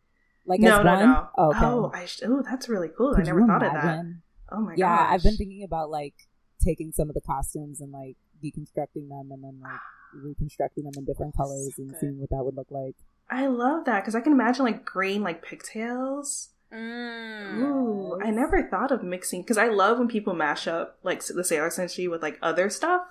Like 0.45 0.59
no, 0.59 0.81
no, 0.81 0.93
one? 0.93 1.05
no. 1.05 1.27
Oh, 1.37 1.49
okay. 1.49 1.59
oh, 1.61 1.91
I 1.93 2.05
sh- 2.05 2.21
oh, 2.25 2.41
that's 2.41 2.67
really 2.67 2.89
cool. 2.89 3.13
Could 3.13 3.21
I 3.21 3.25
never 3.25 3.45
thought 3.45 3.61
imagine? 3.61 3.77
of 3.77 3.83
that. 3.83 4.05
Oh 4.51 4.61
my 4.61 4.71
god. 4.71 4.79
yeah, 4.79 4.97
gosh. 4.97 5.13
I've 5.13 5.23
been 5.23 5.37
thinking 5.37 5.63
about 5.63 5.89
like 5.89 6.15
taking 6.63 6.91
some 6.91 7.07
of 7.09 7.13
the 7.13 7.21
costumes 7.21 7.81
and 7.81 7.91
like 7.91 8.17
deconstructing 8.43 9.07
them 9.09 9.29
and 9.31 9.43
then 9.43 9.59
like 9.61 9.79
reconstructing 10.13 10.83
them 10.83 10.93
in 10.97 11.05
different 11.05 11.35
colors 11.35 11.73
so 11.75 11.83
and 11.83 11.95
seeing 11.99 12.19
what 12.19 12.29
that 12.31 12.43
would 12.43 12.55
look 12.55 12.71
like. 12.71 12.95
I 13.29 13.47
love 13.47 13.85
that 13.85 14.01
because 14.01 14.15
I 14.15 14.21
can 14.21 14.33
imagine 14.33 14.65
like 14.65 14.85
green 14.85 15.21
like 15.21 15.43
pigtails 15.43 16.49
Mm. 16.73 17.61
Ooh, 17.61 18.19
I 18.21 18.29
never 18.29 18.61
thought 18.63 18.91
of 18.91 19.03
mixing 19.03 19.41
because 19.41 19.57
I 19.57 19.69
love 19.69 19.97
when 19.97 20.07
people 20.07 20.33
mash 20.33 20.67
up 20.67 20.99
like 21.03 21.25
the 21.25 21.43
Sailor 21.43 21.69
Senshi 21.69 22.09
with 22.09 22.21
like 22.21 22.37
other 22.41 22.69
stuff, 22.69 23.01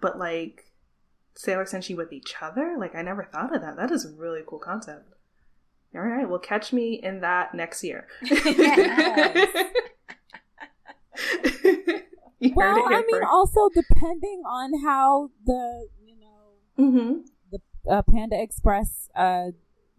but 0.00 0.18
like 0.18 0.72
Sailor 1.34 1.64
Senshi 1.64 1.96
with 1.96 2.12
each 2.12 2.34
other. 2.42 2.76
Like 2.78 2.96
I 2.96 3.02
never 3.02 3.24
thought 3.24 3.54
of 3.54 3.62
that. 3.62 3.76
That 3.76 3.92
is 3.92 4.04
a 4.04 4.12
really 4.12 4.42
cool 4.44 4.58
concept. 4.58 5.12
All 5.94 6.02
right, 6.02 6.28
well, 6.28 6.40
catch 6.40 6.72
me 6.72 7.00
in 7.02 7.20
that 7.20 7.54
next 7.54 7.84
year. 7.84 8.08
well, 12.54 12.82
I 12.86 13.02
mean, 13.06 13.10
first. 13.10 13.28
also 13.30 13.70
depending 13.72 14.42
on 14.44 14.82
how 14.84 15.30
the 15.44 15.88
you 16.04 16.16
know 16.18 16.84
mm-hmm. 16.84 17.20
The 17.86 17.92
uh, 17.92 18.02
Panda 18.02 18.40
Express 18.40 19.08
uh, 19.14 19.46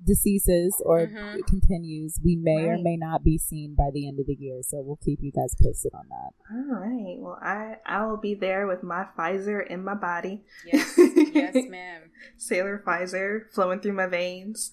deceases 0.04 0.82
or 0.86 1.08
mm-hmm. 1.08 1.41
continues, 1.47 2.19
we 2.23 2.36
may 2.36 2.67
right. 2.67 2.73
or 2.73 2.78
may 2.78 2.97
not 2.97 3.23
be 3.23 3.38
seen 3.38 3.76
by 3.76 3.89
the 3.93 4.08
end 4.08 4.19
of 4.19 4.28
the 4.28 4.36
year. 4.36 4.62
So 4.62 4.82
we'll 4.82 5.00
keep 5.04 5.19
you 5.21 5.32
guys 5.32 5.56
posted 5.62 5.93
on 5.93 6.06
that. 6.10 6.34
All 6.52 6.80
right. 6.80 7.17
Well, 7.17 7.39
I 7.41 7.78
I 7.86 8.06
will 8.06 8.17
be 8.17 8.34
there 8.34 8.67
with 8.67 8.84
my 8.84 9.06
Pfizer 9.17 9.65
in 9.65 9.84
my 9.84 9.95
body. 9.95 10.43
Yes, 10.65 10.93
yes, 10.97 11.56
ma'am. 11.69 12.12
Sailor 12.38 12.84
Pfizer 12.86 13.50
flowing 13.52 13.80
through 13.80 13.93
my 13.93 14.08
veins. 14.08 14.71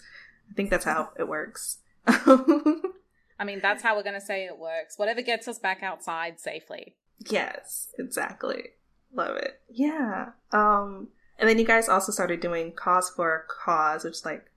I 0.50 0.54
think 0.54 0.70
that's 0.70 0.84
how 0.84 1.10
it 1.18 1.28
works. 1.28 1.78
I 2.06 3.44
mean, 3.44 3.60
that's 3.60 3.82
how 3.82 3.96
we're 3.96 4.02
going 4.02 4.14
to 4.14 4.20
say 4.20 4.44
it 4.44 4.58
works. 4.58 4.98
Whatever 4.98 5.22
gets 5.22 5.48
us 5.48 5.58
back 5.58 5.82
outside 5.82 6.38
safely. 6.38 6.94
Yes, 7.30 7.88
exactly. 7.98 8.70
Love 9.12 9.36
it. 9.36 9.60
Yeah. 9.70 10.30
Um 10.52 11.08
and 11.38 11.48
then 11.48 11.58
you 11.58 11.64
guys 11.64 11.88
also 11.88 12.12
started 12.12 12.40
doing 12.40 12.72
cause 12.72 13.10
for 13.10 13.34
a 13.34 13.42
cause, 13.48 14.04
which 14.04 14.14
is 14.14 14.24
like 14.24 14.50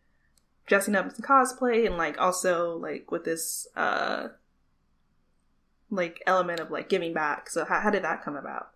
dressing 0.65 0.95
up 0.95 1.05
as 1.05 1.13
cosplay 1.13 1.85
and 1.85 1.97
like 1.97 2.19
also 2.19 2.77
like 2.77 3.09
with 3.09 3.23
this 3.23 3.67
uh 3.75 4.27
like 5.89 6.21
element 6.27 6.59
of 6.59 6.69
like 6.69 6.89
giving 6.89 7.13
back. 7.13 7.49
So 7.49 7.65
how, 7.65 7.79
how 7.79 7.89
did 7.89 8.03
that 8.03 8.23
come 8.23 8.35
about? 8.35 8.71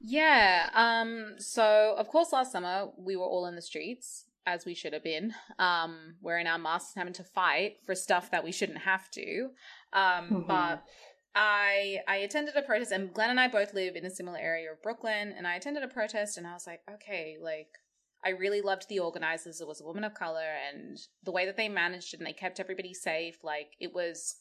Yeah. 0.00 0.68
Um 0.74 1.36
so 1.38 1.94
of 1.96 2.08
course 2.08 2.32
last 2.32 2.52
summer 2.52 2.88
we 2.98 3.16
were 3.16 3.24
all 3.24 3.46
in 3.46 3.54
the 3.54 3.62
streets 3.62 4.26
as 4.46 4.66
we 4.66 4.74
should 4.74 4.92
have 4.92 5.02
been, 5.02 5.34
um, 5.58 6.16
wearing 6.20 6.46
our 6.46 6.58
masks 6.58 6.94
having 6.94 7.14
to 7.14 7.24
fight 7.24 7.76
for 7.84 7.94
stuff 7.94 8.30
that 8.30 8.44
we 8.44 8.52
shouldn't 8.52 8.80
have 8.80 9.10
to. 9.10 9.48
Um, 9.92 10.02
mm-hmm. 10.02 10.40
but 10.46 10.84
I 11.34 11.98
I 12.06 12.16
attended 12.16 12.56
a 12.56 12.62
protest 12.62 12.92
and 12.92 13.12
Glenn 13.12 13.30
and 13.30 13.40
I 13.40 13.48
both 13.48 13.74
live 13.74 13.96
in 13.96 14.04
a 14.04 14.10
similar 14.10 14.38
area 14.38 14.70
of 14.70 14.82
Brooklyn 14.82 15.34
and 15.36 15.46
I 15.46 15.56
attended 15.56 15.82
a 15.82 15.88
protest 15.88 16.38
and 16.38 16.46
I 16.46 16.52
was 16.52 16.66
like, 16.66 16.80
okay, 16.92 17.36
like 17.40 17.68
I 18.24 18.30
really 18.30 18.60
loved 18.60 18.88
the 18.88 19.00
organizers. 19.00 19.60
It 19.60 19.68
was 19.68 19.80
a 19.80 19.84
woman 19.84 20.04
of 20.04 20.14
color 20.14 20.54
and 20.72 20.98
the 21.22 21.32
way 21.32 21.44
that 21.46 21.56
they 21.56 21.68
managed 21.68 22.14
it 22.14 22.20
and 22.20 22.26
they 22.26 22.32
kept 22.32 22.60
everybody 22.60 22.94
safe. 22.94 23.36
Like 23.42 23.72
it 23.80 23.92
was 23.92 24.36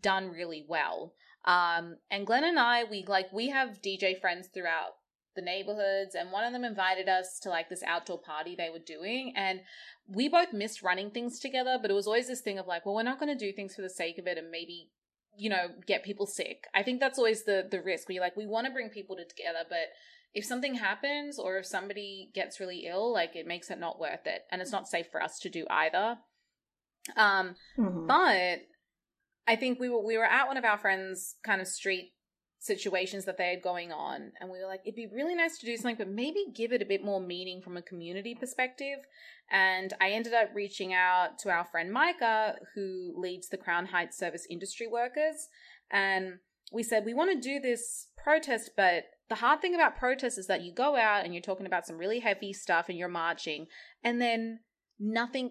done 0.00 0.30
really 0.30 0.64
well. 0.66 1.14
Um, 1.44 1.98
and 2.10 2.26
Glenn 2.26 2.44
and 2.44 2.58
I, 2.58 2.84
we 2.84 3.04
like, 3.06 3.32
we 3.32 3.50
have 3.50 3.82
DJ 3.82 4.20
friends 4.20 4.48
throughout 4.52 4.94
the 5.36 5.42
neighborhoods 5.42 6.14
and 6.14 6.32
one 6.32 6.44
of 6.44 6.52
them 6.52 6.64
invited 6.64 7.08
us 7.08 7.38
to 7.42 7.50
like 7.50 7.68
this 7.68 7.82
outdoor 7.82 8.18
party 8.18 8.56
they 8.56 8.70
were 8.70 8.78
doing 8.78 9.34
and 9.36 9.60
we 10.08 10.28
both 10.28 10.52
missed 10.52 10.82
running 10.82 11.10
things 11.10 11.38
together 11.38 11.78
but 11.80 11.90
it 11.90 11.94
was 11.94 12.06
always 12.06 12.26
this 12.26 12.40
thing 12.40 12.58
of 12.58 12.66
like 12.66 12.86
well 12.86 12.94
we're 12.94 13.02
not 13.02 13.20
going 13.20 13.30
to 13.30 13.46
do 13.46 13.52
things 13.52 13.74
for 13.74 13.82
the 13.82 13.90
sake 13.90 14.16
of 14.16 14.26
it 14.26 14.38
and 14.38 14.50
maybe 14.50 14.88
you 15.36 15.50
know 15.50 15.68
get 15.86 16.02
people 16.02 16.26
sick 16.26 16.66
i 16.74 16.82
think 16.82 17.00
that's 17.00 17.18
always 17.18 17.44
the 17.44 17.66
the 17.70 17.82
risk 17.82 18.08
where 18.08 18.14
you're 18.14 18.24
like 18.24 18.36
we 18.36 18.46
want 18.46 18.66
to 18.66 18.72
bring 18.72 18.88
people 18.88 19.16
together 19.16 19.64
but 19.68 19.88
if 20.36 20.44
something 20.44 20.74
happens 20.74 21.38
or 21.38 21.56
if 21.56 21.64
somebody 21.64 22.30
gets 22.34 22.60
really 22.60 22.84
ill, 22.86 23.10
like 23.10 23.34
it 23.34 23.46
makes 23.46 23.70
it 23.70 23.80
not 23.80 23.98
worth 23.98 24.26
it. 24.26 24.42
And 24.52 24.60
it's 24.60 24.70
not 24.70 24.86
safe 24.86 25.06
for 25.10 25.22
us 25.22 25.38
to 25.40 25.48
do 25.48 25.64
either. 25.70 26.18
Um, 27.16 27.56
mm-hmm. 27.78 28.06
but 28.06 28.58
I 29.46 29.56
think 29.56 29.80
we 29.80 29.88
were 29.88 30.04
we 30.04 30.18
were 30.18 30.26
at 30.26 30.46
one 30.46 30.58
of 30.58 30.64
our 30.64 30.76
friends' 30.76 31.36
kind 31.42 31.62
of 31.62 31.66
street 31.66 32.12
situations 32.58 33.24
that 33.24 33.38
they 33.38 33.50
had 33.50 33.62
going 33.62 33.92
on, 33.92 34.32
and 34.40 34.50
we 34.50 34.58
were 34.58 34.66
like, 34.66 34.80
it'd 34.84 34.96
be 34.96 35.08
really 35.12 35.34
nice 35.34 35.58
to 35.58 35.66
do 35.66 35.76
something, 35.76 35.96
but 35.96 36.08
maybe 36.08 36.46
give 36.54 36.72
it 36.72 36.82
a 36.82 36.86
bit 36.86 37.04
more 37.04 37.20
meaning 37.20 37.60
from 37.60 37.76
a 37.76 37.82
community 37.82 38.34
perspective. 38.34 38.98
And 39.50 39.92
I 40.00 40.10
ended 40.10 40.34
up 40.34 40.50
reaching 40.54 40.92
out 40.92 41.38
to 41.40 41.50
our 41.50 41.64
friend 41.64 41.92
Micah, 41.92 42.56
who 42.74 43.14
leads 43.16 43.48
the 43.48 43.56
Crown 43.56 43.86
Heights 43.86 44.18
Service 44.18 44.46
Industry 44.50 44.86
Workers, 44.86 45.48
and 45.90 46.38
we 46.72 46.82
said 46.82 47.04
we 47.04 47.14
want 47.14 47.30
to 47.30 47.48
do 47.48 47.60
this 47.60 48.08
protest, 48.16 48.70
but 48.76 49.04
the 49.28 49.36
hard 49.36 49.60
thing 49.60 49.74
about 49.74 49.96
protests 49.96 50.38
is 50.38 50.46
that 50.46 50.62
you 50.62 50.72
go 50.72 50.96
out 50.96 51.24
and 51.24 51.34
you're 51.34 51.42
talking 51.42 51.66
about 51.66 51.86
some 51.86 51.98
really 51.98 52.20
heavy 52.20 52.52
stuff 52.52 52.88
and 52.88 52.98
you're 52.98 53.08
marching 53.08 53.66
and 54.02 54.20
then 54.20 54.60
nothing 54.98 55.50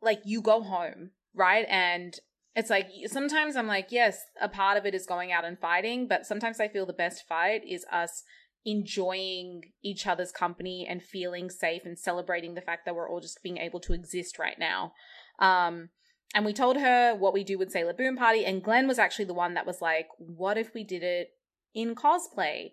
like 0.00 0.20
you 0.24 0.42
go 0.42 0.62
home 0.62 1.10
right 1.34 1.66
and 1.68 2.18
it's 2.54 2.70
like 2.70 2.88
sometimes 3.06 3.56
i'm 3.56 3.66
like 3.66 3.88
yes 3.90 4.18
a 4.40 4.48
part 4.48 4.76
of 4.76 4.86
it 4.86 4.94
is 4.94 5.06
going 5.06 5.32
out 5.32 5.44
and 5.44 5.58
fighting 5.58 6.06
but 6.06 6.26
sometimes 6.26 6.60
i 6.60 6.68
feel 6.68 6.86
the 6.86 6.92
best 6.92 7.26
fight 7.28 7.62
is 7.68 7.84
us 7.90 8.22
enjoying 8.64 9.62
each 9.82 10.06
other's 10.06 10.30
company 10.30 10.86
and 10.88 11.02
feeling 11.02 11.50
safe 11.50 11.82
and 11.84 11.98
celebrating 11.98 12.54
the 12.54 12.60
fact 12.60 12.84
that 12.84 12.94
we're 12.94 13.08
all 13.08 13.20
just 13.20 13.42
being 13.42 13.58
able 13.58 13.80
to 13.80 13.92
exist 13.92 14.38
right 14.38 14.58
now 14.58 14.92
um 15.38 15.88
and 16.34 16.44
we 16.44 16.52
told 16.52 16.78
her 16.78 17.14
what 17.14 17.34
we 17.34 17.44
do 17.44 17.58
with 17.58 17.70
Sailor 17.70 17.92
Boom 17.92 18.16
Party, 18.16 18.44
and 18.44 18.62
Glenn 18.62 18.88
was 18.88 18.98
actually 18.98 19.26
the 19.26 19.34
one 19.34 19.54
that 19.54 19.66
was 19.66 19.82
like, 19.82 20.08
What 20.18 20.56
if 20.56 20.74
we 20.74 20.84
did 20.84 21.02
it 21.02 21.30
in 21.74 21.94
cosplay? 21.94 22.72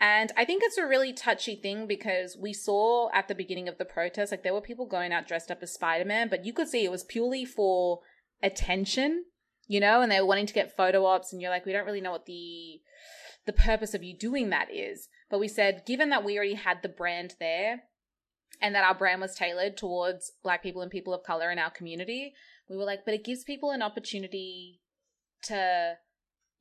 And 0.00 0.32
I 0.36 0.44
think 0.44 0.62
it's 0.64 0.78
a 0.78 0.86
really 0.86 1.12
touchy 1.12 1.54
thing 1.54 1.86
because 1.86 2.36
we 2.40 2.52
saw 2.52 3.10
at 3.12 3.28
the 3.28 3.34
beginning 3.34 3.68
of 3.68 3.78
the 3.78 3.84
protest, 3.84 4.32
like 4.32 4.42
there 4.42 4.52
were 4.52 4.60
people 4.60 4.86
going 4.86 5.12
out 5.12 5.28
dressed 5.28 5.50
up 5.50 5.62
as 5.62 5.72
Spider 5.72 6.04
Man, 6.04 6.28
but 6.28 6.44
you 6.44 6.52
could 6.52 6.68
see 6.68 6.84
it 6.84 6.90
was 6.90 7.04
purely 7.04 7.44
for 7.44 8.00
attention, 8.42 9.24
you 9.66 9.80
know, 9.80 10.02
and 10.02 10.10
they 10.10 10.20
were 10.20 10.26
wanting 10.26 10.46
to 10.46 10.54
get 10.54 10.76
photo 10.76 11.04
ops, 11.06 11.32
and 11.32 11.40
you're 11.40 11.50
like, 11.50 11.66
we 11.66 11.72
don't 11.72 11.86
really 11.86 12.00
know 12.00 12.12
what 12.12 12.26
the 12.26 12.80
the 13.46 13.52
purpose 13.52 13.92
of 13.92 14.02
you 14.02 14.16
doing 14.16 14.50
that 14.50 14.72
is. 14.72 15.08
But 15.30 15.38
we 15.38 15.48
said, 15.48 15.82
given 15.86 16.08
that 16.10 16.24
we 16.24 16.36
already 16.36 16.54
had 16.54 16.78
the 16.82 16.88
brand 16.88 17.34
there 17.38 17.82
and 18.60 18.74
that 18.74 18.84
our 18.84 18.94
brand 18.94 19.20
was 19.20 19.34
tailored 19.34 19.76
towards 19.76 20.32
black 20.42 20.62
people 20.62 20.80
and 20.80 20.90
people 20.90 21.12
of 21.12 21.24
color 21.24 21.50
in 21.50 21.58
our 21.58 21.70
community, 21.70 22.32
we 22.68 22.76
were 22.76 22.84
like, 22.84 23.04
but 23.04 23.14
it 23.14 23.24
gives 23.24 23.44
people 23.44 23.70
an 23.70 23.82
opportunity 23.82 24.80
to 25.42 25.94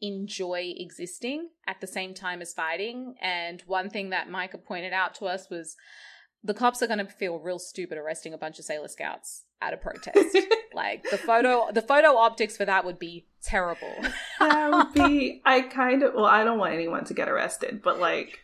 enjoy 0.01 0.73
existing 0.75 1.49
at 1.65 1.79
the 1.79 1.87
same 1.87 2.13
time 2.13 2.41
as 2.41 2.53
fighting. 2.53 3.15
And 3.21 3.63
one 3.65 3.89
thing 3.89 4.09
that 4.09 4.29
Micah 4.29 4.57
pointed 4.57 4.91
out 4.91 5.15
to 5.15 5.25
us 5.25 5.49
was 5.49 5.75
the 6.43 6.53
cops 6.53 6.81
are 6.81 6.87
going 6.87 6.99
to 6.99 7.05
feel 7.05 7.39
real 7.39 7.59
stupid 7.59 7.97
arresting 7.97 8.33
a 8.33 8.37
bunch 8.37 8.59
of 8.59 8.65
Sailor 8.65 8.89
Scouts 8.89 9.45
at 9.63 9.73
a 9.73 9.77
protest. 9.77 10.37
like 10.73 11.03
the 11.09 11.17
photo, 11.17 11.71
the 11.71 11.81
photo 11.81 12.15
optics 12.17 12.57
for 12.57 12.65
that 12.65 12.85
would 12.85 12.99
be 12.99 13.25
terrible. 13.41 13.93
that 14.39 14.71
would 14.71 14.93
be. 14.93 15.41
I 15.45 15.61
kind 15.61 16.03
of. 16.03 16.13
Well, 16.13 16.25
I 16.25 16.43
don't 16.43 16.59
want 16.59 16.73
anyone 16.73 17.05
to 17.05 17.13
get 17.13 17.29
arrested, 17.29 17.81
but 17.83 17.99
like 17.99 18.39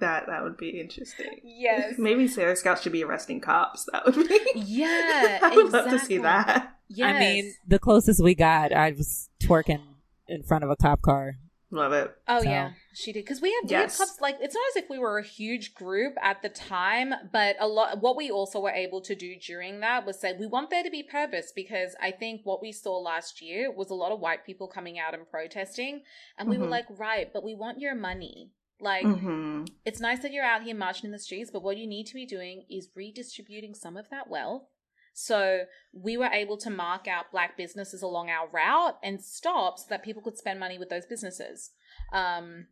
that 0.00 0.26
that 0.26 0.42
would 0.42 0.56
be 0.56 0.80
interesting. 0.80 1.40
Yes. 1.42 1.94
Maybe 1.98 2.28
Sailor 2.28 2.56
Scouts 2.56 2.82
should 2.82 2.92
be 2.92 3.04
arresting 3.04 3.40
cops. 3.40 3.88
That 3.92 4.04
would 4.04 4.28
be 4.28 4.40
Yeah. 4.56 5.38
I 5.42 5.54
would 5.54 5.66
exactly. 5.66 5.92
love 5.92 6.00
to 6.00 6.06
see 6.06 6.18
that. 6.18 6.76
Yes. 6.88 7.14
I 7.14 7.18
mean, 7.18 7.54
the 7.66 7.78
closest 7.78 8.22
we 8.22 8.34
got, 8.34 8.72
I 8.72 8.90
was 8.90 9.30
twerking 9.42 9.80
in 10.28 10.42
front 10.42 10.64
of 10.64 10.70
a 10.70 10.76
cop 10.76 11.00
car. 11.02 11.36
Love 11.74 11.94
it. 11.94 12.14
Oh 12.28 12.42
so. 12.42 12.48
yeah, 12.48 12.72
she 12.92 13.14
did 13.14 13.24
because 13.24 13.40
we 13.40 13.50
had 13.50 13.70
yes. 13.70 13.98
we 13.98 14.04
had 14.04 14.10
Like 14.20 14.36
it's 14.42 14.54
not 14.54 14.62
as 14.76 14.84
if 14.84 14.90
we 14.90 14.98
were 14.98 15.16
a 15.16 15.24
huge 15.24 15.74
group 15.74 16.12
at 16.20 16.42
the 16.42 16.50
time, 16.50 17.14
but 17.32 17.56
a 17.58 17.66
lot. 17.66 18.02
What 18.02 18.14
we 18.14 18.30
also 18.30 18.60
were 18.60 18.70
able 18.70 19.00
to 19.00 19.14
do 19.14 19.36
during 19.36 19.80
that 19.80 20.04
was 20.04 20.20
say 20.20 20.34
we 20.38 20.46
want 20.46 20.68
there 20.68 20.82
to 20.82 20.90
be 20.90 21.02
purpose 21.02 21.50
because 21.56 21.96
I 21.98 22.10
think 22.10 22.42
what 22.44 22.60
we 22.60 22.72
saw 22.72 22.98
last 22.98 23.40
year 23.40 23.72
was 23.74 23.88
a 23.88 23.94
lot 23.94 24.12
of 24.12 24.20
white 24.20 24.44
people 24.44 24.68
coming 24.68 24.98
out 24.98 25.14
and 25.14 25.26
protesting, 25.26 26.02
and 26.36 26.46
we 26.46 26.56
mm-hmm. 26.56 26.64
were 26.64 26.70
like, 26.70 26.84
right, 26.90 27.32
but 27.32 27.42
we 27.42 27.54
want 27.54 27.80
your 27.80 27.94
money. 27.94 28.50
Like, 28.78 29.06
mm-hmm. 29.06 29.64
it's 29.86 30.00
nice 30.00 30.18
that 30.20 30.32
you're 30.32 30.44
out 30.44 30.64
here 30.64 30.74
marching 30.74 31.06
in 31.06 31.12
the 31.12 31.18
streets, 31.18 31.50
but 31.50 31.62
what 31.62 31.78
you 31.78 31.86
need 31.86 32.04
to 32.08 32.14
be 32.14 32.26
doing 32.26 32.64
is 32.68 32.90
redistributing 32.94 33.74
some 33.74 33.96
of 33.96 34.10
that 34.10 34.28
wealth. 34.28 34.64
So 35.12 35.64
we 35.92 36.16
were 36.16 36.26
able 36.26 36.56
to 36.58 36.70
mark 36.70 37.06
out 37.06 37.30
black 37.30 37.56
businesses 37.56 38.02
along 38.02 38.30
our 38.30 38.48
route 38.48 38.96
and 39.02 39.22
stop 39.22 39.78
so 39.78 39.86
that 39.90 40.02
people 40.02 40.22
could 40.22 40.38
spend 40.38 40.58
money 40.58 40.78
with 40.78 40.88
those 40.88 41.06
businesses. 41.06 41.70
Um, 42.12 42.66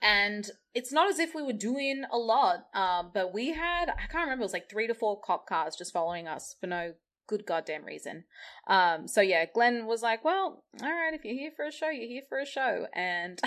and 0.00 0.48
it's 0.74 0.92
not 0.92 1.08
as 1.08 1.18
if 1.18 1.34
we 1.34 1.42
were 1.42 1.52
doing 1.52 2.04
a 2.10 2.18
lot, 2.18 2.66
uh, 2.74 3.02
but 3.12 3.34
we 3.34 3.52
had, 3.52 3.88
I 3.88 4.06
can't 4.10 4.24
remember, 4.24 4.42
it 4.42 4.46
was 4.46 4.52
like 4.52 4.70
three 4.70 4.86
to 4.86 4.94
four 4.94 5.20
cop 5.20 5.46
cars 5.46 5.74
just 5.76 5.92
following 5.92 6.28
us 6.28 6.56
for 6.60 6.66
no 6.66 6.94
good 7.26 7.44
goddamn 7.46 7.84
reason. 7.84 8.24
Um, 8.66 9.08
so 9.08 9.20
yeah, 9.20 9.44
Glenn 9.52 9.86
was 9.86 10.02
like, 10.02 10.24
"Well, 10.24 10.64
all 10.82 10.92
right, 10.92 11.14
if 11.14 11.24
you're 11.24 11.34
here 11.34 11.52
for 11.54 11.66
a 11.66 11.72
show, 11.72 11.88
you're 11.88 12.08
here 12.08 12.22
for 12.28 12.38
a 12.38 12.46
show." 12.46 12.86
And 12.94 13.40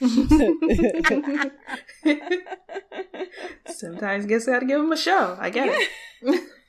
sometimes 3.66 4.26
guess 4.26 4.46
I 4.46 4.52
got 4.52 4.60
to 4.60 4.66
give 4.66 4.80
them 4.80 4.92
a 4.92 4.96
show. 4.96 5.36
I 5.40 5.50
get 5.50 5.88
it. 6.22 6.22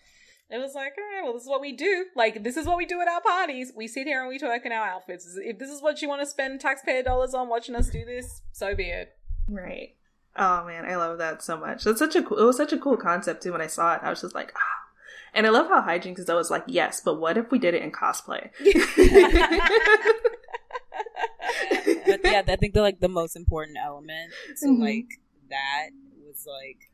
It 0.52 0.58
was 0.58 0.76
like, 0.76 0.96
all 0.98 1.04
right, 1.04 1.24
well, 1.24 1.34
this 1.34 1.44
is 1.44 1.50
what 1.50 1.62
we 1.62 1.72
do. 1.72 2.08
Like, 2.14 2.44
this 2.44 2.58
is 2.58 2.66
what 2.66 2.78
we 2.78 2.86
do 2.86 3.00
at 3.00 3.08
our 3.08 3.22
parties. 3.22 3.72
We 3.76 3.88
sit 3.88 4.06
here 4.06 4.20
and 4.20 4.28
we 4.28 4.38
talk 4.38 4.66
in 4.66 4.74
our 4.74 4.86
outfits. 4.86 5.38
If 5.42 5.58
this 5.58 5.70
is 5.70 5.82
what 5.82 6.02
you 6.02 6.10
want 6.10 6.22
to 6.22 6.26
spend 6.26 6.60
taxpayer 6.60 7.04
dollars 7.04 7.34
on 7.34 7.48
watching 7.48 7.74
us 7.74 7.90
do 7.90 8.04
this, 8.04 8.42
so 8.52 8.76
be 8.76 8.90
it. 8.90 9.16
Right. 9.48 9.96
Oh 10.36 10.66
man, 10.66 10.86
I 10.86 10.98
love 10.98 11.18
that 11.20 11.42
so 11.42 11.58
much. 11.58 11.84
That's 11.84 12.00
such 12.00 12.16
a 12.16 12.24
cool. 12.24 12.38
It 12.38 12.44
was 12.44 12.58
such 12.58 12.74
a 12.74 12.78
cool 12.78 12.98
concept 12.98 13.44
too. 13.44 13.54
When 13.54 13.62
I 13.62 13.68
saw 13.68 13.96
it, 13.96 14.02
I 14.04 14.10
was 14.10 14.22
just 14.22 14.36
like, 14.36 14.52
ah, 14.56 14.82
and 15.34 15.48
I 15.48 15.50
love 15.50 15.68
how 15.68 15.82
Hijinks 15.82 16.20
is 16.20 16.30
always 16.30 16.50
like, 16.50 16.64
yes, 16.68 17.02
but 17.04 17.16
what 17.20 17.38
if 17.38 17.52
we 17.52 17.60
did 17.60 17.74
it 17.74 17.82
in 17.82 17.92
cosplay? 17.92 18.50
but 22.06 22.20
yeah, 22.24 22.44
I 22.48 22.56
think 22.58 22.74
they're 22.74 22.84
like 22.84 23.00
the 23.00 23.10
most 23.10 23.36
important 23.36 23.78
element. 23.82 24.32
So 24.56 24.68
mm-hmm. 24.68 24.82
like 24.82 25.20
that 25.50 25.90
was 26.26 26.46
like 26.46 26.91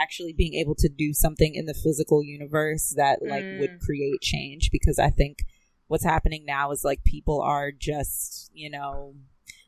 actually 0.00 0.32
being 0.32 0.54
able 0.54 0.74
to 0.76 0.88
do 0.88 1.12
something 1.12 1.54
in 1.54 1.66
the 1.66 1.74
physical 1.74 2.22
universe 2.22 2.94
that 2.96 3.20
like 3.22 3.44
mm. 3.44 3.60
would 3.60 3.80
create 3.80 4.20
change 4.20 4.70
because 4.70 4.98
I 4.98 5.10
think 5.10 5.44
what's 5.88 6.04
happening 6.04 6.44
now 6.46 6.70
is 6.70 6.84
like 6.84 7.02
people 7.04 7.40
are 7.40 7.72
just, 7.72 8.50
you 8.54 8.70
know, 8.70 9.14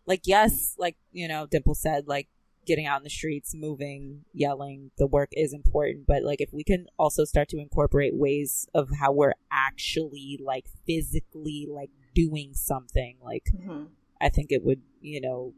like 0.07 0.23
yes, 0.25 0.75
like, 0.79 0.97
you 1.11 1.29
know, 1.29 1.47
Dimple 1.47 1.75
said 1.75 2.07
like 2.07 2.29
getting 2.67 2.87
out 2.87 2.99
in 2.99 3.05
the 3.05 3.11
streets, 3.11 3.55
moving, 3.55 4.25
yelling, 4.33 4.91
the 4.99 5.07
work 5.07 5.31
is 5.33 5.53
important. 5.53 6.07
But 6.07 6.23
like, 6.23 6.41
if 6.41 6.53
we 6.53 6.65
can 6.65 6.87
also 6.99 7.25
start 7.25 7.49
to 7.49 7.59
incorporate 7.59 8.15
ways 8.15 8.69
of 8.75 8.89
how 9.01 9.13
we're 9.13 9.35
actually 9.51 10.39
like 10.43 10.67
physically 10.87 11.67
like 11.69 11.91
doing 12.15 12.55
something, 12.55 13.17
like, 13.23 13.47
mm-hmm. 13.53 13.85
I 14.21 14.29
think 14.29 14.53
it 14.53 14.65
would, 14.65 14.83
you 15.01 15.21
know, 15.21 15.55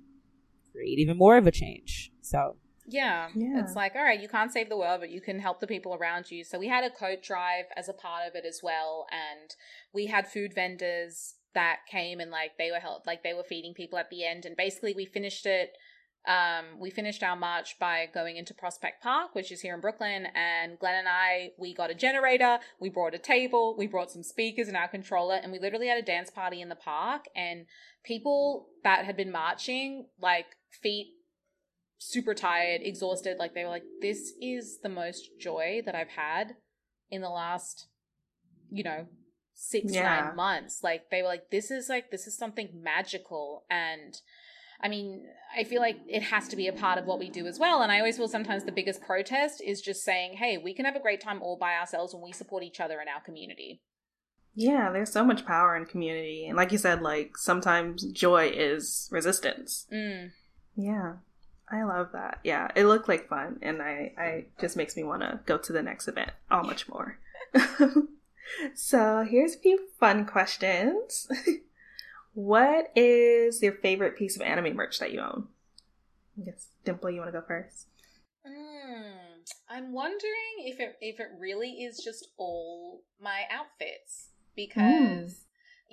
create 0.73 0.99
even 0.99 1.19
more 1.19 1.37
of 1.37 1.47
a 1.47 1.53
change. 1.53 2.11
So. 2.23 2.57
Yeah. 2.87 3.29
yeah. 3.35 3.61
It's 3.61 3.75
like, 3.75 3.95
all 3.95 4.03
right, 4.03 4.21
you 4.21 4.29
can't 4.29 4.53
save 4.53 4.69
the 4.69 4.77
world, 4.77 5.01
but 5.01 5.11
you 5.11 5.21
can 5.21 5.39
help 5.39 5.61
the 5.61 5.67
people 5.67 5.95
around 5.95 6.31
you. 6.31 6.45
So 6.45 6.59
we 6.59 6.69
had 6.69 6.85
a 6.85 6.91
coat 6.91 7.23
drive 7.23 7.65
as 7.77 7.89
a 7.89 7.93
part 7.93 8.27
of 8.29 8.35
it 8.35 8.45
as 8.45 8.61
well. 8.63 9.07
And 9.11 9.55
we 9.93 10.07
had 10.07 10.29
food 10.29 10.55
vendors 10.55 11.35
that 11.55 11.81
came 11.91 12.21
and 12.21 12.31
like 12.31 12.59
they 12.59 12.71
were 12.71 12.81
held, 12.81 13.03
like 13.07 13.23
they 13.23 13.33
were 13.33 13.45
feeding 13.45 13.75
people 13.75 13.99
at 13.99 14.11
the 14.11 14.25
end. 14.25 14.45
And 14.45 14.57
basically 14.57 14.93
we 14.95 15.07
finished 15.07 15.47
it 15.47 15.71
um, 16.27 16.81
we 16.81 16.91
finished 16.91 17.23
our 17.23 17.37
march 17.37 17.79
by 17.79 18.09
going 18.13 18.37
into 18.37 18.55
Prospect 18.55 19.03
Park, 19.03 19.35
which 19.35 19.53
is 19.53 19.61
here 19.61 19.75
in 19.75 19.81
Brooklyn, 19.81 20.27
and 20.35 20.79
Glenn 20.79 20.95
and 20.95 21.09
I, 21.09 21.51
we 21.59 21.75
got 21.75 21.91
a 21.91 21.95
generator, 21.95 22.61
we 22.81 22.89
brought 22.89 23.15
a 23.15 23.19
table, 23.19 23.77
we 23.77 23.87
brought 23.87 24.11
some 24.11 24.23
speakers 24.23 24.67
and 24.69 24.77
our 24.77 24.89
controller, 24.89 25.35
and 25.35 25.53
we 25.53 25.59
literally 25.59 25.89
had 25.89 25.99
a 25.99 26.03
dance 26.03 26.31
party 26.31 26.63
in 26.63 26.71
the 26.71 26.77
park. 26.77 27.27
And 27.37 27.67
people 28.05 28.69
that 28.85 29.05
had 29.05 29.19
been 29.19 29.31
marching, 29.31 30.07
like 30.19 30.47
feet 30.83 31.09
super 32.05 32.35
tired, 32.35 32.83
exhausted, 32.83 33.39
like 33.39 33.55
they 33.55 33.65
were 33.65 33.71
like, 33.71 33.85
this 34.01 34.33
is 34.41 34.81
the 34.83 34.89
most 34.89 35.31
joy 35.41 35.83
that 35.87 35.95
I've 35.95 36.11
had 36.11 36.57
in 37.11 37.23
the 37.23 37.31
last, 37.31 37.89
you 38.71 38.85
know, 38.85 39.07
six, 39.55 39.93
yeah. 39.93 40.27
nine 40.27 40.37
months. 40.37 40.81
Like 40.83 41.11
they 41.11 41.23
were 41.23 41.29
like, 41.29 41.51
this 41.51 41.71
is 41.71 41.89
like, 41.89 42.11
this 42.11 42.27
is 42.27 42.37
something 42.37 42.69
magical. 42.83 43.65
And 43.71 44.15
I 44.83 44.89
mean, 44.89 45.25
I 45.57 45.65
feel 45.65 45.81
like 45.81 45.99
it 46.07 46.25
has 46.25 46.49
to 46.49 46.57
be 46.57 46.69
a 46.69 46.73
part 46.73 46.99
of 46.99 47.07
what 47.07 47.19
we 47.19 47.31
do 47.31 47.47
as 47.47 47.59
well. 47.59 47.83
And 47.83 47.91
I 47.91 47.99
always 47.99 48.19
feel 48.19 48.29
sometimes 48.29 48.65
the 48.65 48.73
biggest 48.73 49.01
protest 49.01 49.63
is 49.63 49.81
just 49.81 50.05
saying, 50.05 50.37
hey, 50.37 50.59
we 50.59 50.75
can 50.75 50.85
have 50.85 50.97
a 50.97 51.01
great 51.01 51.23
time 51.23 51.41
all 51.41 51.57
by 51.57 51.75
ourselves 51.75 52.13
when 52.13 52.23
we 52.23 52.33
support 52.33 52.63
each 52.63 52.81
other 52.81 53.01
in 53.01 53.09
our 53.09 53.23
community. 53.23 53.81
Yeah, 54.55 54.93
there's 54.93 55.11
so 55.11 55.25
much 55.25 55.47
power 55.47 55.75
in 55.77 55.87
community. 55.87 56.47
And 56.47 56.57
like 56.57 56.71
you 56.71 56.79
said, 56.79 57.03
like 57.03 57.37
sometimes 57.39 58.05
joy 58.05 58.53
is 58.55 59.09
resistance. 59.11 59.87
Mm. 59.93 60.31
Yeah. 60.77 61.15
I 61.71 61.83
love 61.85 62.11
that. 62.13 62.41
Yeah, 62.45 62.71
it 62.75 62.85
looked 62.85 63.09
like 63.09 63.29
fun 63.29 63.59
and 63.63 63.81
I 63.83 64.13
I 64.19 64.45
just 64.61 64.77
makes 64.77 64.97
me 64.97 65.03
want 65.03 65.23
to 65.23 65.41
go 65.47 65.59
to 65.59 65.73
the 65.73 65.83
next 65.83 66.09
event 66.09 66.31
all 66.51 66.65
much 66.65 66.89
more. 66.89 67.19
so, 68.75 69.27
here's 69.29 69.55
a 69.55 69.59
few 69.59 69.89
fun 69.99 70.27
questions. 70.27 71.29
What 72.35 72.91
is 72.97 73.63
your 73.63 73.75
favorite 73.75 74.19
piece 74.19 74.35
of 74.35 74.43
anime 74.43 74.75
merch 74.75 74.99
that 74.99 75.13
you 75.13 75.21
own? 75.21 75.47
I 76.37 76.45
guess 76.45 76.67
Dimple, 76.85 77.11
you 77.11 77.21
want 77.21 77.33
to 77.33 77.41
go 77.41 77.47
first? 77.47 77.87
Mm, 78.45 79.15
I'm 79.71 79.93
wondering 79.93 80.59
if 80.59 80.81
it 80.81 80.97
if 81.01 81.21
it 81.21 81.29
really 81.39 81.85
is 81.85 82.03
just 82.03 82.29
all 82.37 83.03
my 83.21 83.43
outfits 83.51 84.31
because 84.57 84.75
mm. 84.83 85.35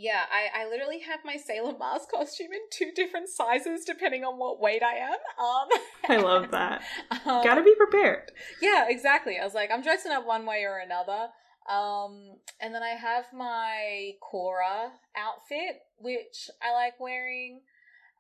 Yeah, 0.02 0.24
I 0.32 0.64
I 0.64 0.68
literally 0.68 1.00
have 1.02 1.20
my 1.24 1.38
Sailor 1.38 1.78
Mars 1.78 2.08
costume 2.12 2.52
in 2.52 2.62
two 2.72 2.92
different 2.96 3.30
sizes 3.30 3.86
depending 3.86 4.24
on 4.24 4.40
what 4.40 4.60
weight 4.60 4.82
I 4.82 4.96
am. 4.96 5.12
Um, 5.12 5.68
I 6.10 6.18
love 6.18 6.50
that. 6.52 6.82
um, 7.12 7.44
Got 7.44 7.56
to 7.56 7.64
be 7.64 7.76
prepared. 7.76 8.32
Yeah, 8.62 8.86
exactly. 8.90 9.38
I 9.38 9.46
was 9.46 9.54
like, 9.54 9.70
I'm 9.72 9.84
dressing 9.84 10.12
up 10.12 10.26
one 10.26 10.48
way 10.48 10.64
or 10.64 10.80
another. 10.84 11.30
Um, 11.70 12.38
and 12.60 12.74
then 12.74 12.82
I 12.82 12.96
have 12.96 13.26
my 13.32 14.14
Korra 14.22 14.90
outfit, 15.16 15.82
which 16.00 16.50
I 16.62 16.74
like 16.74 17.00
wearing. 17.00 17.62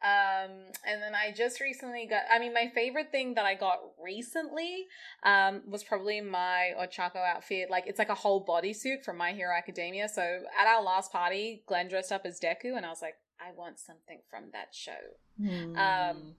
Um, 0.04 0.52
and 0.84 1.00
then 1.00 1.14
I 1.14 1.32
just 1.32 1.60
recently 1.60 2.08
got, 2.08 2.24
I 2.32 2.40
mean, 2.40 2.54
my 2.54 2.72
favorite 2.74 3.12
thing 3.12 3.36
that 3.36 3.46
I 3.46 3.54
got 3.54 3.78
recently, 4.04 4.88
um, 5.24 5.62
was 5.68 5.84
probably 5.84 6.22
my 6.22 6.72
Ochako 6.80 7.18
outfit. 7.18 7.70
Like, 7.70 7.86
it's 7.86 8.00
like 8.00 8.10
a 8.10 8.16
whole 8.16 8.44
bodysuit 8.44 9.04
from 9.06 9.18
My 9.18 9.32
Hero 9.32 9.56
Academia. 9.56 10.10
So 10.10 10.22
at 10.60 10.68
our 10.68 10.82
last 10.82 11.12
party, 11.12 11.64
Glenn 11.68 11.88
dressed 11.88 12.12
up 12.12 12.26
as 12.26 12.40
Deku, 12.40 12.76
and 12.76 12.86
I 12.86 12.90
was 12.90 13.02
like, 13.02 13.16
I 13.40 13.52
want 13.56 13.80
something 13.80 14.22
from 14.30 14.46
that 14.54 14.70
show. 14.74 14.92
Mm. 15.40 15.78
Um, 15.78 16.36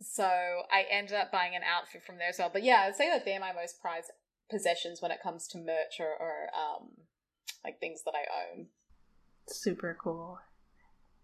so 0.00 0.24
I 0.24 0.84
ended 0.90 1.14
up 1.14 1.32
buying 1.32 1.54
an 1.54 1.62
outfit 1.62 2.02
from 2.02 2.18
there 2.18 2.28
as 2.28 2.36
well. 2.38 2.50
But 2.52 2.64
yeah, 2.64 2.84
I'd 2.86 2.96
say 2.96 3.08
that 3.10 3.24
they're 3.24 3.40
my 3.40 3.52
most 3.52 3.80
prized 3.80 4.10
possessions 4.50 5.00
when 5.00 5.10
it 5.10 5.22
comes 5.22 5.46
to 5.48 5.58
merch 5.58 6.00
or, 6.00 6.06
or 6.06 6.48
um, 6.54 6.88
like 7.64 7.80
things 7.80 8.02
that 8.04 8.14
I 8.14 8.58
own. 8.58 8.66
Super 9.48 9.96
cool. 10.00 10.38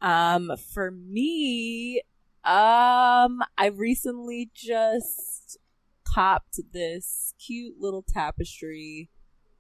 Um, 0.03 0.53
for 0.75 0.91
me, 0.91 2.03
um, 2.45 3.41
I 3.57 3.71
recently 3.73 4.51
just 4.53 5.59
copped 6.05 6.59
this 6.73 7.35
cute 7.39 7.77
little 7.81 8.03
tapestry 8.03 9.11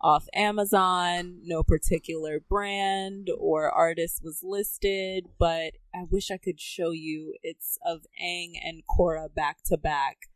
off 0.01 0.27
Amazon. 0.35 1.39
No 1.45 1.63
particular 1.63 2.41
brand 2.41 3.31
or 3.39 3.71
artist 3.71 4.21
was 4.25 4.41
listed, 4.43 5.29
but 5.39 5.75
I 5.95 6.03
wish 6.11 6.29
I 6.33 6.39
could 6.39 6.61
show 6.61 6.91
you. 6.91 7.37
It's 7.45 7.79
of 7.87 8.05
Aang 8.21 8.55
and 8.63 8.83
Korra 8.91 9.33
back 9.33 9.63
to 9.67 9.79
back. 9.79 10.29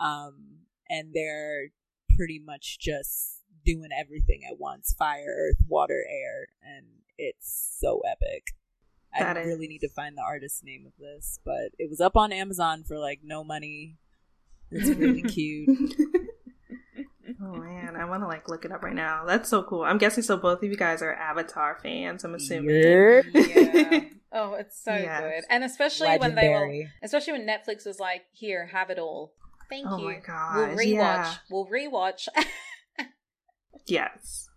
Um, 0.00 0.64
and 0.90 1.14
they're 1.14 1.68
pretty 2.16 2.40
much 2.44 2.80
just 2.80 3.42
doing 3.64 3.90
everything 3.96 4.42
at 4.50 4.58
once 4.58 4.94
fire, 4.98 5.26
earth, 5.28 5.62
water, 5.68 6.04
air. 6.10 6.48
And 6.60 6.86
it's 7.16 7.78
so 7.80 8.00
epic. 8.00 8.48
That 9.18 9.36
I 9.36 9.40
is... 9.40 9.46
really 9.46 9.68
need 9.68 9.80
to 9.80 9.88
find 9.88 10.16
the 10.16 10.22
artist's 10.22 10.62
name 10.64 10.86
of 10.86 10.92
this, 10.98 11.38
but 11.44 11.70
it 11.78 11.88
was 11.88 12.00
up 12.00 12.16
on 12.16 12.32
Amazon 12.32 12.84
for 12.84 12.98
like 12.98 13.20
no 13.22 13.44
money. 13.44 13.96
It's 14.70 14.88
really 14.88 15.22
cute. 15.28 15.68
Oh 17.42 17.54
man, 17.54 17.96
I 17.96 18.04
want 18.04 18.22
to 18.22 18.26
like 18.26 18.48
look 18.48 18.64
it 18.64 18.72
up 18.72 18.82
right 18.82 18.94
now. 18.94 19.24
That's 19.26 19.48
so 19.48 19.62
cool. 19.62 19.82
I'm 19.82 19.98
guessing 19.98 20.22
so 20.22 20.36
both 20.36 20.62
of 20.62 20.70
you 20.70 20.76
guys 20.76 21.02
are 21.02 21.12
Avatar 21.14 21.78
fans. 21.82 22.24
I'm 22.24 22.34
assuming. 22.34 22.76
Yeah. 22.76 23.22
yeah. 23.34 24.00
Oh, 24.36 24.54
it's 24.54 24.82
so 24.82 24.92
yes. 24.92 25.20
good, 25.20 25.44
and 25.48 25.62
especially 25.62 26.08
Legendary. 26.08 26.34
when 26.34 26.34
they 26.34 26.48
were, 26.82 26.88
especially 27.04 27.34
when 27.34 27.46
Netflix 27.46 27.86
was 27.86 28.00
like, 28.00 28.22
"Here, 28.32 28.66
have 28.66 28.90
it 28.90 28.98
all." 28.98 29.32
Thank 29.70 29.86
oh 29.88 29.98
you. 29.98 30.06
my 30.06 30.18
god, 30.26 30.56
we'll 30.56 30.76
rewatch. 30.76 30.92
Yeah. 30.92 31.34
We'll 31.50 31.66
rewatch. 31.66 32.28
yes. 33.86 34.48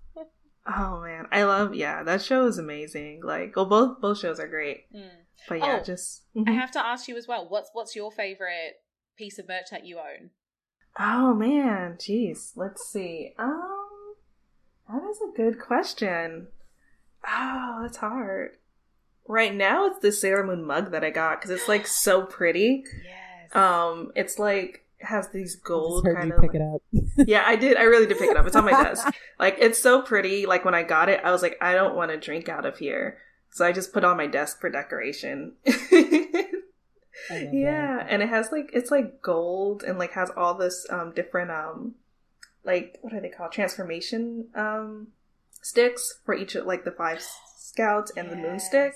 Oh 0.68 1.01
man, 1.01 1.28
I 1.32 1.43
love 1.43 1.76
yeah. 1.76 2.03
That 2.03 2.22
show 2.22 2.45
is 2.45 2.57
amazing. 2.57 3.22
Like, 3.24 3.55
well, 3.55 3.65
both 3.65 4.01
both 4.01 4.20
shows 4.20 4.39
are 4.39 4.47
great. 4.47 4.86
Mm. 4.93 5.09
But 5.47 5.59
yeah, 5.59 5.78
oh, 5.80 5.84
just 5.84 6.24
mm-hmm. 6.36 6.49
I 6.49 6.53
have 6.53 6.72
to 6.72 6.86
ask 6.86 7.07
you 7.07 7.15
as 7.18 7.28
well. 7.28 7.47
What's 7.47 7.70
what's 7.74 7.95
your 7.95 8.11
favorite 8.11 8.82
piece 9.18 9.39
of 9.39 9.47
merch 9.47 9.68
that 9.72 9.86
you 9.86 9.97
own? 9.97 10.32
Oh 10.99 11.34
man, 11.34 11.97
jeez. 11.99 12.51
Let's 12.55 12.89
see. 12.91 13.34
Um, 13.38 14.15
that 14.89 15.03
is 15.09 15.20
a 15.22 15.36
good 15.36 15.59
question. 15.59 16.47
Oh, 17.26 17.80
that's 17.82 17.97
hard. 17.97 18.57
Right 19.28 19.53
now, 19.53 19.88
it's 19.88 19.99
the 19.99 20.11
Sailor 20.11 20.45
Moon 20.45 20.65
mug 20.65 20.91
that 20.91 21.03
I 21.03 21.09
got 21.09 21.39
because 21.39 21.51
it's 21.51 21.68
like 21.68 21.88
so 21.88 22.24
pretty. 22.24 22.84
Yes. 23.03 23.55
Um, 23.55 24.11
it's 24.13 24.38
like 24.39 24.87
has 25.00 25.30
these 25.30 25.56
gold 25.56 26.06
kind 26.06 26.32
of. 26.32 26.41
Pick 26.41 26.56
it 26.56 26.62
up. 26.62 26.82
yeah, 27.28 27.43
I 27.45 27.56
did. 27.56 27.78
I 27.78 27.84
really 27.84 28.08
did 28.08 28.18
pick 28.18 28.32
it 28.32 28.38
up. 28.38 28.45
It's 28.48 28.56
on 28.56 28.66
my 28.66 28.72
desk. 28.72 29.08
Like 29.39 29.58
it's 29.60 29.78
so 29.78 30.02
pretty. 30.02 30.48
Like 30.48 30.66
when 30.66 30.74
I 30.74 30.82
got 30.82 31.10
it, 31.10 31.22
I 31.24 31.30
was 31.30 31.43
like, 31.43 31.58
I 31.62 31.76
don't 31.76 31.95
want 31.95 32.10
to 32.10 32.18
drink 32.18 32.50
out 32.50 32.66
of 32.66 32.80
here, 32.80 33.20
so 33.52 33.64
I 33.64 33.72
just 33.72 33.93
put 33.93 34.04
on 34.04 34.18
my 34.18 34.26
desk 34.26 34.60
for 34.60 34.68
decoration. 34.68 35.54
yeah, 37.32 38.04
and 38.10 38.24
it 38.24 38.30
has 38.30 38.52
like 38.52 38.72
it's 38.74 38.89
like 38.89 39.22
gold 39.22 39.84
and 39.84 40.00
like 40.00 40.14
has 40.14 40.32
all 40.36 40.56
this 40.56 40.88
um 40.89 41.14
different 41.14 41.52
um 41.52 41.93
like 42.68 42.98
what 43.02 43.14
are 43.14 43.22
they 43.22 43.30
called 43.30 43.52
transformation 43.52 44.48
um 44.54 45.08
sticks 45.62 46.20
for 46.26 46.36
each 46.36 46.54
of 46.54 46.66
like 46.66 46.84
the 46.84 46.91
five 46.91 47.26
scouts 47.58 48.12
and 48.16 48.28
yes. 48.28 48.36
the 48.36 48.41
moon 48.41 48.60
stick 48.60 48.93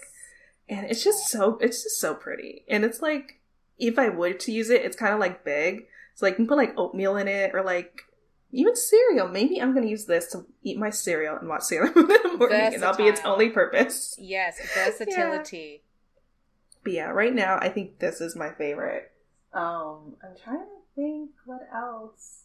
and 0.69 0.85
it's 0.89 1.03
just 1.03 1.29
so 1.29 1.57
it's 1.61 1.83
just 1.83 1.99
so 1.99 2.13
pretty 2.13 2.63
and 2.67 2.83
it's 2.85 3.01
like 3.01 3.39
if 3.79 3.97
i 3.97 4.09
would 4.09 4.39
to 4.39 4.51
use 4.51 4.69
it 4.69 4.83
it's 4.83 4.95
kind 4.95 5.13
of 5.13 5.19
like 5.19 5.43
big 5.43 5.87
so 6.15 6.25
like 6.25 6.33
you 6.33 6.37
can 6.37 6.47
put 6.47 6.57
like 6.57 6.73
oatmeal 6.77 7.17
in 7.17 7.27
it 7.27 7.51
or 7.53 7.63
like 7.63 8.03
even 8.51 8.75
cereal. 8.75 9.27
Maybe 9.27 9.61
I'm 9.61 9.71
going 9.73 9.83
to 9.85 9.89
use 9.89 10.05
this 10.05 10.27
to 10.33 10.45
eat 10.63 10.77
my 10.77 10.89
cereal 10.89 11.37
and 11.37 11.47
watch 11.47 11.63
Sailor 11.63 11.91
Moon 11.95 12.11
in 12.11 12.23
the 12.23 12.37
morning, 12.37 12.37
Versatile. 12.59 12.73
and 12.73 12.83
that'll 12.83 12.97
be 12.97 13.07
its 13.09 13.21
only 13.23 13.49
purpose. 13.49 14.15
Yes, 14.19 14.59
versatility. 14.75 15.81
yeah. 15.83 16.79
But 16.83 16.93
yeah, 16.93 17.09
right 17.09 17.33
now 17.33 17.57
I 17.61 17.69
think 17.69 17.99
this 17.99 18.21
is 18.21 18.35
my 18.35 18.51
favorite. 18.51 19.11
Um, 19.53 20.15
I'm 20.23 20.35
trying 20.43 20.59
to 20.59 20.65
think 20.95 21.31
what 21.45 21.67
else. 21.73 22.43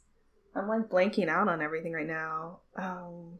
I'm 0.54 0.68
like 0.68 0.88
blanking 0.88 1.28
out 1.28 1.48
on 1.48 1.60
everything 1.60 1.92
right 1.92 2.06
now. 2.06 2.60
Um, 2.76 3.38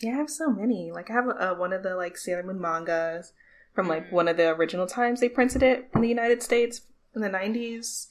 yeah, 0.00 0.12
I 0.12 0.16
have 0.16 0.30
so 0.30 0.50
many. 0.50 0.92
Like 0.92 1.10
I 1.10 1.14
have 1.14 1.26
a, 1.28 1.54
one 1.54 1.72
of 1.72 1.82
the 1.82 1.96
like 1.96 2.16
Sailor 2.18 2.42
Moon 2.42 2.60
mangas 2.60 3.32
from 3.74 3.88
like 3.88 4.10
one 4.12 4.28
of 4.28 4.36
the 4.36 4.48
original 4.50 4.86
times 4.86 5.20
they 5.20 5.28
printed 5.28 5.62
it 5.62 5.88
in 5.94 6.00
the 6.02 6.08
United 6.08 6.42
States 6.42 6.82
in 7.14 7.20
the 7.22 7.28
90s. 7.30 8.08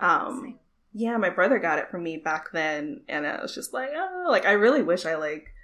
Um, 0.00 0.58
yeah, 0.98 1.16
my 1.16 1.30
brother 1.30 1.60
got 1.60 1.78
it 1.78 1.90
from 1.90 2.02
me 2.02 2.16
back 2.16 2.50
then, 2.52 3.02
and 3.08 3.24
I 3.24 3.40
was 3.40 3.54
just 3.54 3.72
like, 3.72 3.90
oh, 3.94 4.26
like 4.28 4.44
I 4.44 4.52
really 4.52 4.82
wish 4.82 5.06
I 5.06 5.14
like 5.14 5.54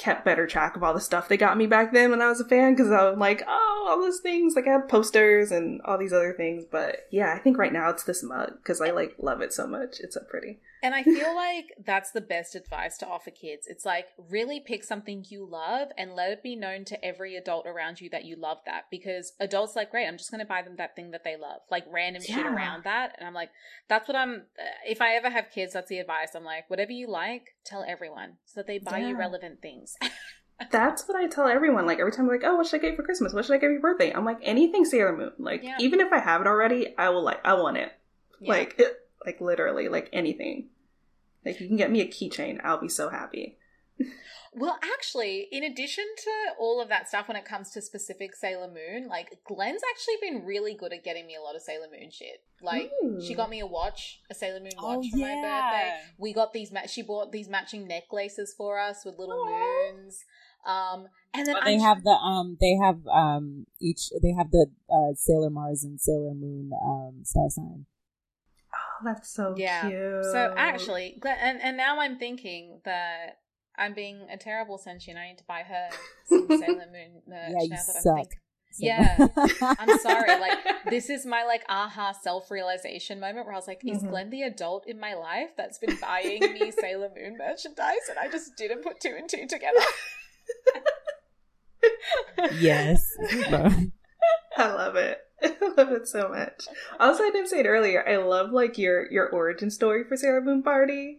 kept 0.00 0.24
better 0.24 0.46
track 0.46 0.76
of 0.76 0.82
all 0.82 0.94
the 0.94 1.00
stuff 1.00 1.28
they 1.28 1.36
got 1.36 1.58
me 1.58 1.66
back 1.66 1.92
then 1.92 2.10
when 2.10 2.22
I 2.22 2.28
was 2.28 2.40
a 2.40 2.44
fan 2.48 2.74
because 2.74 2.90
I'm 2.90 3.18
like, 3.18 3.42
oh, 3.46 3.86
all 3.90 4.00
those 4.00 4.20
things. 4.20 4.54
Like 4.56 4.66
I 4.66 4.72
have 4.72 4.88
posters 4.88 5.50
and 5.50 5.82
all 5.84 5.98
these 5.98 6.12
other 6.12 6.32
things, 6.32 6.64
but 6.70 7.06
yeah, 7.10 7.34
I 7.36 7.38
think 7.38 7.58
right 7.58 7.72
now 7.72 7.90
it's 7.90 8.04
this 8.04 8.22
mug 8.22 8.54
because 8.62 8.80
I 8.80 8.92
like 8.92 9.14
love 9.18 9.42
it 9.42 9.52
so 9.52 9.66
much. 9.66 10.00
It's 10.00 10.14
so 10.14 10.22
pretty. 10.22 10.60
And 10.82 10.94
I 10.94 11.02
feel 11.02 11.34
like 11.36 11.66
that's 11.84 12.12
the 12.12 12.22
best 12.22 12.54
advice 12.54 12.96
to 12.98 13.06
offer 13.06 13.30
kids. 13.30 13.66
It's 13.66 13.84
like 13.84 14.06
really 14.16 14.58
pick 14.58 14.84
something 14.84 15.24
you 15.28 15.46
love 15.46 15.88
and 15.98 16.14
let 16.14 16.30
it 16.30 16.42
be 16.42 16.56
known 16.56 16.86
to 16.86 17.04
every 17.04 17.36
adult 17.36 17.66
around 17.66 18.00
you 18.00 18.08
that 18.10 18.24
you 18.24 18.36
love 18.36 18.58
that 18.64 18.84
because 18.90 19.34
adults 19.38 19.76
like, 19.76 19.90
great, 19.90 20.06
I'm 20.06 20.16
just 20.16 20.30
going 20.30 20.40
to 20.40 20.46
buy 20.46 20.62
them 20.62 20.76
that 20.76 20.96
thing 20.96 21.10
that 21.10 21.24
they 21.24 21.36
love, 21.36 21.60
like 21.70 21.84
random 21.90 22.22
yeah. 22.26 22.36
shit 22.36 22.46
around 22.46 22.84
that. 22.84 23.14
And 23.18 23.26
I'm 23.26 23.34
like, 23.34 23.50
that's 23.88 24.08
what 24.08 24.16
I'm, 24.16 24.44
if 24.86 25.02
I 25.02 25.14
ever 25.14 25.28
have 25.28 25.50
kids, 25.50 25.74
that's 25.74 25.88
the 25.88 25.98
advice. 25.98 26.30
I'm 26.34 26.44
like, 26.44 26.70
whatever 26.70 26.92
you 26.92 27.10
like, 27.10 27.56
tell 27.64 27.84
everyone 27.86 28.36
so 28.44 28.60
that 28.60 28.66
they 28.66 28.78
buy 28.78 28.98
yeah. 28.98 29.08
you 29.08 29.18
relevant 29.18 29.60
things. 29.60 29.89
that's 30.70 31.08
what 31.08 31.16
I 31.16 31.26
tell 31.26 31.48
everyone. 31.48 31.86
Like 31.86 31.98
every 31.98 32.12
time, 32.12 32.26
I'm 32.26 32.30
like, 32.30 32.42
oh, 32.44 32.56
what 32.56 32.66
should 32.66 32.80
I 32.80 32.82
get 32.82 32.96
for 32.96 33.02
Christmas? 33.02 33.32
What 33.32 33.44
should 33.44 33.54
I 33.54 33.58
get 33.58 33.66
for 33.66 33.72
your 33.72 33.80
birthday? 33.80 34.12
I'm 34.12 34.24
like, 34.24 34.38
anything 34.42 34.84
Sailor 34.84 35.16
Moon. 35.16 35.32
Like 35.38 35.62
yeah. 35.62 35.76
even 35.80 36.00
if 36.00 36.12
I 36.12 36.18
have 36.18 36.40
it 36.40 36.46
already, 36.46 36.94
I 36.96 37.10
will 37.10 37.22
like, 37.22 37.40
I 37.44 37.54
want 37.54 37.76
it. 37.76 37.92
Like. 38.40 38.76
It, 38.78 38.96
like 39.24 39.40
literally, 39.40 39.88
like 39.88 40.08
anything. 40.12 40.68
Like 41.44 41.60
you 41.60 41.68
can 41.68 41.76
get 41.76 41.90
me 41.90 42.00
a 42.00 42.06
keychain, 42.06 42.60
I'll 42.62 42.80
be 42.80 42.88
so 42.88 43.08
happy. 43.08 43.56
well, 44.52 44.78
actually, 44.96 45.46
in 45.52 45.62
addition 45.62 46.04
to 46.24 46.30
all 46.58 46.80
of 46.80 46.88
that 46.88 47.08
stuff 47.08 47.28
when 47.28 47.36
it 47.36 47.44
comes 47.44 47.70
to 47.70 47.80
specific 47.80 48.34
Sailor 48.34 48.68
Moon, 48.68 49.08
like 49.08 49.38
Glenn's 49.44 49.82
actually 49.90 50.16
been 50.20 50.44
really 50.44 50.74
good 50.74 50.92
at 50.92 51.04
getting 51.04 51.26
me 51.26 51.36
a 51.36 51.42
lot 51.42 51.54
of 51.54 51.62
Sailor 51.62 51.86
Moon 51.90 52.10
shit. 52.10 52.42
Like 52.60 52.90
Ooh. 53.04 53.20
she 53.20 53.34
got 53.34 53.48
me 53.48 53.60
a 53.60 53.66
watch, 53.66 54.20
a 54.28 54.34
Sailor 54.34 54.58
Moon 54.58 54.72
watch 54.76 55.06
oh, 55.06 55.10
for 55.10 55.18
yeah. 55.18 55.26
my 55.26 55.42
birthday. 55.42 55.92
We 56.18 56.32
got 56.32 56.52
these 56.52 56.72
ma- 56.72 56.86
she 56.86 57.02
bought 57.02 57.30
these 57.30 57.48
matching 57.48 57.86
necklaces 57.86 58.52
for 58.56 58.80
us 58.80 59.04
with 59.04 59.18
little 59.18 59.36
Aww. 59.36 59.92
moons. 59.92 60.24
Um, 60.66 61.06
and 61.32 61.46
then 61.46 61.56
they 61.64 61.78
have 61.78 62.02
the 62.02 62.10
um, 62.10 62.58
they 62.60 62.74
have 62.74 63.06
um, 63.06 63.66
each 63.80 64.10
they 64.20 64.32
have 64.32 64.50
the 64.50 64.66
uh, 64.92 65.14
Sailor 65.14 65.50
Mars 65.50 65.84
and 65.84 66.00
Sailor 66.00 66.34
Moon 66.34 66.72
um 66.84 67.20
star 67.22 67.48
sign. 67.48 67.86
Oh, 68.74 69.04
that's 69.04 69.30
so 69.30 69.54
yeah. 69.56 69.88
cute. 69.88 70.24
So 70.24 70.54
actually, 70.56 71.20
and 71.24 71.60
and 71.62 71.76
now 71.76 72.00
I'm 72.00 72.18
thinking 72.18 72.80
that 72.84 73.38
I'm 73.80 73.94
being 73.94 74.26
a 74.30 74.36
terrible 74.36 74.78
sentient. 74.78 75.18
I 75.18 75.28
need 75.28 75.38
to 75.38 75.44
buy 75.44 75.62
her 75.62 75.88
some 76.28 76.46
Sailor 76.48 76.86
Moon 76.92 77.22
merch. 77.26 77.50
Yeah, 77.50 77.62
you 77.62 77.76
suck. 77.76 78.26
So. 78.72 78.86
Yeah, 78.86 79.26
I'm 79.62 79.98
sorry. 79.98 80.38
Like 80.38 80.58
this 80.90 81.10
is 81.10 81.26
my 81.26 81.42
like 81.42 81.64
aha 81.68 82.12
self 82.12 82.50
realization 82.52 83.18
moment 83.18 83.46
where 83.46 83.54
I 83.54 83.58
was 83.58 83.66
like, 83.66 83.80
is 83.84 83.98
mm-hmm. 83.98 84.10
Glenn 84.10 84.30
the 84.30 84.42
adult 84.42 84.86
in 84.86 85.00
my 85.00 85.14
life 85.14 85.48
that's 85.56 85.78
been 85.78 85.98
buying 86.00 86.40
me 86.40 86.70
Sailor 86.80 87.10
Moon 87.16 87.36
merchandise, 87.36 88.08
and 88.08 88.18
I 88.18 88.28
just 88.30 88.56
didn't 88.56 88.84
put 88.84 89.00
two 89.00 89.14
and 89.18 89.28
two 89.28 89.46
together. 89.48 89.80
yes, 92.60 93.00
I 94.56 94.68
love 94.68 94.94
it. 94.94 95.18
I 95.42 95.56
love 95.76 95.90
it 95.90 96.06
so 96.06 96.28
much. 96.28 96.66
Also, 97.00 97.24
I 97.24 97.30
didn't 97.30 97.48
say 97.48 97.60
it 97.60 97.66
earlier. 97.66 98.06
I 98.06 98.18
love 98.18 98.52
like 98.52 98.78
your 98.78 99.10
your 99.10 99.28
origin 99.30 99.70
story 99.70 100.04
for 100.04 100.16
Sailor 100.16 100.42
Moon 100.42 100.62
Party. 100.62 101.18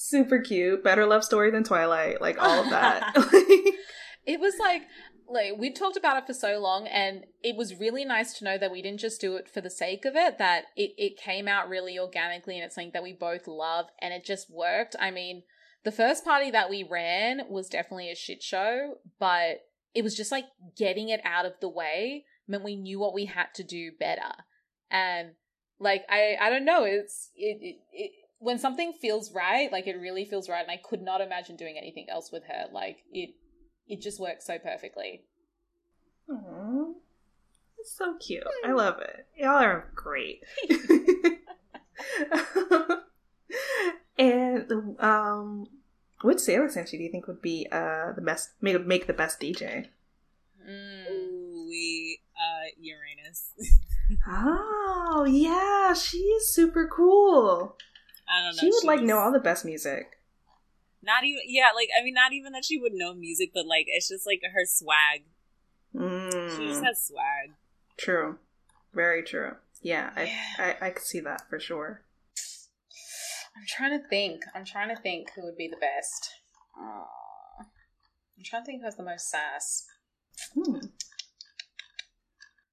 Super 0.00 0.40
cute. 0.40 0.84
Better 0.84 1.06
love 1.06 1.24
story 1.24 1.50
than 1.50 1.64
Twilight. 1.64 2.20
Like 2.20 2.40
all 2.40 2.62
of 2.62 2.70
that. 2.70 3.12
it 4.26 4.40
was 4.40 4.54
like 4.60 4.82
like 5.30 5.52
we 5.58 5.72
talked 5.72 5.96
about 5.96 6.16
it 6.16 6.26
for 6.26 6.32
so 6.32 6.58
long 6.58 6.86
and 6.86 7.26
it 7.42 7.54
was 7.54 7.78
really 7.78 8.04
nice 8.04 8.38
to 8.38 8.44
know 8.44 8.56
that 8.56 8.72
we 8.72 8.80
didn't 8.80 9.00
just 9.00 9.20
do 9.20 9.36
it 9.36 9.46
for 9.46 9.60
the 9.60 9.68
sake 9.68 10.06
of 10.06 10.16
it 10.16 10.38
that 10.38 10.64
it, 10.74 10.92
it 10.96 11.18
came 11.18 11.46
out 11.46 11.68
really 11.68 11.98
organically 11.98 12.56
and 12.56 12.64
it's 12.64 12.74
something 12.74 12.92
that 12.94 13.02
we 13.02 13.12
both 13.12 13.46
love 13.46 13.86
and 14.00 14.14
it 14.14 14.24
just 14.24 14.50
worked 14.50 14.96
i 14.98 15.10
mean 15.10 15.42
the 15.84 15.92
first 15.92 16.24
party 16.24 16.50
that 16.50 16.70
we 16.70 16.82
ran 16.82 17.42
was 17.50 17.68
definitely 17.68 18.10
a 18.10 18.14
shit 18.14 18.42
show 18.42 18.94
but 19.20 19.58
it 19.94 20.02
was 20.02 20.16
just 20.16 20.32
like 20.32 20.46
getting 20.76 21.10
it 21.10 21.20
out 21.24 21.44
of 21.44 21.52
the 21.60 21.68
way 21.68 22.24
meant 22.48 22.64
we 22.64 22.76
knew 22.76 22.98
what 22.98 23.14
we 23.14 23.26
had 23.26 23.48
to 23.54 23.62
do 23.62 23.90
better. 23.98 24.32
And 24.90 25.32
like 25.78 26.02
I 26.08 26.36
I 26.40 26.50
don't 26.50 26.64
know, 26.64 26.84
it's 26.84 27.30
it, 27.36 27.58
it, 27.60 27.76
it 27.92 28.10
when 28.38 28.58
something 28.58 28.92
feels 28.92 29.32
right, 29.32 29.70
like 29.72 29.86
it 29.86 30.00
really 30.00 30.24
feels 30.24 30.48
right, 30.48 30.62
and 30.62 30.70
I 30.70 30.76
could 30.76 31.02
not 31.02 31.20
imagine 31.20 31.56
doing 31.56 31.76
anything 31.76 32.06
else 32.08 32.30
with 32.32 32.44
her. 32.44 32.66
Like 32.72 32.98
it 33.12 33.34
it 33.86 34.00
just 34.00 34.20
works 34.20 34.46
so 34.46 34.58
perfectly. 34.58 35.24
Aww. 36.30 36.94
It's 37.78 37.96
so 37.96 38.16
cute. 38.18 38.44
I 38.64 38.72
love 38.72 39.00
it. 39.00 39.26
Y'all 39.36 39.62
are 39.62 39.90
great. 39.94 40.42
and 44.18 44.70
um 45.00 45.66
which 46.22 46.40
Sailor 46.40 46.68
Senshi 46.68 46.92
do 46.92 46.98
you 46.98 47.10
think 47.10 47.26
would 47.26 47.42
be 47.42 47.66
uh 47.70 48.12
the 48.12 48.20
best 48.20 48.50
make 48.60 48.84
make 48.86 49.06
the 49.06 49.12
best 49.12 49.40
DJ? 49.40 49.86
Mm. 50.68 51.66
we 51.68 52.20
uh, 52.36 52.68
Uranus. 52.78 53.52
oh 54.28 55.24
yeah, 55.28 55.94
she 55.94 56.18
is 56.18 56.52
super 56.52 56.86
cool. 56.86 57.76
I 58.30 58.44
don't 58.44 58.56
know. 58.56 58.60
She 58.60 58.70
would 58.70 58.84
like 58.84 59.02
know 59.02 59.18
all 59.18 59.32
the 59.32 59.40
best 59.40 59.64
music. 59.64 60.18
Not 61.02 61.24
even 61.24 61.40
yeah, 61.46 61.68
like 61.74 61.88
I 61.98 62.04
mean, 62.04 62.14
not 62.14 62.32
even 62.32 62.52
that 62.52 62.64
she 62.64 62.78
would 62.78 62.92
know 62.92 63.14
music, 63.14 63.50
but 63.54 63.66
like 63.66 63.86
it's 63.88 64.08
just 64.08 64.26
like 64.26 64.40
her 64.42 64.64
swag. 64.66 65.24
Mm. 65.94 66.56
She 66.56 66.66
just 66.66 66.84
has 66.84 67.06
swag. 67.06 67.56
True, 67.96 68.38
very 68.92 69.22
true. 69.22 69.52
Yeah, 69.80 70.10
yeah. 70.16 70.28
I, 70.58 70.64
I 70.64 70.86
I 70.86 70.90
could 70.90 71.04
see 71.04 71.20
that 71.20 71.48
for 71.48 71.58
sure. 71.58 72.02
I'm 73.56 73.64
trying 73.66 73.98
to 73.98 74.08
think. 74.08 74.42
I'm 74.54 74.64
trying 74.64 74.94
to 74.94 75.00
think 75.00 75.30
who 75.34 75.44
would 75.44 75.56
be 75.56 75.68
the 75.68 75.76
best. 75.76 76.30
Uh, 76.78 77.04
I'm 77.58 78.44
trying 78.44 78.62
to 78.62 78.66
think 78.66 78.80
who 78.80 78.86
has 78.86 78.96
the 78.96 79.02
most 79.02 79.30
sass. 79.30 79.86
Hmm 80.54 80.86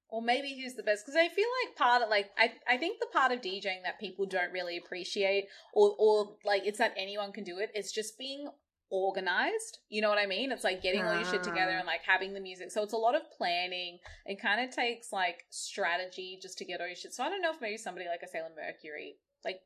or 0.08 0.22
maybe 0.22 0.60
who's 0.60 0.74
the 0.74 0.82
best 0.82 1.04
because 1.04 1.16
i 1.16 1.28
feel 1.28 1.48
like 1.64 1.76
part 1.76 2.02
of 2.02 2.08
like 2.08 2.30
I, 2.38 2.52
I 2.68 2.76
think 2.76 3.00
the 3.00 3.06
part 3.12 3.32
of 3.32 3.40
djing 3.40 3.82
that 3.84 3.98
people 4.00 4.26
don't 4.26 4.52
really 4.52 4.76
appreciate 4.76 5.46
or 5.74 5.94
or 5.98 6.36
like 6.44 6.62
it's 6.64 6.78
that 6.78 6.94
anyone 6.96 7.32
can 7.32 7.44
do 7.44 7.58
it 7.58 7.70
it's 7.74 7.92
just 7.92 8.18
being 8.18 8.48
organized. 8.90 9.78
You 9.88 10.02
know 10.02 10.08
what 10.08 10.18
I 10.18 10.26
mean? 10.26 10.52
It's 10.52 10.64
like 10.64 10.82
getting 10.82 11.02
all 11.02 11.14
your 11.14 11.24
shit 11.24 11.42
together 11.42 11.72
and 11.72 11.86
like 11.86 12.00
having 12.06 12.34
the 12.34 12.40
music. 12.40 12.70
So 12.70 12.82
it's 12.82 12.92
a 12.92 12.98
lot 12.98 13.14
of 13.14 13.22
planning. 13.36 13.98
It 14.24 14.40
kind 14.40 14.66
of 14.66 14.74
takes 14.74 15.12
like 15.12 15.44
strategy 15.50 16.38
just 16.40 16.58
to 16.58 16.64
get 16.64 16.80
all 16.80 16.86
your 16.86 16.96
shit. 16.96 17.14
So 17.14 17.24
I 17.24 17.28
don't 17.28 17.42
know 17.42 17.50
if 17.50 17.60
maybe 17.60 17.76
somebody 17.76 18.06
like 18.06 18.20
a 18.22 18.28
Sailor 18.28 18.50
Mercury, 18.54 19.16
like, 19.44 19.60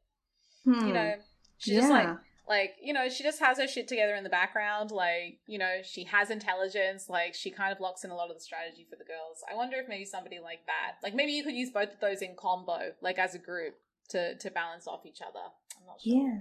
hmm. 0.64 0.86
you 0.86 0.92
know, 0.92 1.14
she 1.58 1.72
just 1.72 1.90
like, 1.90 2.08
like, 2.48 2.72
you 2.82 2.92
know, 2.92 3.08
she 3.08 3.22
just 3.22 3.40
has 3.40 3.58
her 3.58 3.68
shit 3.68 3.88
together 3.88 4.14
in 4.14 4.24
the 4.24 4.30
background. 4.30 4.90
Like, 4.90 5.38
you 5.46 5.58
know, 5.58 5.78
she 5.84 6.04
has 6.04 6.30
intelligence. 6.30 7.08
Like, 7.08 7.34
she 7.34 7.50
kind 7.50 7.72
of 7.72 7.80
locks 7.80 8.04
in 8.04 8.10
a 8.10 8.14
lot 8.14 8.30
of 8.30 8.36
the 8.36 8.40
strategy 8.40 8.86
for 8.88 8.96
the 8.96 9.04
girls. 9.04 9.42
I 9.50 9.54
wonder 9.54 9.76
if 9.76 9.88
maybe 9.88 10.04
somebody 10.04 10.38
like 10.40 10.66
that, 10.66 10.96
like, 11.02 11.14
maybe 11.14 11.32
you 11.32 11.44
could 11.44 11.54
use 11.54 11.70
both 11.70 11.92
of 11.92 12.00
those 12.00 12.22
in 12.22 12.34
combo, 12.36 12.92
like 13.00 13.18
as 13.18 13.34
a 13.34 13.38
group 13.38 13.74
to 14.10 14.36
to 14.36 14.50
balance 14.50 14.86
off 14.86 15.06
each 15.06 15.20
other. 15.22 15.44
I'm 15.78 15.86
not 15.86 16.00
sure. 16.00 16.26
Yeah. 16.26 16.38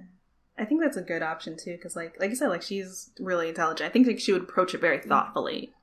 I 0.57 0.65
think 0.65 0.81
that's 0.81 0.97
a 0.97 1.01
good 1.01 1.21
option 1.21 1.55
too, 1.55 1.71
because 1.71 1.95
like 1.95 2.19
like 2.19 2.31
you 2.31 2.35
said, 2.35 2.49
like 2.49 2.61
she's 2.61 3.11
really 3.19 3.47
intelligent. 3.47 3.89
I 3.89 3.93
think 3.93 4.07
like 4.07 4.19
she 4.19 4.33
would 4.33 4.43
approach 4.43 4.73
it 4.73 4.81
very 4.81 4.97
mm-hmm. 4.97 5.09
thoughtfully. 5.09 5.73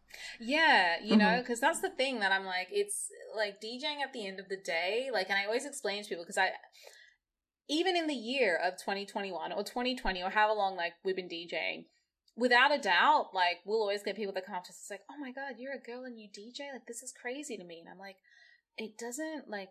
Yeah, 0.41 0.97
you 1.03 1.13
mm-hmm. 1.13 1.19
know, 1.19 1.39
because 1.39 1.61
that's 1.61 1.81
the 1.81 1.91
thing 1.91 2.21
that 2.21 2.33
I'm 2.33 2.45
like, 2.45 2.69
it's 2.71 3.09
like 3.35 3.61
DJing 3.61 4.03
at 4.03 4.13
the 4.13 4.27
end 4.27 4.41
of 4.41 4.49
the 4.49 4.57
day, 4.57 5.11
like, 5.13 5.29
and 5.29 5.39
I 5.39 5.45
always 5.45 5.67
explain 5.67 6.03
to 6.03 6.09
people 6.09 6.25
because 6.25 6.39
I, 6.39 6.51
even 7.69 7.97
in 7.97 8.07
the 8.07 8.15
year 8.15 8.57
of 8.57 8.75
2021 8.75 9.53
or 9.53 9.63
2020 9.63 10.23
or 10.23 10.31
however 10.31 10.55
long 10.55 10.77
like 10.77 10.93
we've 11.05 11.17
been 11.17 11.29
DJing, 11.29 11.87
without 12.37 12.75
a 12.75 12.79
doubt, 12.79 13.29
like 13.35 13.59
we'll 13.65 13.81
always 13.81 14.03
get 14.03 14.17
people 14.17 14.35
that 14.35 14.47
come 14.47 14.55
up 14.55 14.65
to 14.65 14.71
us 14.71 14.79
it's 14.81 14.91
like, 14.91 15.03
oh 15.11 15.19
my 15.19 15.33
god, 15.33 15.55
you're 15.59 15.75
a 15.75 15.79
girl 15.79 16.05
and 16.05 16.19
you 16.19 16.29
DJ, 16.29 16.73
like 16.73 16.87
this 16.87 17.03
is 17.03 17.13
crazy 17.13 17.57
to 17.57 17.65
me, 17.65 17.81
and 17.81 17.89
I'm 17.89 17.99
like, 17.99 18.17
it 18.77 18.99
doesn't 18.99 19.49
like 19.49 19.71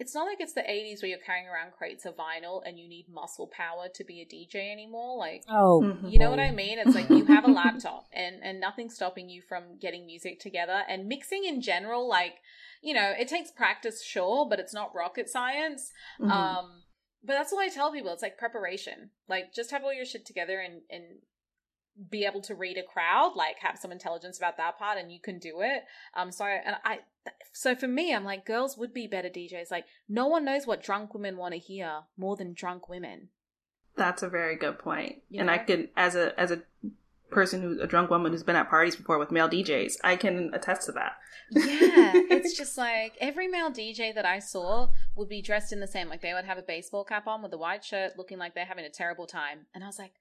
it's 0.00 0.14
not 0.14 0.26
like 0.26 0.40
it's 0.40 0.54
the 0.54 0.60
80s 0.60 1.02
where 1.02 1.08
you're 1.08 1.18
carrying 1.24 1.46
around 1.46 1.72
crates 1.72 2.04
of 2.04 2.16
vinyl 2.16 2.62
and 2.66 2.78
you 2.80 2.88
need 2.88 3.06
muscle 3.08 3.48
power 3.56 3.86
to 3.94 4.04
be 4.04 4.20
a 4.20 4.26
DJ 4.26 4.72
anymore. 4.72 5.16
Like, 5.16 5.44
oh, 5.48 5.82
mm-hmm. 5.84 6.08
you 6.08 6.18
know 6.18 6.30
what 6.30 6.40
I 6.40 6.50
mean? 6.50 6.80
It's 6.80 6.96
like 6.96 7.08
you 7.08 7.24
have 7.26 7.44
a 7.44 7.50
laptop 7.50 8.06
and, 8.12 8.42
and 8.42 8.60
nothing's 8.60 8.96
stopping 8.96 9.28
you 9.28 9.40
from 9.40 9.78
getting 9.80 10.04
music 10.04 10.40
together 10.40 10.82
and 10.88 11.06
mixing 11.06 11.44
in 11.44 11.60
general. 11.60 12.08
Like, 12.08 12.34
you 12.82 12.92
know, 12.92 13.12
it 13.16 13.28
takes 13.28 13.52
practice, 13.52 14.02
sure, 14.02 14.48
but 14.48 14.58
it's 14.58 14.74
not 14.74 14.92
rocket 14.96 15.28
science. 15.28 15.92
Mm-hmm. 16.20 16.30
Um, 16.30 16.82
but 17.24 17.34
that's 17.34 17.52
what 17.52 17.64
I 17.64 17.68
tell 17.68 17.92
people. 17.92 18.12
It's 18.12 18.22
like 18.22 18.38
preparation. 18.38 19.10
Like, 19.28 19.54
just 19.54 19.70
have 19.70 19.82
all 19.82 19.94
your 19.94 20.04
shit 20.04 20.26
together 20.26 20.60
and, 20.60 20.82
and 20.90 21.04
be 22.10 22.24
able 22.24 22.42
to 22.42 22.54
read 22.54 22.76
a 22.76 22.82
crowd, 22.82 23.32
like 23.36 23.56
have 23.60 23.78
some 23.78 23.92
intelligence 23.92 24.36
about 24.38 24.56
that 24.56 24.78
part, 24.78 24.98
and 24.98 25.12
you 25.12 25.20
can 25.20 25.38
do 25.38 25.60
it. 25.60 25.84
Um, 26.14 26.32
so 26.32 26.44
and 26.44 26.76
I, 26.84 27.00
so 27.52 27.74
for 27.74 27.88
me, 27.88 28.14
I'm 28.14 28.24
like, 28.24 28.44
girls 28.44 28.76
would 28.76 28.92
be 28.92 29.06
better 29.06 29.28
DJs. 29.28 29.70
Like, 29.70 29.86
no 30.08 30.26
one 30.26 30.44
knows 30.44 30.66
what 30.66 30.82
drunk 30.82 31.14
women 31.14 31.36
want 31.36 31.54
to 31.54 31.58
hear 31.58 32.00
more 32.16 32.36
than 32.36 32.52
drunk 32.52 32.88
women. 32.88 33.28
That's 33.96 34.22
a 34.22 34.28
very 34.28 34.56
good 34.56 34.78
point. 34.78 35.22
You 35.30 35.40
and 35.40 35.46
know? 35.46 35.52
I 35.52 35.58
could, 35.58 35.88
as 35.96 36.16
a 36.16 36.38
as 36.38 36.50
a 36.50 36.62
person 37.34 37.60
who's 37.60 37.78
a 37.78 37.86
drunk 37.86 38.10
woman 38.10 38.32
who's 38.32 38.42
been 38.42 38.56
at 38.56 38.70
parties 38.70 38.96
before 38.96 39.18
with 39.18 39.30
male 39.30 39.48
DJs, 39.48 39.94
I 40.02 40.16
can 40.16 40.52
attest 40.54 40.86
to 40.86 40.92
that. 40.92 41.16
Yeah, 41.50 42.12
it's 42.30 42.56
just 42.56 42.78
like 42.78 43.14
every 43.20 43.48
male 43.48 43.70
DJ 43.70 44.14
that 44.14 44.24
I 44.24 44.38
saw 44.38 44.88
would 45.14 45.28
be 45.28 45.42
dressed 45.42 45.72
in 45.72 45.80
the 45.80 45.86
same. 45.86 46.08
Like 46.08 46.22
they 46.22 46.32
would 46.32 46.44
have 46.44 46.58
a 46.58 46.62
baseball 46.62 47.04
cap 47.04 47.26
on 47.26 47.42
with 47.42 47.52
a 47.52 47.58
white 47.58 47.84
shirt, 47.84 48.16
looking 48.16 48.38
like 48.38 48.54
they're 48.54 48.64
having 48.64 48.84
a 48.84 48.90
terrible 48.90 49.26
time. 49.26 49.66
And 49.74 49.84
I 49.84 49.86
was 49.86 49.98
like, 49.98 50.14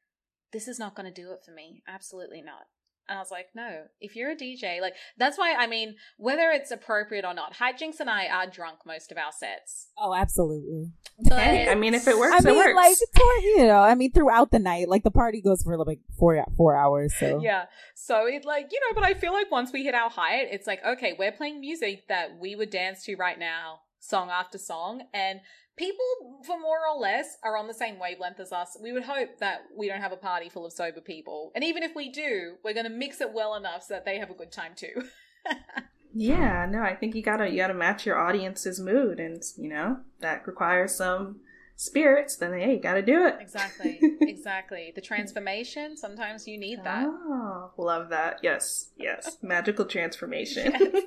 this 0.52 0.68
is 0.68 0.80
not 0.80 0.96
going 0.96 1.12
to 1.12 1.22
do 1.22 1.32
it 1.32 1.44
for 1.46 1.52
me. 1.52 1.84
Absolutely 1.88 2.42
not. 2.42 2.68
And 3.10 3.18
I 3.18 3.22
was 3.22 3.32
like, 3.32 3.48
no, 3.54 3.84
if 4.00 4.16
you're 4.16 4.32
a 4.32 4.36
DJ, 4.36 4.80
like, 4.80 4.94
that's 5.18 5.38
why, 5.38 5.56
I 5.58 5.68
mean, 5.68 5.96
whether 6.18 6.52
it's 6.52 6.72
appropriate 6.72 7.26
or 7.26 7.34
not, 7.34 7.54
Hijinks 7.56 8.00
and 8.00 8.10
I 8.10 8.28
are 8.28 8.48
drunk 8.48 8.80
most 8.86 9.12
of 9.12 9.18
our 9.18 9.32
sets. 9.32 9.88
Oh, 9.98 10.14
absolutely. 10.14 10.92
But 11.20 11.40
hey, 11.40 11.70
I 11.70 11.76
mean, 11.76 11.94
if 11.94 12.08
it 12.08 12.18
works, 12.18 12.46
I 12.46 12.50
mean, 12.50 12.56
works. 12.56 12.76
like, 12.76 12.98
you 13.44 13.66
know, 13.66 13.82
I 13.82 13.94
mean, 13.96 14.12
throughout 14.14 14.52
the 14.52 14.60
night, 14.60 14.88
like, 14.88 15.04
the 15.04 15.12
party 15.12 15.42
goes 15.42 15.64
for 15.64 15.78
like 15.78 16.00
four, 16.18 16.44
four 16.56 16.76
hours, 16.78 17.14
so. 17.20 17.42
Yeah. 17.42 17.66
So 17.94 18.26
it, 18.26 18.46
like, 18.46 18.70
you 18.72 18.80
know, 18.80 18.96
but 18.96 19.04
I 19.04 19.14
feel 19.14 19.34
like 19.34 19.52
once 19.52 19.74
we 19.74 19.84
hit 19.84 19.96
our 19.96 20.10
height, 20.10 20.48
it's 20.52 20.66
like, 20.66 20.80
okay, 20.86 21.14
we're 21.20 21.34
playing 21.34 21.60
music 21.60 22.08
that 22.08 22.40
we 22.40 22.56
would 22.56 22.70
dance 22.70 23.04
to 23.04 23.16
right 23.16 23.38
now, 23.38 23.82
song 24.04 24.30
after 24.30 24.58
song. 24.58 25.04
And 25.14 25.40
people 25.78 26.42
for 26.46 26.60
more 26.60 26.80
or 26.88 27.00
less 27.00 27.38
are 27.44 27.58
on 27.58 27.68
the 27.68 27.74
same 27.74 28.00
wavelength 28.00 28.40
as 28.40 28.52
us. 28.52 28.78
We 28.82 28.94
would 28.94 29.04
hope 29.04 29.40
that 29.40 29.64
we 29.76 29.88
don't 29.88 30.02
have 30.02 30.12
a 30.12 30.18
party 30.18 30.50
full 30.50 30.66
of 30.66 30.74
sober 30.74 31.02
people. 31.02 31.52
And 31.56 31.64
even 31.64 31.84
if 31.84 31.96
we 31.96 32.10
do, 32.10 32.56
we're 32.64 32.74
going 32.74 32.86
to 32.86 32.92
mix 32.92 33.22
it 33.22 33.34
well 33.34 33.56
enough 33.56 33.84
so 33.84 33.96
that 33.96 34.06
they 34.06 34.20
have 34.20 34.30
a 34.30 34.36
good 34.36 34.52
time 34.52 34.74
too. 34.76 35.04
yeah, 36.14 36.68
no, 36.70 36.82
I 36.82 36.96
think 36.96 37.16
you 37.16 37.24
got 37.24 37.38
to 37.38 37.50
you 37.50 37.58
got 37.58 37.68
to 37.68 37.74
match 37.74 38.06
your 38.06 38.18
audience's 38.18 38.80
mood 38.80 39.20
and, 39.20 39.42
you 39.58 39.70
know, 39.70 39.98
that 40.20 40.48
requires 40.48 40.96
some 40.96 41.40
spirits, 41.76 42.36
then 42.38 42.54
hey, 42.54 42.76
you 42.76 42.80
got 42.80 42.94
to 42.94 43.02
do 43.02 43.26
it. 43.26 43.36
Exactly. 43.40 44.00
exactly. 44.22 44.92
The 44.96 45.02
transformation, 45.02 45.98
sometimes 45.98 46.48
you 46.48 46.58
need 46.58 46.84
that. 46.84 47.06
Oh, 47.08 47.72
love 47.78 48.10
that. 48.10 48.40
Yes. 48.44 48.90
Yes. 48.98 49.38
Magical 49.42 49.86
transformation. 49.86 50.74
Yes. 50.80 51.04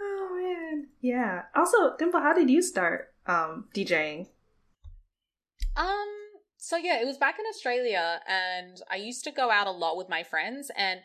Oh 0.00 0.28
man, 0.40 0.88
yeah. 1.00 1.42
Also, 1.54 1.96
Dimple, 1.96 2.20
how 2.20 2.34
did 2.34 2.50
you 2.50 2.62
start 2.62 3.12
um, 3.26 3.68
DJing? 3.74 4.28
Um. 5.76 6.06
So 6.58 6.76
yeah, 6.76 7.00
it 7.00 7.06
was 7.06 7.16
back 7.18 7.36
in 7.38 7.44
Australia, 7.48 8.20
and 8.26 8.80
I 8.90 8.96
used 8.96 9.22
to 9.24 9.30
go 9.30 9.50
out 9.50 9.68
a 9.68 9.70
lot 9.70 9.96
with 9.96 10.08
my 10.08 10.24
friends, 10.24 10.70
and 10.76 11.00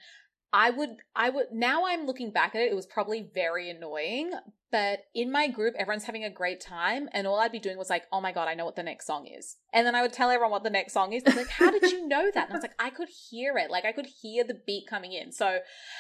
I 0.54 0.70
would, 0.70 0.98
I 1.16 1.30
would. 1.30 1.48
Now 1.52 1.86
I'm 1.86 2.06
looking 2.06 2.32
back 2.32 2.56
at 2.56 2.62
it, 2.62 2.72
it 2.72 2.76
was 2.76 2.86
probably 2.86 3.30
very 3.34 3.70
annoying. 3.70 4.32
But 4.72 5.00
in 5.14 5.32
my 5.32 5.50
group, 5.50 5.76
everyone's 5.78 6.06
having 6.06 6.24
a 6.24 6.30
great 6.30 6.62
time, 6.62 7.10
and 7.12 7.28
all 7.28 7.40
I'd 7.40 7.52
be 7.52 7.60
doing 7.60 7.78
was 7.78 7.90
like, 7.90 8.04
"Oh 8.12 8.22
my 8.22 8.32
god, 8.32 8.48
I 8.48 8.54
know 8.54 8.64
what 8.66 8.78
the 8.78 8.84
next 8.84 9.06
song 9.06 9.28
is," 9.28 9.58
and 9.74 9.86
then 9.86 9.96
I 9.96 10.02
would 10.02 10.14
tell 10.14 10.30
everyone 10.30 10.52
what 10.52 10.64
the 10.64 10.70
next 10.70 10.94
song 10.94 11.14
is. 11.14 11.24
Like, 11.26 11.50
"How 11.50 11.72
did 11.72 11.84
you 11.92 12.08
know 12.08 12.32
that?" 12.34 12.46
And 12.46 12.54
I 12.54 12.56
was 12.56 12.64
like, 12.64 12.80
"I 12.80 12.90
could 12.90 13.10
hear 13.10 13.58
it. 13.58 13.70
Like 13.70 13.86
I 13.86 13.92
could 13.92 14.08
hear 14.22 14.44
the 14.44 14.62
beat 14.66 14.88
coming 14.88 15.12
in." 15.12 15.32
So, 15.32 15.60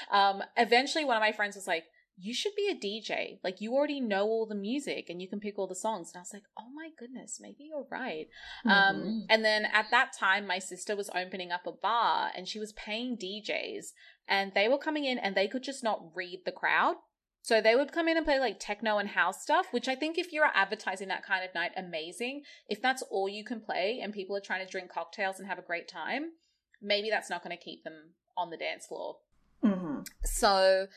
um, 0.10 0.42
eventually, 0.58 1.06
one 1.06 1.18
of 1.18 1.22
my 1.22 1.34
friends 1.34 1.56
was 1.56 1.68
like 1.68 1.84
you 2.18 2.34
should 2.34 2.53
be 2.55 2.70
a 2.70 2.76
DJ. 2.76 3.39
Like 3.43 3.62
you 3.62 3.74
already 3.74 3.99
know 3.99 4.26
all 4.26 4.45
the 4.45 4.55
music 4.55 5.07
and 5.09 5.22
you 5.22 5.28
can 5.28 5.39
pick 5.39 5.57
all 5.57 5.68
the 5.68 5.76
songs. 5.76 6.12
And 6.14 6.20
I 6.20 6.22
was 6.22 6.34
like, 6.34 6.43
oh 6.57 6.70
my 6.76 6.89
goodness, 6.97 7.39
maybe 7.41 7.66
you're 7.66 7.88
right. 7.89 8.28
Um, 8.66 8.72
mm-hmm. 8.72 9.01
Um, 9.01 9.26
and 9.30 9.45
then 9.45 9.66
at 9.66 9.88
that 9.91 10.14
time, 10.18 10.45
my 10.45 10.59
sister 10.59 10.95
was 10.95 11.09
opening 11.16 11.51
up 11.51 11.66
a 11.66 11.72
bar 11.72 12.32
and 12.36 12.47
she 12.47 12.59
was 12.59 12.74
paying 12.74 13.18
DJs 13.18 13.88
and 14.28 14.51
they 14.53 14.68
were 14.68 14.78
coming 14.78 15.05
in 15.05 15.18
and 15.18 15.36
they 15.36 15.47
could 15.47 15.64
just 15.64 15.84
not 15.84 16.16
read 16.16 16.41
the 16.45 16.51
crowd. 16.51 16.95
So 17.43 17.59
they 17.59 17.76
would 17.76 17.91
come 17.91 18.07
in 18.07 18.18
and 18.18 18.26
play 18.26 18.39
like 18.39 18.59
techno 18.59 18.99
and 18.99 19.09
house 19.09 19.41
stuff, 19.41 19.68
which 19.72 19.88
I 19.88 19.95
think 19.95 20.18
if 20.18 20.32
you're 20.32 20.51
advertising 20.53 21.07
that 21.07 21.26
kind 21.26 21.43
of 21.43 21.55
night, 21.55 21.72
amazing. 21.76 22.43
If 22.68 22.82
that's 22.82 23.01
all 23.09 23.28
you 23.28 23.43
can 23.43 23.62
play 23.62 23.99
and 24.03 24.14
people 24.14 24.36
are 24.36 24.41
trying 24.41 24.64
to 24.64 24.72
drink 24.72 24.91
cocktails 24.91 25.39
and 25.39 25.47
have 25.47 25.57
a 25.57 25.64
great 25.64 25.88
time, 25.88 26.34
maybe 26.82 27.09
that's 27.09 27.32
not 27.32 27.43
going 27.43 27.57
to 27.57 27.64
keep 27.64 27.84
them 27.84 28.12
on 28.38 28.51
the 28.51 28.57
dance 28.57 28.86
floor. 28.86 29.18
Mm-hmm. 29.64 30.01
So 30.24 30.88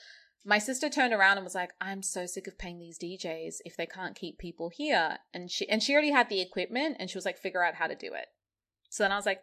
my 0.45 0.59
sister 0.59 0.89
turned 0.89 1.15
around 1.15 1.39
and 1.39 1.45
was 1.45 1.55
like, 1.55 1.73
"I'm 1.81 2.03
so 2.03 2.27
sick 2.27 2.47
of 2.47 2.59
paying 2.59 2.79
these 2.79 2.99
DJs 2.99 3.57
if 3.65 3.77
they 3.77 3.87
can't 3.87 4.15
keep 4.15 4.39
people 4.39 4.69
here." 4.69 5.19
And 5.33 5.51
she 5.51 5.69
and 5.69 5.83
she 5.83 5.93
already 5.93 6.11
had 6.11 6.29
the 6.29 6.41
equipment, 6.41 6.97
and 6.99 7.11
she 7.11 7.17
was 7.17 7.25
like, 7.25 7.39
"Figure 7.39 7.65
out 7.65 7.75
how 7.75 7.87
to 7.87 7.95
do 7.95 8.13
it." 8.15 8.27
So 8.91 9.03
then 9.03 9.13
I 9.13 9.17
was 9.17 9.27
like, 9.27 9.43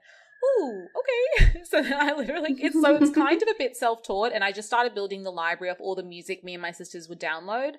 "Ooh, 0.60 0.88
okay." 0.99 1.62
so 1.64 1.82
then 1.82 1.93
I 1.93 2.14
literally 2.14 2.56
it's 2.60 2.80
so 2.80 2.95
it's 2.95 3.12
kind 3.12 3.41
of 3.41 3.47
a 3.49 3.58
bit 3.58 3.76
self 3.76 4.04
taught, 4.04 4.32
and 4.34 4.43
I 4.43 4.52
just 4.52 4.68
started 4.68 4.93
building 4.93 5.24
the 5.24 5.32
library 5.32 5.72
of 5.72 5.82
all 5.82 5.95
the 5.95 6.04
music 6.04 6.43
me 6.43 6.54
and 6.54 6.62
my 6.62 6.72
sisters 6.72 7.10
would 7.10 7.20
download, 7.20 7.74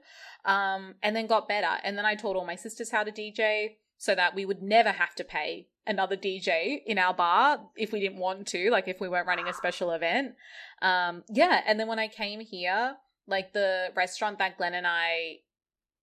um, 0.45 0.97
and 1.03 1.15
then 1.15 1.27
got 1.27 1.49
better. 1.49 1.79
And 1.85 1.97
then 1.97 2.05
I 2.05 2.17
taught 2.17 2.37
all 2.37 2.47
my 2.47 2.57
sisters 2.57 2.91
how 2.91 3.05
to 3.05 3.13
DJ 3.13 3.77
so 3.99 4.17
that 4.17 4.35
we 4.35 4.45
would 4.45 4.63
never 4.63 4.91
have 4.91 5.15
to 5.15 5.23
pay 5.23 5.69
another 5.87 6.17
DJ 6.17 6.81
in 6.87 6.99
our 6.99 7.15
bar 7.15 7.61
if 7.77 7.93
we 7.93 8.01
didn't 8.01 8.19
want 8.19 8.49
to, 8.49 8.69
like 8.71 8.89
if 8.89 9.01
we 9.01 9.09
weren't 9.09 9.29
running 9.29 9.47
a 9.47 9.53
special 9.53 9.93
event. 9.93 10.35
Um, 10.81 11.23
yeah, 11.29 11.61
and 11.67 11.79
then 11.79 11.87
when 11.87 12.01
I 12.01 12.09
came 12.09 12.41
here 12.41 12.97
like 13.27 13.53
the 13.53 13.89
restaurant 13.95 14.39
that 14.39 14.59
Glenn 14.59 14.75
and 14.75 14.87
I 14.87 15.41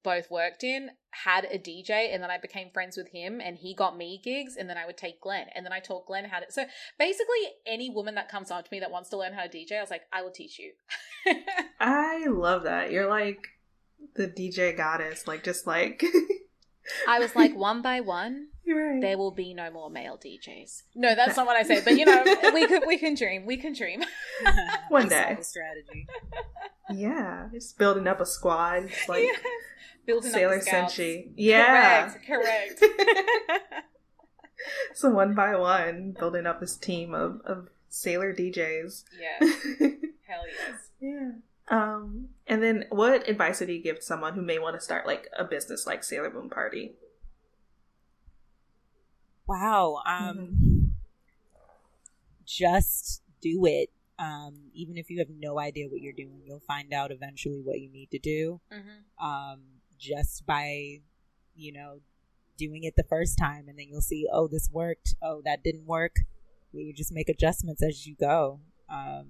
both 0.04 0.32
worked 0.32 0.64
in 0.64 0.92
had 1.12 1.46
a 1.46 1.58
DJ 1.58 2.14
and 2.14 2.24
then 2.24 2.32
I 2.32 2.38
became 2.38 2.70
friends 2.72 2.96
with 2.96 3.10
him 3.10 3.42
and 3.42 3.58
he 3.58 3.74
got 3.74 3.98
me 3.98 4.22
gigs 4.24 4.56
and 4.56 4.70
then 4.70 4.78
I 4.78 4.86
would 4.86 4.98
take 4.98 5.20
Glenn 5.20 5.48
and 5.54 5.66
then 5.66 5.74
I 5.74 5.80
taught 5.80 6.06
Glenn 6.06 6.26
how 6.26 6.40
to 6.40 6.46
so 6.50 6.66
basically 6.98 7.36
any 7.66 7.90
woman 7.90 8.16
that 8.16 8.30
comes 8.30 8.52
up 8.52 8.64
to 8.64 8.70
me 8.72 8.80
that 8.80 8.92
wants 8.92 9.10
to 9.10 9.18
learn 9.18 9.34
how 9.34 9.44
to 9.44 9.50
DJ 9.50 9.78
I 9.78 9.82
was 9.82 9.90
like 9.90 10.04
I 10.14 10.22
will 10.22 10.32
teach 10.32 10.60
you. 10.60 10.72
I 11.80 12.28
love 12.28 12.64
that. 12.64 12.92
You're 12.92 13.10
like 13.10 13.48
the 14.16 14.28
DJ 14.28 14.76
goddess 14.76 15.28
like 15.28 15.44
just 15.44 15.68
like 15.68 16.04
I 17.08 17.20
was 17.20 17.36
like 17.36 17.56
one 17.56 17.82
by 17.82 18.00
one 18.00 18.48
right. 18.68 19.02
there 19.02 19.18
will 19.18 19.32
be 19.32 19.54
no 19.54 19.72
more 19.72 19.90
male 19.90 20.18
DJs. 20.18 20.84
No, 20.96 21.16
that's 21.16 21.38
not 21.38 21.46
what 21.46 21.56
I 21.56 21.64
said, 21.64 21.84
but 21.84 21.98
you 21.98 22.06
know, 22.06 22.24
we 22.54 22.68
could 22.68 22.84
we 22.88 22.98
can 22.98 23.16
dream. 23.16 23.46
We 23.46 23.58
can 23.58 23.74
dream. 23.74 24.04
One 24.90 25.08
day. 25.08 25.38
Strategy. 25.42 26.08
Yeah, 26.92 27.50
just 27.52 27.78
building 27.78 28.08
up 28.08 28.20
a 28.20 28.26
squad. 28.26 28.86
It's 28.86 29.08
like 29.08 29.24
yeah. 29.24 29.38
building 30.06 30.32
Sailor 30.32 30.60
Senshi. 30.60 31.32
Yeah. 31.36 32.14
Correct. 32.26 32.82
Correct. 32.82 32.84
so 34.94 35.10
one 35.10 35.36
by 35.36 35.56
one, 35.56 36.16
building 36.18 36.46
up 36.46 36.60
this 36.60 36.76
team 36.76 37.14
of, 37.14 37.42
of 37.46 37.70
Sailor 37.90 38.34
DJs. 38.34 39.04
Yeah. 39.20 39.48
Hell 40.28 40.44
yes. 40.48 40.90
Yeah. 41.00 41.32
Um, 41.70 42.30
and 42.48 42.64
then 42.64 42.86
what 42.90 43.28
advice 43.30 43.60
would 43.60 43.70
you 43.70 43.82
give 43.82 43.98
to 43.98 44.02
someone 44.02 44.34
who 44.34 44.42
may 44.42 44.58
want 44.58 44.76
to 44.76 44.82
start 44.82 45.06
like 45.06 45.28
a 45.38 45.44
business 45.44 45.86
like 45.86 46.04
Sailor 46.04 46.32
Boom 46.32 46.50
Party? 46.50 46.94
Wow. 49.50 50.02
Um, 50.06 50.38
mm-hmm 50.38 50.80
just 52.50 53.22
do 53.42 53.66
it. 53.66 53.90
Um, 54.18 54.72
even 54.74 54.98
if 54.98 55.10
you 55.10 55.20
have 55.20 55.30
no 55.30 55.60
idea 55.60 55.88
what 55.88 56.02
you're 56.02 56.14
doing, 56.14 56.42
you'll 56.44 56.60
find 56.60 56.94
out 56.94 57.12
eventually 57.12 57.62
what 57.62 57.80
you 57.80 57.90
need 57.90 58.12
to 58.12 58.20
do. 58.20 58.60
Mm-hmm. 58.74 59.26
Um, 59.26 59.60
just 59.98 60.46
by, 60.46 61.00
you 61.56 61.72
know, 61.72 62.00
doing 62.58 62.84
it 62.84 62.96
the 62.98 63.04
first 63.04 63.38
time, 63.38 63.70
and 63.70 63.78
then 63.78 63.88
you'll 63.90 64.02
see, 64.02 64.28
oh, 64.32 64.48
this 64.48 64.70
worked. 64.72 65.16
Oh, 65.22 65.42
that 65.46 65.64
didn't 65.64 65.86
work. 65.86 66.18
You 66.74 66.94
just 66.94 67.14
make 67.14 67.30
adjustments 67.30 67.82
as 67.82 68.06
you 68.06 68.16
go. 68.20 68.60
Um, 68.90 69.28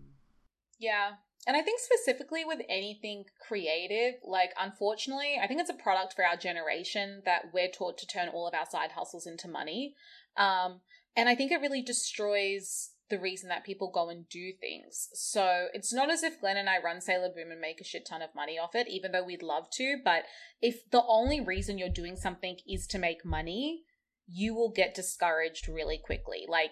yeah, 0.79 1.11
and 1.47 1.55
I 1.55 1.61
think 1.61 1.79
specifically 1.79 2.43
with 2.45 2.59
anything 2.69 3.25
creative, 3.45 4.15
like 4.23 4.51
unfortunately, 4.59 5.39
I 5.41 5.47
think 5.47 5.61
it's 5.61 5.69
a 5.69 5.73
product 5.73 6.13
for 6.13 6.25
our 6.25 6.35
generation 6.35 7.21
that 7.25 7.53
we're 7.53 7.71
taught 7.71 7.97
to 7.99 8.07
turn 8.07 8.29
all 8.29 8.47
of 8.47 8.53
our 8.53 8.65
side 8.65 8.91
hustles 8.91 9.25
into 9.25 9.47
money. 9.47 9.95
Um, 10.37 10.81
and 11.15 11.29
I 11.29 11.35
think 11.35 11.51
it 11.51 11.61
really 11.61 11.81
destroys 11.81 12.91
the 13.09 13.19
reason 13.19 13.49
that 13.49 13.63
people 13.63 13.91
go 13.91 14.09
and 14.09 14.29
do 14.29 14.51
things. 14.59 15.09
So 15.13 15.67
it's 15.73 15.93
not 15.93 16.11
as 16.11 16.23
if 16.23 16.39
Glenn 16.39 16.57
and 16.57 16.69
I 16.69 16.79
run 16.79 17.01
Sailor 17.01 17.29
Boom 17.29 17.51
and 17.51 17.59
make 17.59 17.81
a 17.81 17.83
shit 17.83 18.05
ton 18.05 18.21
of 18.21 18.35
money 18.35 18.59
off 18.59 18.75
it, 18.75 18.87
even 18.87 19.11
though 19.11 19.23
we'd 19.23 19.41
love 19.41 19.69
to. 19.73 19.97
But 20.03 20.23
if 20.61 20.89
the 20.91 21.03
only 21.07 21.39
reason 21.39 21.77
you're 21.77 21.89
doing 21.89 22.15
something 22.15 22.57
is 22.67 22.85
to 22.87 22.99
make 22.99 23.25
money, 23.25 23.83
you 24.27 24.53
will 24.53 24.71
get 24.71 24.93
discouraged 24.93 25.67
really 25.67 25.97
quickly. 25.97 26.45
Like, 26.47 26.71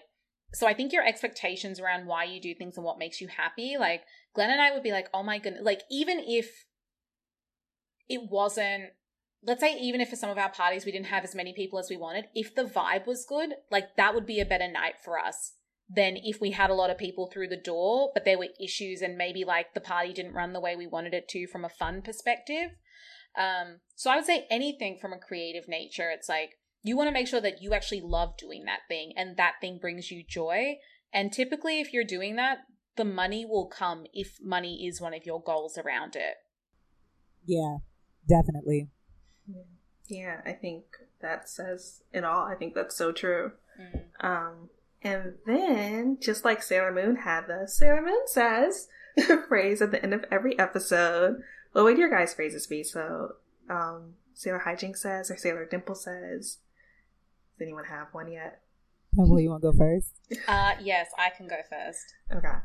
so 0.54 0.66
I 0.66 0.74
think 0.74 0.92
your 0.92 1.06
expectations 1.06 1.78
around 1.78 2.06
why 2.06 2.24
you 2.24 2.40
do 2.40 2.54
things 2.54 2.76
and 2.76 2.84
what 2.84 2.98
makes 2.98 3.20
you 3.20 3.28
happy, 3.28 3.76
like 3.78 4.02
Glenn 4.34 4.50
and 4.50 4.60
I 4.60 4.72
would 4.72 4.82
be 4.82 4.92
like, 4.92 5.08
oh 5.12 5.22
my 5.22 5.38
goodness, 5.38 5.62
like 5.64 5.82
even 5.90 6.20
if 6.26 6.66
it 8.08 8.22
wasn't, 8.30 8.84
let's 9.42 9.60
say 9.60 9.76
even 9.78 10.00
if 10.00 10.08
for 10.08 10.16
some 10.16 10.30
of 10.30 10.38
our 10.38 10.50
parties 10.50 10.86
we 10.86 10.92
didn't 10.92 11.06
have 11.06 11.24
as 11.24 11.34
many 11.34 11.52
people 11.52 11.78
as 11.78 11.90
we 11.90 11.96
wanted, 11.96 12.26
if 12.34 12.54
the 12.54 12.64
vibe 12.64 13.06
was 13.06 13.26
good, 13.28 13.50
like 13.70 13.96
that 13.96 14.14
would 14.14 14.26
be 14.26 14.40
a 14.40 14.46
better 14.46 14.70
night 14.70 14.94
for 15.04 15.18
us 15.18 15.52
than 15.90 16.16
if 16.16 16.40
we 16.40 16.50
had 16.50 16.70
a 16.70 16.74
lot 16.74 16.90
of 16.90 16.98
people 16.98 17.30
through 17.30 17.48
the 17.48 17.56
door, 17.56 18.10
but 18.14 18.24
there 18.24 18.38
were 18.38 18.48
issues 18.60 19.00
and 19.00 19.16
maybe 19.16 19.44
like 19.44 19.74
the 19.74 19.80
party 19.80 20.12
didn't 20.12 20.34
run 20.34 20.52
the 20.52 20.60
way 20.60 20.76
we 20.76 20.86
wanted 20.86 21.14
it 21.14 21.28
to 21.28 21.46
from 21.46 21.64
a 21.64 21.70
fun 21.70 22.02
perspective. 22.02 22.70
Um, 23.36 23.80
so 23.94 24.10
I 24.10 24.16
would 24.16 24.26
say 24.26 24.46
anything 24.50 24.98
from 25.00 25.12
a 25.12 25.18
creative 25.18 25.68
nature, 25.68 26.10
it's 26.10 26.28
like 26.28 26.57
you 26.82 26.96
want 26.96 27.08
to 27.08 27.12
make 27.12 27.26
sure 27.26 27.40
that 27.40 27.62
you 27.62 27.74
actually 27.74 28.00
love 28.00 28.36
doing 28.36 28.64
that 28.64 28.80
thing 28.88 29.12
and 29.16 29.36
that 29.36 29.54
thing 29.60 29.78
brings 29.78 30.10
you 30.10 30.22
joy. 30.26 30.76
And 31.12 31.32
typically, 31.32 31.80
if 31.80 31.92
you're 31.92 32.04
doing 32.04 32.36
that, 32.36 32.58
the 32.96 33.04
money 33.04 33.44
will 33.44 33.66
come 33.66 34.04
if 34.12 34.38
money 34.42 34.86
is 34.86 35.00
one 35.00 35.14
of 35.14 35.24
your 35.24 35.42
goals 35.42 35.78
around 35.78 36.16
it. 36.16 36.34
Yeah, 37.46 37.78
definitely. 38.28 38.88
Yeah, 40.08 40.40
I 40.44 40.52
think 40.52 40.84
that 41.20 41.48
says 41.48 42.02
it 42.12 42.24
all. 42.24 42.46
I 42.46 42.54
think 42.54 42.74
that's 42.74 42.96
so 42.96 43.12
true. 43.12 43.52
Mm. 43.80 44.00
Um, 44.20 44.70
and 45.02 45.34
then, 45.46 46.18
just 46.20 46.44
like 46.44 46.62
Sailor 46.62 46.92
Moon 46.92 47.16
had 47.16 47.46
the 47.46 47.66
Sailor 47.68 48.02
Moon 48.02 48.26
says 48.26 48.88
phrase 49.48 49.80
at 49.80 49.90
the 49.90 50.02
end 50.02 50.14
of 50.14 50.24
every 50.30 50.58
episode. 50.58 51.42
What 51.72 51.84
would 51.84 51.98
your 51.98 52.10
guys' 52.10 52.34
phrases 52.34 52.66
be? 52.66 52.82
So, 52.82 53.34
um, 53.70 54.14
Sailor 54.34 54.62
Hijinks 54.66 54.98
says 54.98 55.30
or 55.30 55.36
Sailor 55.36 55.66
Dimple 55.66 55.94
says. 55.94 56.58
Does 57.58 57.66
anyone 57.66 57.84
have 57.84 58.08
one 58.12 58.30
yet? 58.30 58.60
Well, 59.16 59.40
you 59.40 59.50
want 59.50 59.62
to 59.62 59.72
go 59.72 59.76
first? 59.76 60.14
Uh, 60.46 60.74
yes, 60.80 61.08
I 61.18 61.30
can 61.36 61.48
go 61.48 61.56
first. 61.68 62.14
Okay. 62.32 62.58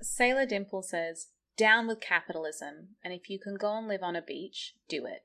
Sailor 0.00 0.46
Dimple 0.46 0.82
says, 0.82 1.28
down 1.58 1.86
with 1.86 2.00
capitalism, 2.00 2.96
and 3.04 3.12
if 3.12 3.28
you 3.28 3.38
can 3.38 3.56
go 3.56 3.76
and 3.76 3.86
live 3.86 4.02
on 4.02 4.16
a 4.16 4.22
beach, 4.22 4.76
do 4.88 5.04
it. 5.04 5.24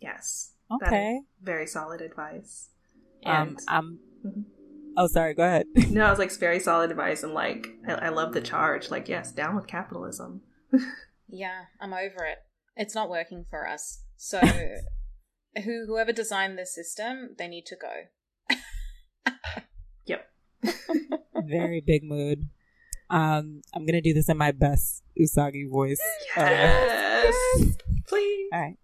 Yes. 0.00 0.52
Okay. 0.70 1.22
Very 1.42 1.66
solid 1.66 2.00
advice. 2.00 2.68
And 3.24 3.58
um, 3.66 3.98
mm-hmm. 4.24 4.42
oh, 4.96 5.08
sorry. 5.08 5.34
Go 5.34 5.44
ahead. 5.44 5.66
no, 5.90 6.04
I 6.04 6.10
was 6.10 6.18
like, 6.20 6.28
it's 6.28 6.36
very 6.36 6.60
solid 6.60 6.92
advice, 6.92 7.24
and 7.24 7.34
like, 7.34 7.66
I, 7.88 7.94
I 7.94 8.08
love 8.10 8.32
the 8.32 8.40
charge. 8.40 8.90
Like, 8.90 9.08
yes, 9.08 9.32
down 9.32 9.56
with 9.56 9.66
capitalism. 9.66 10.42
yeah, 11.28 11.64
I'm 11.80 11.94
over 11.94 12.24
it. 12.26 12.38
It's 12.76 12.94
not 12.94 13.10
working 13.10 13.44
for 13.48 13.66
us. 13.66 14.02
So, 14.16 14.40
who 15.62 15.86
whoever 15.86 16.12
designed 16.12 16.58
this 16.58 16.74
system, 16.74 17.34
they 17.38 17.48
need 17.48 17.66
to 17.66 17.76
go. 17.76 18.56
yep. 20.06 20.28
very 21.46 21.80
big 21.80 22.02
mood. 22.02 22.48
Um, 23.10 23.62
I'm 23.74 23.86
gonna 23.86 24.00
do 24.00 24.14
this 24.14 24.28
in 24.28 24.36
my 24.36 24.52
best 24.52 25.02
Usagi 25.20 25.70
voice. 25.70 26.00
Yes, 26.36 27.34
uh, 27.60 27.64
please. 28.06 28.48
All 28.52 28.60
right. 28.60 28.76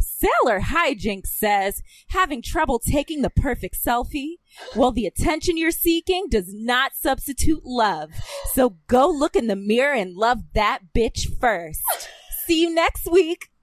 Sailor 0.00 0.60
Hijinks 0.60 1.28
says, 1.28 1.82
having 2.08 2.42
trouble 2.42 2.80
taking 2.80 3.22
the 3.22 3.30
perfect 3.30 3.76
selfie? 3.84 4.34
Well, 4.74 4.90
the 4.90 5.06
attention 5.06 5.56
you're 5.56 5.70
seeking 5.70 6.26
does 6.28 6.52
not 6.52 6.92
substitute 6.94 7.62
love. 7.64 8.10
So 8.52 8.76
go 8.88 9.08
look 9.08 9.36
in 9.36 9.46
the 9.46 9.56
mirror 9.56 9.94
and 9.94 10.16
love 10.16 10.38
that 10.54 10.80
bitch 10.96 11.38
first. 11.40 11.80
See 12.46 12.62
you 12.62 12.74
next 12.74 13.08
week. 13.10 13.48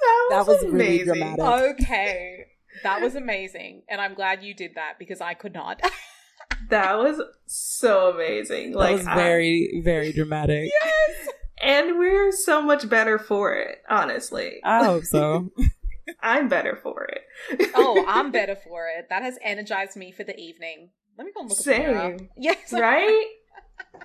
that 0.00 0.44
was, 0.46 0.46
that 0.46 0.46
was 0.46 0.72
really 0.72 1.04
dramatic. 1.04 1.80
Okay. 1.80 2.46
That 2.82 3.00
was 3.00 3.14
amazing. 3.14 3.82
And 3.88 4.00
I'm 4.00 4.14
glad 4.14 4.42
you 4.42 4.54
did 4.54 4.72
that 4.74 4.98
because 4.98 5.20
I 5.20 5.34
could 5.34 5.54
not. 5.54 5.80
that 6.70 6.98
was 6.98 7.20
so 7.46 8.12
amazing. 8.14 8.72
That 8.72 8.78
like 8.78 8.96
was 8.96 9.04
very, 9.06 9.76
I, 9.78 9.82
very 9.82 10.12
dramatic. 10.12 10.70
Yes. 10.82 11.28
And 11.62 11.98
we're 11.98 12.32
so 12.32 12.60
much 12.60 12.88
better 12.88 13.18
for 13.18 13.54
it, 13.54 13.82
honestly. 13.88 14.60
I 14.62 14.84
hope 14.84 15.04
so. 15.04 15.52
I'm 16.20 16.48
better 16.48 16.78
for 16.82 17.04
it. 17.04 17.70
oh, 17.74 18.04
I'm 18.06 18.30
better 18.32 18.56
for 18.56 18.88
it. 18.88 19.08
That 19.08 19.22
has 19.22 19.38
energized 19.42 19.96
me 19.96 20.12
for 20.12 20.24
the 20.24 20.36
evening. 20.38 20.90
Let 21.18 21.26
me 21.26 21.32
go 21.34 21.40
and 21.40 21.48
look 21.48 21.58
Same. 21.58 21.82
at 21.82 21.86
the 21.86 21.92
mirror. 21.92 22.16
Yes. 22.36 22.72
Right? 22.72 23.26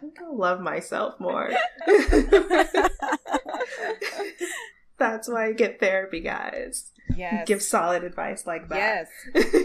I'm 0.01 0.11
gonna 0.17 0.31
love 0.31 0.61
myself 0.61 1.19
more. 1.19 1.49
That's 5.01 5.27
why 5.27 5.47
I 5.47 5.53
get 5.53 5.79
therapy, 5.79 6.19
guys. 6.19 6.91
Yes. 7.17 7.47
Give 7.47 7.59
solid 7.59 8.03
advice 8.03 8.45
like 8.45 8.69
that. 8.69 9.07
Yes. 9.33 9.45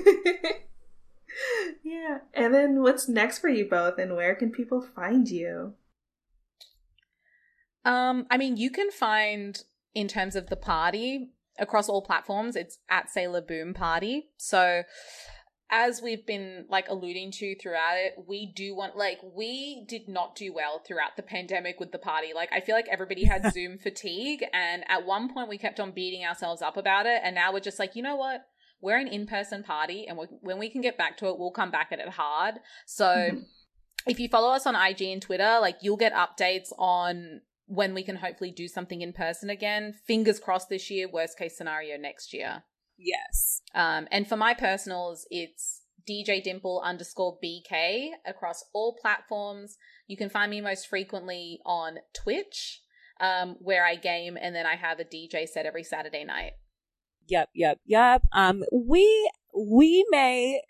yeah. 1.85 2.21
And 2.33 2.55
then 2.55 2.81
what's 2.81 3.07
next 3.07 3.41
for 3.41 3.51
you 3.51 3.69
both 3.69 3.99
and 3.99 4.17
where 4.17 4.35
can 4.35 4.51
people 4.51 4.81
find 4.81 5.29
you? 5.29 5.75
Um, 7.85 8.27
I 8.31 8.39
mean, 8.39 8.57
you 8.57 8.71
can 8.71 8.91
find 8.91 9.63
in 9.95 10.09
terms 10.09 10.37
of 10.37 10.47
the 10.47 10.57
party 10.57 11.33
across 11.59 11.91
all 11.91 12.01
platforms, 12.01 12.57
it's 12.57 12.79
at 12.89 13.11
Sailor 13.11 13.43
Boom 13.43 13.75
Party. 13.75 14.31
So 14.39 14.85
as 15.71 16.01
we've 16.01 16.25
been 16.25 16.67
like 16.69 16.89
alluding 16.89 17.33
to 17.33 17.57
throughout 17.57 17.97
it, 17.97 18.15
we 18.27 18.53
do 18.55 18.75
want 18.75 18.97
like 18.97 19.19
we 19.23 19.85
did 19.89 20.09
not 20.09 20.37
do 20.37 20.53
well 20.53 20.81
throughout 20.87 21.17
the 21.17 21.23
pandemic 21.23 21.81
with 21.81 21.93
the 21.93 21.99
party. 21.99 22.29
Like 22.35 22.51
I 22.53 22.61
feel 22.61 22.75
like 22.75 22.89
everybody 22.89 23.25
had 23.25 23.53
Zoom 23.53 23.79
fatigue 23.79 24.45
and 24.53 24.85
at 24.89 25.05
one 25.05 25.33
point 25.33 25.49
we 25.49 25.59
kept 25.59 25.81
on 25.81 25.91
beating 25.91 26.25
ourselves 26.25 26.63
up 26.63 26.77
about 26.77 27.07
it 27.07 27.21
and 27.25 27.35
now 27.35 27.53
we're 27.53 27.61
just 27.61 27.79
like, 27.79 27.97
you 27.97 28.03
know 28.03 28.17
what? 28.17 28.47
we're 28.81 28.99
an 28.99 29.09
in-person 29.09 29.63
party 29.63 30.07
and 30.07 30.19
when 30.41 30.59
we 30.59 30.69
can 30.69 30.81
get 30.81 30.99
back 30.99 31.17
to 31.17 31.27
it 31.27 31.39
we'll 31.39 31.51
come 31.51 31.71
back 31.71 31.89
at 31.93 31.99
it 31.99 32.09
hard 32.09 32.57
so 32.85 33.07
mm-hmm. 33.07 33.39
if 34.07 34.21
you 34.21 34.29
follow 34.29 34.53
us 34.53 34.67
on 34.67 34.77
ig 34.77 35.01
and 35.03 35.23
twitter 35.23 35.59
like 35.61 35.79
you'll 35.81 35.97
get 35.97 36.13
updates 36.13 36.73
on 36.79 37.41
when 37.67 37.95
we 37.95 38.03
can 38.03 38.17
hopefully 38.17 38.51
do 38.51 38.69
something 38.69 39.01
in 39.01 39.13
person 39.13 39.51
again 39.51 39.95
fingers 40.07 40.39
crossed 40.39 40.69
this 40.69 40.91
year 40.91 41.09
worst 41.09 41.39
case 41.39 41.57
scenario 41.57 41.97
next 41.97 42.33
year 42.33 42.65
yes 42.99 43.61
um 43.75 44.07
and 44.11 44.29
for 44.29 44.37
my 44.37 44.55
personals 44.55 45.27
it's 45.31 45.83
dj 46.09 46.43
dimple 46.43 46.81
underscore 46.85 47.39
bk 47.43 48.11
across 48.27 48.65
all 48.73 48.97
platforms 49.01 49.77
you 50.07 50.17
can 50.17 50.31
find 50.31 50.51
me 50.51 50.61
most 50.61 50.89
frequently 50.89 51.61
on 51.65 51.99
twitch 52.15 52.81
um, 53.21 53.57
where 53.61 53.85
I 53.85 53.97
game 53.97 54.37
and 54.41 54.55
then 54.55 54.67
I 54.67 54.77
have 54.77 55.01
a 55.01 55.05
DJ 55.05 55.49
set 55.49 55.67
every 55.67 55.85
Saturday 55.85 56.25
night. 56.25 56.53
Yep, 57.29 57.51
yep, 57.55 57.81
yep. 57.85 58.23
Um, 58.33 58.65
we 58.73 59.31
we 59.55 60.05
may 60.11 60.61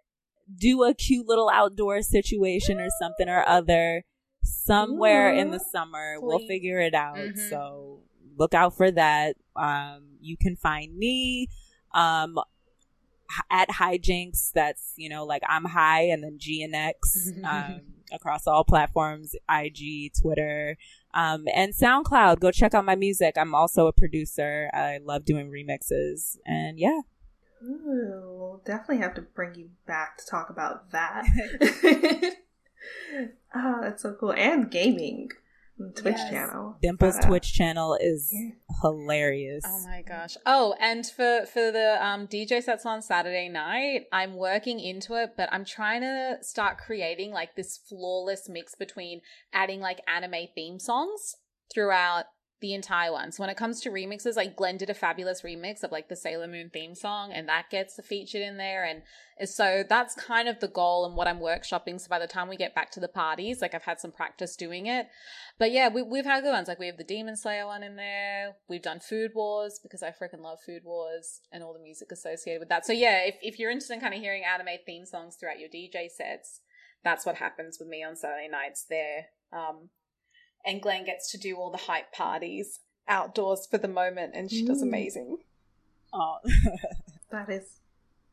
do 0.54 0.84
a 0.84 0.94
cute 0.94 1.26
little 1.26 1.50
outdoor 1.50 2.02
situation 2.02 2.80
or 2.80 2.88
something 3.00 3.28
or 3.28 3.46
other 3.46 4.04
somewhere 4.42 5.34
in 5.34 5.50
the 5.50 5.58
summer. 5.58 6.16
Please. 6.18 6.24
We'll 6.24 6.46
figure 6.46 6.80
it 6.80 6.94
out. 6.94 7.16
Mm-hmm. 7.16 7.48
So 7.50 8.00
look 8.38 8.54
out 8.54 8.76
for 8.76 8.90
that. 8.90 9.36
Um, 9.54 10.16
you 10.20 10.36
can 10.36 10.56
find 10.56 10.96
me 10.96 11.48
um 11.94 12.38
at 13.50 13.68
hijinks. 13.68 14.52
That's 14.52 14.92
you 14.96 15.08
know 15.08 15.24
like 15.24 15.42
I'm 15.48 15.64
high 15.64 16.02
and 16.02 16.22
then 16.22 16.38
G 16.38 16.62
and 16.62 16.74
X 16.74 17.30
um, 17.44 17.80
across 18.12 18.46
all 18.46 18.64
platforms: 18.64 19.34
IG, 19.48 20.12
Twitter, 20.20 20.76
um, 21.16 21.46
and 21.54 21.72
SoundCloud, 21.72 22.40
go 22.40 22.50
check 22.50 22.74
out 22.74 22.84
my 22.84 22.94
music. 22.94 23.36
I'm 23.38 23.54
also 23.54 23.86
a 23.86 23.92
producer. 23.92 24.68
I 24.74 24.98
love 25.02 25.24
doing 25.24 25.50
remixes. 25.50 26.36
And 26.44 26.78
yeah. 26.78 27.00
Ooh, 27.64 28.60
definitely 28.66 28.98
have 28.98 29.14
to 29.14 29.22
bring 29.22 29.54
you 29.54 29.70
back 29.86 30.18
to 30.18 30.26
talk 30.30 30.50
about 30.50 30.90
that. 30.92 31.24
oh, 33.54 33.78
that's 33.82 34.02
so 34.02 34.14
cool. 34.20 34.32
And 34.32 34.70
gaming. 34.70 35.30
Twitch 35.94 36.16
yes. 36.16 36.30
channel. 36.30 36.76
Dimple's 36.82 37.16
uh, 37.16 37.26
Twitch 37.26 37.52
channel 37.52 37.98
is 38.00 38.30
yeah. 38.32 38.50
hilarious. 38.82 39.62
Oh 39.66 39.84
my 39.86 40.02
gosh. 40.02 40.36
Oh, 40.46 40.74
and 40.80 41.04
for 41.06 41.44
for 41.46 41.70
the 41.70 41.98
um, 42.00 42.26
DJ 42.26 42.62
sets 42.62 42.86
on 42.86 43.02
Saturday 43.02 43.48
night, 43.48 44.06
I'm 44.12 44.36
working 44.36 44.80
into 44.80 45.14
it, 45.14 45.30
but 45.36 45.50
I'm 45.52 45.64
trying 45.64 46.00
to 46.00 46.38
start 46.40 46.78
creating 46.78 47.30
like 47.32 47.56
this 47.56 47.78
flawless 47.88 48.48
mix 48.48 48.74
between 48.74 49.20
adding 49.52 49.80
like 49.80 50.00
anime 50.08 50.48
theme 50.54 50.78
songs 50.78 51.36
throughout 51.72 52.24
the 52.60 52.72
entire 52.72 53.12
one. 53.12 53.32
So 53.32 53.42
when 53.42 53.50
it 53.50 53.56
comes 53.56 53.80
to 53.82 53.90
remixes, 53.90 54.36
like 54.36 54.56
Glenn 54.56 54.78
did 54.78 54.88
a 54.88 54.94
fabulous 54.94 55.42
remix 55.42 55.82
of 55.82 55.92
like 55.92 56.08
the 56.08 56.16
Sailor 56.16 56.46
Moon 56.46 56.70
theme 56.72 56.94
song, 56.94 57.32
and 57.32 57.48
that 57.48 57.70
gets 57.70 58.00
featured 58.02 58.40
in 58.40 58.56
there. 58.56 58.84
And 58.84 59.02
so 59.48 59.84
that's 59.86 60.14
kind 60.14 60.48
of 60.48 60.60
the 60.60 60.68
goal 60.68 61.04
and 61.04 61.14
what 61.14 61.28
I'm 61.28 61.40
workshopping. 61.40 62.00
So 62.00 62.08
by 62.08 62.18
the 62.18 62.26
time 62.26 62.48
we 62.48 62.56
get 62.56 62.74
back 62.74 62.90
to 62.92 63.00
the 63.00 63.08
parties, 63.08 63.60
like 63.60 63.74
I've 63.74 63.82
had 63.82 64.00
some 64.00 64.10
practice 64.12 64.56
doing 64.56 64.86
it. 64.86 65.08
But 65.58 65.70
yeah, 65.70 65.88
we, 65.88 66.00
we've 66.00 66.24
had 66.24 66.42
good 66.42 66.52
ones. 66.52 66.68
Like 66.68 66.78
we 66.78 66.86
have 66.86 66.96
the 66.96 67.04
Demon 67.04 67.36
Slayer 67.36 67.66
one 67.66 67.82
in 67.82 67.96
there. 67.96 68.56
We've 68.68 68.82
done 68.82 69.00
Food 69.00 69.32
Wars 69.34 69.78
because 69.82 70.02
I 70.02 70.08
freaking 70.08 70.40
love 70.40 70.58
Food 70.64 70.82
Wars 70.84 71.42
and 71.52 71.62
all 71.62 71.74
the 71.74 71.80
music 71.80 72.10
associated 72.10 72.60
with 72.60 72.70
that. 72.70 72.86
So 72.86 72.94
yeah, 72.94 73.24
if, 73.24 73.36
if 73.42 73.58
you're 73.58 73.70
interested 73.70 73.94
in 73.94 74.00
kind 74.00 74.14
of 74.14 74.20
hearing 74.20 74.44
anime 74.44 74.78
theme 74.86 75.04
songs 75.04 75.36
throughout 75.36 75.60
your 75.60 75.68
DJ 75.68 76.10
sets, 76.10 76.60
that's 77.04 77.26
what 77.26 77.36
happens 77.36 77.78
with 77.78 77.88
me 77.88 78.02
on 78.02 78.16
Saturday 78.16 78.48
nights 78.48 78.86
there. 78.88 79.26
Um, 79.52 79.90
and 80.66 80.82
Glenn 80.82 81.04
gets 81.04 81.30
to 81.32 81.38
do 81.38 81.56
all 81.56 81.70
the 81.70 81.78
hype 81.78 82.12
parties 82.12 82.80
outdoors 83.08 83.66
for 83.70 83.78
the 83.78 83.88
moment, 83.88 84.32
and 84.34 84.50
she 84.50 84.64
mm. 84.64 84.66
does 84.66 84.82
amazing. 84.82 85.38
Oh, 86.12 86.38
that 87.30 87.48
is 87.48 87.80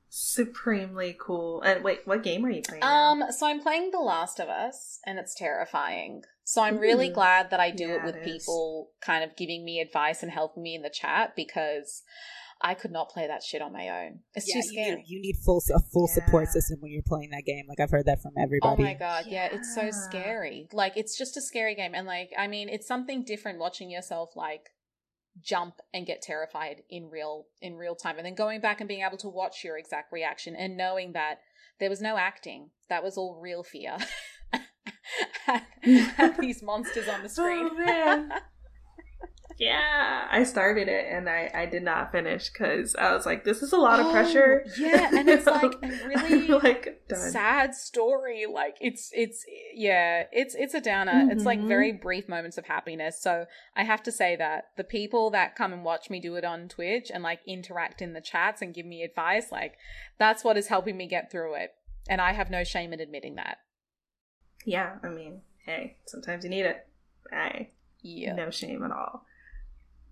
supremely 0.09 1.15
cool. 1.19 1.61
And 1.61 1.83
wait, 1.83 2.01
what 2.05 2.23
game 2.23 2.45
are 2.45 2.49
you 2.49 2.61
playing? 2.61 2.83
Um, 2.83 3.19
now? 3.19 3.29
so 3.29 3.47
I'm 3.47 3.61
playing 3.61 3.91
The 3.91 3.99
Last 3.99 4.39
of 4.39 4.49
Us, 4.49 4.99
and 5.05 5.19
it's 5.19 5.35
terrifying. 5.35 6.23
So 6.43 6.61
I'm 6.61 6.77
really 6.77 7.09
glad 7.09 7.51
that 7.51 7.59
I 7.59 7.71
do 7.71 7.87
yeah, 7.87 7.95
it 7.95 8.03
with 8.03 8.15
it 8.17 8.23
people 8.23 8.89
kind 9.01 9.23
of 9.23 9.35
giving 9.37 9.63
me 9.63 9.79
advice 9.79 10.23
and 10.23 10.31
helping 10.31 10.61
me 10.61 10.75
in 10.75 10.81
the 10.81 10.89
chat 10.89 11.35
because 11.35 12.03
I 12.63 12.75
could 12.75 12.91
not 12.91 13.09
play 13.09 13.27
that 13.27 13.43
shit 13.43 13.61
on 13.61 13.73
my 13.73 13.89
own. 13.89 14.19
It's 14.35 14.47
yeah, 14.47 14.61
too 14.61 14.67
scary. 14.67 14.89
You 14.89 14.95
need, 14.95 15.05
you 15.07 15.21
need 15.21 15.35
full 15.43 15.61
a 15.75 15.79
full 15.91 16.07
yeah. 16.09 16.23
support 16.23 16.47
system 16.47 16.77
when 16.79 16.91
you're 16.91 17.03
playing 17.05 17.31
that 17.31 17.43
game. 17.45 17.65
Like 17.67 17.81
I've 17.81 17.91
heard 17.91 18.05
that 18.05 18.21
from 18.21 18.31
everybody. 18.39 18.81
Oh 18.81 18.85
my 18.85 18.93
god, 18.93 19.25
yeah. 19.27 19.49
yeah, 19.51 19.57
it's 19.57 19.75
so 19.75 19.89
scary. 19.91 20.69
Like 20.71 20.93
it's 20.95 21.17
just 21.17 21.35
a 21.35 21.41
scary 21.41 21.75
game, 21.75 21.93
and 21.93 22.07
like 22.07 22.31
I 22.37 22.47
mean, 22.47 22.69
it's 22.69 22.87
something 22.87 23.25
different 23.25 23.59
watching 23.59 23.91
yourself 23.91 24.29
like 24.37 24.69
jump 25.41 25.75
and 25.93 26.05
get 26.05 26.21
terrified 26.21 26.83
in 26.89 27.09
real 27.09 27.47
in 27.61 27.75
real 27.75 27.95
time, 27.95 28.17
and 28.17 28.25
then 28.25 28.35
going 28.35 28.61
back 28.61 28.79
and 28.79 28.87
being 28.87 29.03
able 29.05 29.17
to 29.17 29.29
watch 29.29 29.63
your 29.63 29.77
exact 29.77 30.13
reaction 30.13 30.55
and 30.55 30.77
knowing 30.77 31.11
that 31.13 31.39
there 31.79 31.89
was 31.89 32.01
no 32.01 32.17
acting. 32.17 32.69
That 32.87 33.03
was 33.03 33.17
all 33.17 33.39
real 33.41 33.63
fear. 33.63 33.97
these 36.39 36.63
monsters 36.63 37.07
on 37.07 37.23
the 37.23 37.29
screen. 37.29 37.69
Oh, 37.71 38.29
yeah, 39.57 40.27
I 40.29 40.43
started 40.43 40.87
it 40.87 41.05
and 41.09 41.29
I 41.29 41.49
I 41.53 41.65
did 41.65 41.83
not 41.83 42.11
finish 42.11 42.49
because 42.49 42.95
I 42.95 43.13
was 43.13 43.25
like, 43.25 43.43
this 43.43 43.61
is 43.61 43.73
a 43.73 43.77
lot 43.77 43.99
of 43.99 44.11
pressure. 44.11 44.63
Oh, 44.65 44.71
yeah, 44.77 45.09
and 45.13 45.29
it's 45.29 45.45
like 45.45 45.73
a 45.81 45.87
really 46.07 46.47
like 46.47 47.03
done. 47.07 47.31
sad 47.31 47.75
story. 47.75 48.45
Like 48.51 48.77
it's 48.81 49.09
it's 49.13 49.45
yeah, 49.73 50.25
it's 50.31 50.55
it's 50.55 50.73
a 50.73 50.81
downer. 50.81 51.13
Mm-hmm. 51.13 51.31
It's 51.31 51.45
like 51.45 51.61
very 51.61 51.91
mm-hmm. 51.91 52.01
brief 52.01 52.27
moments 52.27 52.57
of 52.57 52.65
happiness. 52.65 53.21
So 53.21 53.45
I 53.75 53.83
have 53.83 54.03
to 54.03 54.11
say 54.11 54.35
that 54.37 54.65
the 54.77 54.83
people 54.83 55.29
that 55.31 55.55
come 55.55 55.73
and 55.73 55.83
watch 55.83 56.09
me 56.09 56.19
do 56.19 56.35
it 56.35 56.45
on 56.45 56.67
Twitch 56.67 57.11
and 57.13 57.23
like 57.23 57.39
interact 57.47 58.01
in 58.01 58.13
the 58.13 58.21
chats 58.21 58.61
and 58.61 58.73
give 58.73 58.85
me 58.85 59.03
advice, 59.03 59.51
like 59.51 59.75
that's 60.17 60.43
what 60.43 60.57
is 60.57 60.67
helping 60.67 60.97
me 60.97 61.07
get 61.07 61.31
through 61.31 61.55
it. 61.55 61.71
And 62.09 62.19
I 62.19 62.33
have 62.33 62.49
no 62.49 62.63
shame 62.63 62.93
in 62.93 62.99
admitting 62.99 63.35
that. 63.35 63.57
Yeah, 64.65 64.95
I 65.03 65.09
mean, 65.09 65.41
hey, 65.65 65.97
sometimes 66.05 66.43
you 66.43 66.49
need 66.49 66.65
it. 66.65 66.87
I 67.31 67.69
yeah. 68.01 68.33
no 68.33 68.49
shame 68.49 68.83
at 68.83 68.91
all. 68.91 69.25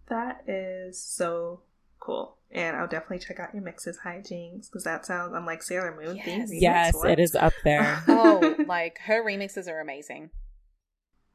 That 0.10 0.44
is 0.48 1.02
so 1.02 1.62
cool. 2.00 2.38
And 2.52 2.76
I'll 2.76 2.88
definitely 2.88 3.20
check 3.20 3.40
out 3.40 3.54
your 3.54 3.64
mixes, 3.64 4.00
Hijinks, 4.06 4.70
because 4.70 4.84
that 4.84 5.06
sounds, 5.06 5.34
I'm 5.34 5.46
like 5.46 5.64
Sailor 5.64 5.96
Moon 5.96 6.18
yes. 6.18 6.26
theme. 6.26 6.48
Yes, 6.62 7.04
it 7.06 7.20
is 7.20 7.36
up 7.36 7.54
there. 7.64 8.04
oh, 8.08 8.56
like 8.68 9.00
her 9.06 9.24
remixes 9.24 9.70
are 9.70 9.80
amazing. 9.80 10.32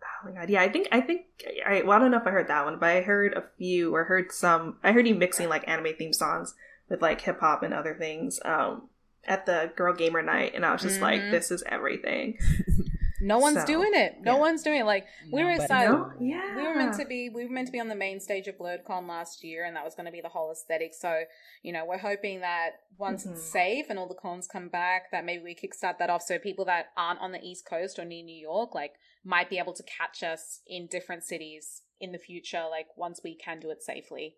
Oh 0.03 0.29
my 0.31 0.41
god, 0.41 0.51
yeah, 0.51 0.63
I 0.63 0.69
think 0.69 0.89
I 0.93 1.01
think 1.01 1.23
I 1.67 1.83
well 1.83 1.93
I 1.93 1.99
don't 1.99 2.11
know 2.11 2.19
if 2.19 2.27
I 2.27 2.31
heard 2.31 2.49
that 2.49 2.65
one, 2.65 2.79
but 2.79 2.89
I 2.89 3.01
heard 3.01 3.35
a 3.35 3.45
few 3.59 3.95
or 3.95 4.05
heard 4.05 4.33
some. 4.33 4.77
I 4.83 4.93
heard 4.93 5.07
you 5.07 5.15
mixing 5.15 5.49
like 5.49 5.67
anime 5.69 5.95
theme 5.97 6.13
songs 6.13 6.55
with 6.89 7.03
like 7.03 7.21
hip 7.21 7.41
hop 7.41 7.63
and 7.63 7.75
other 7.75 7.95
things 7.95 8.41
um, 8.45 8.89
at 9.25 9.47
the 9.47 9.73
Girl 9.77 9.95
Gamer 9.95 10.23
Night, 10.23 10.53
and 10.55 10.65
I 10.65 10.73
was 10.73 10.83
just 10.83 10.97
mm-hmm. 10.97 11.05
like, 11.05 11.31
this 11.31 11.51
is 11.51 11.63
everything. 11.67 12.39
No 13.27 13.39
one's 13.39 13.61
so, 13.61 13.67
doing 13.67 13.91
it. 13.93 14.19
No 14.23 14.35
yeah. 14.35 14.41
one's 14.41 14.63
doing 14.63 14.81
it. 14.81 14.85
Like 14.85 15.07
we 15.33 15.43
were 15.43 15.51
excited. 15.51 15.91
No, 15.91 16.13
yeah. 16.21 16.57
We 16.57 16.63
were 16.63 16.77
meant 16.77 16.95
to 16.95 17.05
be. 17.05 17.29
We 17.29 17.45
were 17.45 17.53
meant 17.53 17.67
to 17.67 17.73
be 17.73 17.81
on 17.81 17.89
the 17.89 17.97
main 17.97 18.21
stage 18.21 18.47
of 18.47 18.57
BlerdCon 18.57 19.09
last 19.09 19.43
year, 19.43 19.65
and 19.65 19.75
that 19.75 19.85
was 19.85 19.97
going 19.97 20.07
to 20.07 20.13
be 20.13 20.21
the 20.21 20.29
whole 20.29 20.53
aesthetic. 20.53 20.95
So 20.95 21.25
you 21.63 21.73
know, 21.73 21.85
we're 21.85 21.99
hoping 21.99 22.41
that 22.41 22.83
once 22.99 23.25
mm-hmm. 23.25 23.33
it's 23.33 23.43
safe 23.43 23.87
and 23.91 23.99
all 23.99 24.07
the 24.07 24.15
cons 24.15 24.47
come 24.47 24.69
back, 24.69 25.11
that 25.11 25.25
maybe 25.25 25.43
we 25.43 25.55
kickstart 25.57 25.99
that 25.99 26.09
off. 26.09 26.23
So 26.23 26.39
people 26.39 26.65
that 26.67 26.91
aren't 26.97 27.21
on 27.21 27.33
the 27.33 27.43
East 27.43 27.67
Coast 27.67 27.99
or 27.99 28.05
near 28.05 28.23
New 28.23 28.41
York, 28.41 28.75
like, 28.75 28.93
might 29.25 29.51
be 29.51 29.59
able 29.59 29.75
to 29.75 29.83
catch 29.83 30.23
us 30.23 30.61
in 30.67 30.87
different 30.87 31.25
cities 31.25 31.83
in 32.01 32.13
the 32.13 32.19
future. 32.19 32.65
Like 32.71 32.97
once 32.97 33.21
we 33.25 33.35
can 33.35 33.59
do 33.59 33.71
it 33.71 33.83
safely. 33.83 34.37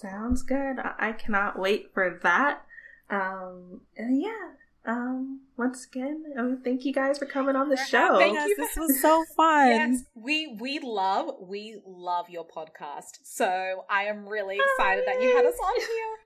Sounds 0.00 0.42
good. 0.42 0.76
I 0.98 1.12
cannot 1.12 1.58
wait 1.58 1.90
for 1.94 2.18
that. 2.22 2.62
Um, 3.10 3.82
yeah, 3.96 4.50
um, 4.86 5.40
once 5.56 5.86
again, 5.86 6.24
um, 6.38 6.60
thank 6.64 6.84
you 6.84 6.92
guys 6.92 7.18
for 7.18 7.26
coming 7.26 7.56
on 7.56 7.68
the 7.68 7.76
show. 7.76 8.18
Thank 8.18 8.38
you. 8.38 8.56
This 8.56 8.76
was 8.76 9.00
so 9.02 9.24
fun. 9.36 9.68
yes, 9.68 10.04
we 10.14 10.56
we 10.60 10.78
love 10.78 11.34
we 11.40 11.80
love 11.86 12.30
your 12.30 12.46
podcast. 12.46 13.18
So 13.24 13.84
I 13.90 14.04
am 14.04 14.28
really 14.28 14.56
excited 14.56 15.04
Hi. 15.06 15.14
that 15.14 15.22
you 15.22 15.36
had 15.36 15.44
us 15.44 15.56
on 15.62 15.80
here. 15.80 16.16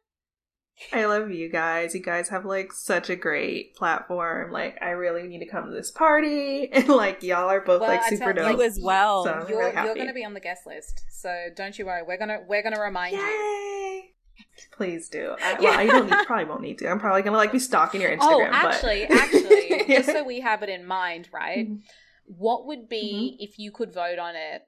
I 0.92 1.04
love 1.06 1.30
you 1.30 1.48
guys. 1.48 1.94
You 1.94 2.02
guys 2.02 2.28
have 2.28 2.44
like 2.44 2.72
such 2.72 3.10
a 3.10 3.16
great 3.16 3.74
platform. 3.74 4.52
Like 4.52 4.78
I 4.80 4.90
really 4.90 5.26
need 5.26 5.40
to 5.40 5.46
come 5.46 5.66
to 5.66 5.70
this 5.70 5.90
party, 5.90 6.68
and 6.72 6.88
like 6.88 7.22
y'all 7.22 7.48
are 7.48 7.60
both 7.60 7.80
well, 7.80 7.90
like 7.90 8.04
super 8.04 8.32
dope. 8.32 8.58
You 8.58 8.62
as 8.62 8.78
well. 8.80 9.24
So 9.24 9.46
you're 9.48 9.58
really 9.58 9.74
you're 9.74 9.94
going 9.94 10.08
to 10.08 10.14
be 10.14 10.24
on 10.24 10.34
the 10.34 10.40
guest 10.40 10.66
list, 10.66 11.04
so 11.10 11.48
don't 11.56 11.78
you 11.78 11.86
worry. 11.86 12.02
We're 12.02 12.18
gonna 12.18 12.40
we're 12.46 12.62
gonna 12.62 12.80
remind 12.80 13.14
Yay. 13.14 13.18
you. 13.18 13.61
Please 14.70 15.08
do. 15.08 15.34
I, 15.42 15.54
well, 15.60 15.78
I 15.78 15.86
don't 15.86 16.10
need, 16.10 16.26
probably 16.26 16.44
won't 16.44 16.62
need 16.62 16.78
to. 16.78 16.88
I'm 16.88 16.98
probably 16.98 17.22
gonna 17.22 17.36
like 17.36 17.52
be 17.52 17.58
stalking 17.58 18.00
your 18.00 18.12
oh, 18.12 18.16
Instagram. 18.16 18.48
Oh, 18.48 18.52
actually, 18.52 19.06
but... 19.08 19.18
actually, 19.18 19.84
just 19.88 20.08
so 20.08 20.24
we 20.24 20.40
have 20.40 20.62
it 20.62 20.68
in 20.68 20.86
mind, 20.86 21.28
right? 21.32 21.68
Mm-hmm. 21.68 21.76
What 22.26 22.66
would 22.66 22.88
be 22.88 23.34
mm-hmm. 23.34 23.42
if 23.42 23.58
you 23.58 23.70
could 23.72 23.92
vote 23.92 24.18
on 24.18 24.34
it? 24.36 24.62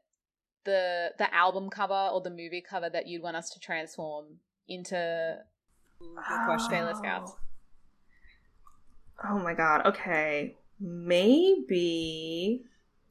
The 0.64 1.12
the 1.18 1.32
album 1.34 1.68
cover 1.68 2.09
or 2.12 2.20
the 2.20 2.30
movie 2.30 2.64
cover 2.68 2.88
that 2.88 3.07
you'd 3.07 3.22
want 3.22 3.36
us 3.36 3.51
to 3.51 3.61
transform 3.61 4.24
into 4.66 5.38
oh. 6.01 6.57
Scouts. 6.59 7.32
Oh 9.28 9.38
my 9.38 9.55
god. 9.55 9.86
Okay, 9.86 10.57
maybe. 10.80 12.62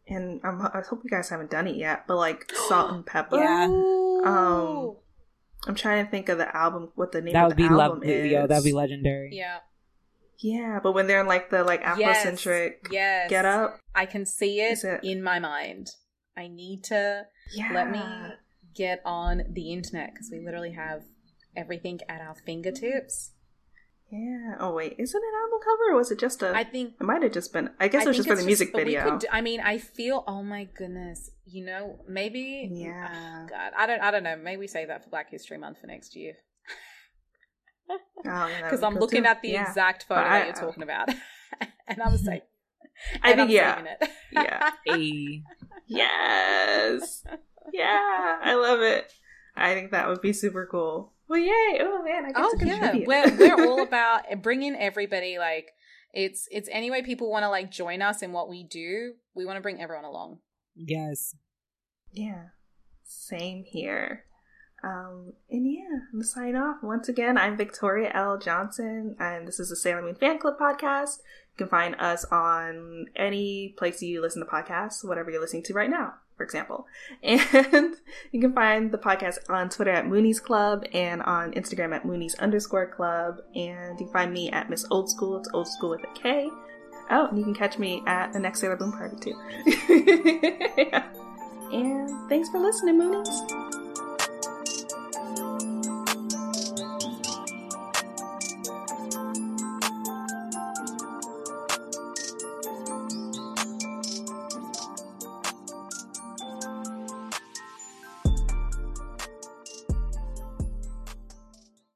And 0.08 0.42
I'm, 0.44 0.62
I 0.62 0.82
hope 0.88 1.02
you 1.04 1.10
guys 1.10 1.30
haven't 1.30 1.50
done 1.50 1.68
it 1.68 1.78
yet, 1.78 2.06
but 2.08 2.18
like 2.18 2.52
salt 2.68 2.92
and 2.92 3.06
pepper. 3.06 3.38
Yeah. 3.38 3.66
Um, 3.66 4.98
I'm 5.68 5.76
trying 5.76 6.06
to 6.06 6.12
think 6.12 6.30
of 6.30 6.38
the 6.38 6.56
album, 6.56 6.92
what 6.96 7.12
the 7.12 7.22
name 7.22 7.34
that 7.34 7.48
would 7.48 7.58
be 7.58 7.64
album 7.64 8.00
lo- 8.00 8.08
is. 8.08 8.32
Yeah, 8.32 8.46
that'd 8.46 8.64
be 8.64 8.74
legendary. 8.74 9.30
Yeah. 9.34 9.60
Yeah, 10.40 10.80
but 10.84 10.92
when 10.92 11.08
they're 11.08 11.22
in 11.22 11.28
like 11.28 11.50
the 11.50 11.64
like 11.64 11.84
Afrocentric 11.84 12.74
yes, 12.92 12.92
yes. 12.92 13.30
get 13.30 13.46
up, 13.46 13.80
I 13.96 14.06
can 14.06 14.26
see 14.26 14.60
it, 14.60 14.84
it, 14.84 15.00
in 15.04 15.24
my 15.24 15.40
mind. 15.40 15.92
I 16.36 16.48
need 16.48 16.84
to 16.86 17.28
yeah. 17.54 17.70
let 17.74 17.90
me 17.90 18.02
get 18.76 19.02
on 19.06 19.44
the 19.50 19.72
internet 19.72 20.14
because 20.14 20.30
we 20.32 20.44
literally 20.44 20.74
have 20.74 21.04
everything 21.56 22.00
at 22.10 22.20
our 22.20 22.36
fingertips. 22.36 23.32
Yeah. 24.14 24.58
Oh 24.60 24.74
wait, 24.74 24.96
is 25.00 25.16
it 25.16 25.18
an 25.18 25.42
album 25.44 25.60
cover 25.64 25.96
or 25.96 25.98
was 25.98 26.12
it 26.12 26.20
just 26.20 26.44
a? 26.44 26.56
I 26.56 26.64
think 26.64 26.94
it 27.02 27.04
might 27.04 27.24
have 27.24 27.32
just 27.32 27.52
been. 27.52 27.72
I 27.80 27.88
guess 27.88 28.02
I 28.02 28.06
it 28.06 28.08
was 28.10 28.18
just 28.18 28.30
for 28.30 28.36
the 28.36 28.46
music 28.46 28.68
just, 28.68 28.78
video. 28.78 29.18
Could, 29.18 29.26
I 29.32 29.42
mean, 29.42 29.60
I 29.60 29.80
feel. 29.80 30.24
Oh 30.28 30.44
my 30.44 30.66
goodness. 30.66 31.32
You 31.46 31.66
know, 31.66 32.00
maybe. 32.08 32.70
Yeah. 32.72 33.10
Oh 33.12 33.48
God, 33.50 33.72
I 33.76 33.88
don't. 33.88 34.02
I 34.02 34.12
don't 34.12 34.22
know. 34.22 34.36
Maybe 34.36 34.58
we 34.58 34.68
save 34.68 34.90
that 34.90 35.04
for 35.04 35.10
Black 35.10 35.32
History 35.32 35.58
Month 35.58 35.80
for 35.82 35.88
next 35.88 36.16
year. 36.16 36.34
Oh 37.90 37.98
yeah. 38.26 38.62
Because 38.62 38.84
oh, 38.84 38.88
I'm 38.88 39.00
looking 39.00 39.24
too. 39.24 39.30
at 39.30 39.42
the 39.42 39.50
yeah. 39.50 39.68
exact 39.68 40.04
photo 40.04 40.22
I, 40.22 40.40
that 40.40 40.46
you're 40.46 40.56
uh, 40.58 40.60
talking 40.60 40.84
about, 40.84 41.10
and 41.88 42.00
I 42.00 42.10
was 42.10 42.24
like, 42.24 42.44
I 43.24 43.34
think 43.34 43.50
yeah, 43.50 43.84
yeah, 44.32 44.72
a 44.90 45.42
yes, 45.88 47.24
yeah, 47.74 48.40
I 48.44 48.54
love 48.54 48.82
it. 48.82 49.12
I 49.56 49.74
think 49.74 49.92
that 49.92 50.08
would 50.08 50.22
be 50.22 50.34
super 50.34 50.68
cool. 50.70 51.14
Well, 51.34 51.42
yay! 51.42 51.80
Oh 51.82 52.04
man, 52.04 52.26
I 52.26 52.32
get 52.32 52.36
oh, 52.38 52.52
to 52.52 52.58
contribute. 52.58 53.10
Yeah. 53.10 53.36
We're 53.36 53.58
we're 53.58 53.68
all 53.68 53.82
about 53.88 54.26
bringing 54.44 54.76
everybody. 54.76 55.40
Like 55.40 55.72
it's 56.14 56.48
it's 56.52 56.70
any 56.72 56.92
way 56.92 57.02
people 57.02 57.32
want 57.32 57.42
to 57.42 57.50
like 57.50 57.72
join 57.72 58.04
us 58.04 58.22
in 58.22 58.34
what 58.34 58.50
we 58.50 58.64
do. 58.64 59.14
We 59.34 59.44
want 59.44 59.58
to 59.58 59.62
bring 59.62 59.82
everyone 59.82 60.06
along. 60.06 60.42
Yes. 60.76 61.34
Yeah. 62.12 62.50
Same 63.04 63.64
here. 63.66 64.26
Um, 64.84 65.34
and 65.50 65.66
yeah, 65.74 66.02
I'm 66.12 66.20
gonna 66.20 66.24
sign 66.24 66.56
off. 66.56 66.84
Once 66.84 67.10
again, 67.10 67.36
I'm 67.36 67.58
Victoria 67.58 68.12
L. 68.14 68.38
Johnson, 68.38 69.16
and 69.20 69.48
this 69.48 69.60
is 69.60 69.70
the 69.70 69.76
Sailor 69.76 70.04
Moon 70.04 70.14
Fan 70.14 70.38
Club 70.38 70.60
podcast. 70.62 71.18
You 71.54 71.66
can 71.66 71.68
find 71.68 71.96
us 71.96 72.26
on 72.26 73.08
any 73.16 73.74
place 73.76 74.04
you 74.04 74.22
listen 74.22 74.46
to 74.46 74.52
podcasts, 74.52 75.04
whatever 75.04 75.32
you're 75.32 75.42
listening 75.42 75.64
to 75.64 75.74
right 75.74 75.90
now, 75.90 76.14
for 76.38 76.44
example. 76.44 76.88
And 77.24 77.96
you 78.32 78.42
can 78.42 78.54
find 78.54 78.92
the 78.92 78.98
podcast 78.98 79.50
on 79.50 79.70
Twitter 79.70 79.92
at 79.92 80.08
Mooney's 80.08 80.40
Club 80.40 80.86
and 80.94 81.22
on 81.24 81.54
Instagram 81.54 81.96
at 81.96 82.06
Mooney's 82.06 82.36
underscore 82.36 82.88
club. 82.88 83.42
And 83.56 84.00
you 84.00 84.06
can 84.06 84.14
find 84.14 84.34
me 84.34 84.50
at 84.52 84.70
Miss 84.70 84.86
Old 84.92 85.10
School. 85.10 85.38
It's 85.38 85.50
Old 85.54 85.68
School 85.68 85.92
with 85.92 86.04
a 86.04 86.20
K. 86.20 86.50
Oh, 87.10 87.28
and 87.28 87.38
you 87.38 87.44
can 87.44 87.54
catch 87.54 87.78
me 87.78 88.02
at 88.08 88.34
the 88.34 88.40
next 88.40 88.60
Sailor 88.62 88.78
Boom 88.78 88.92
party 88.92 89.18
too. 89.20 89.36
yeah. 90.78 91.08
And 91.72 92.30
thanks 92.30 92.50
for 92.50 92.60
listening, 92.60 93.00
Moonies. 93.00 93.63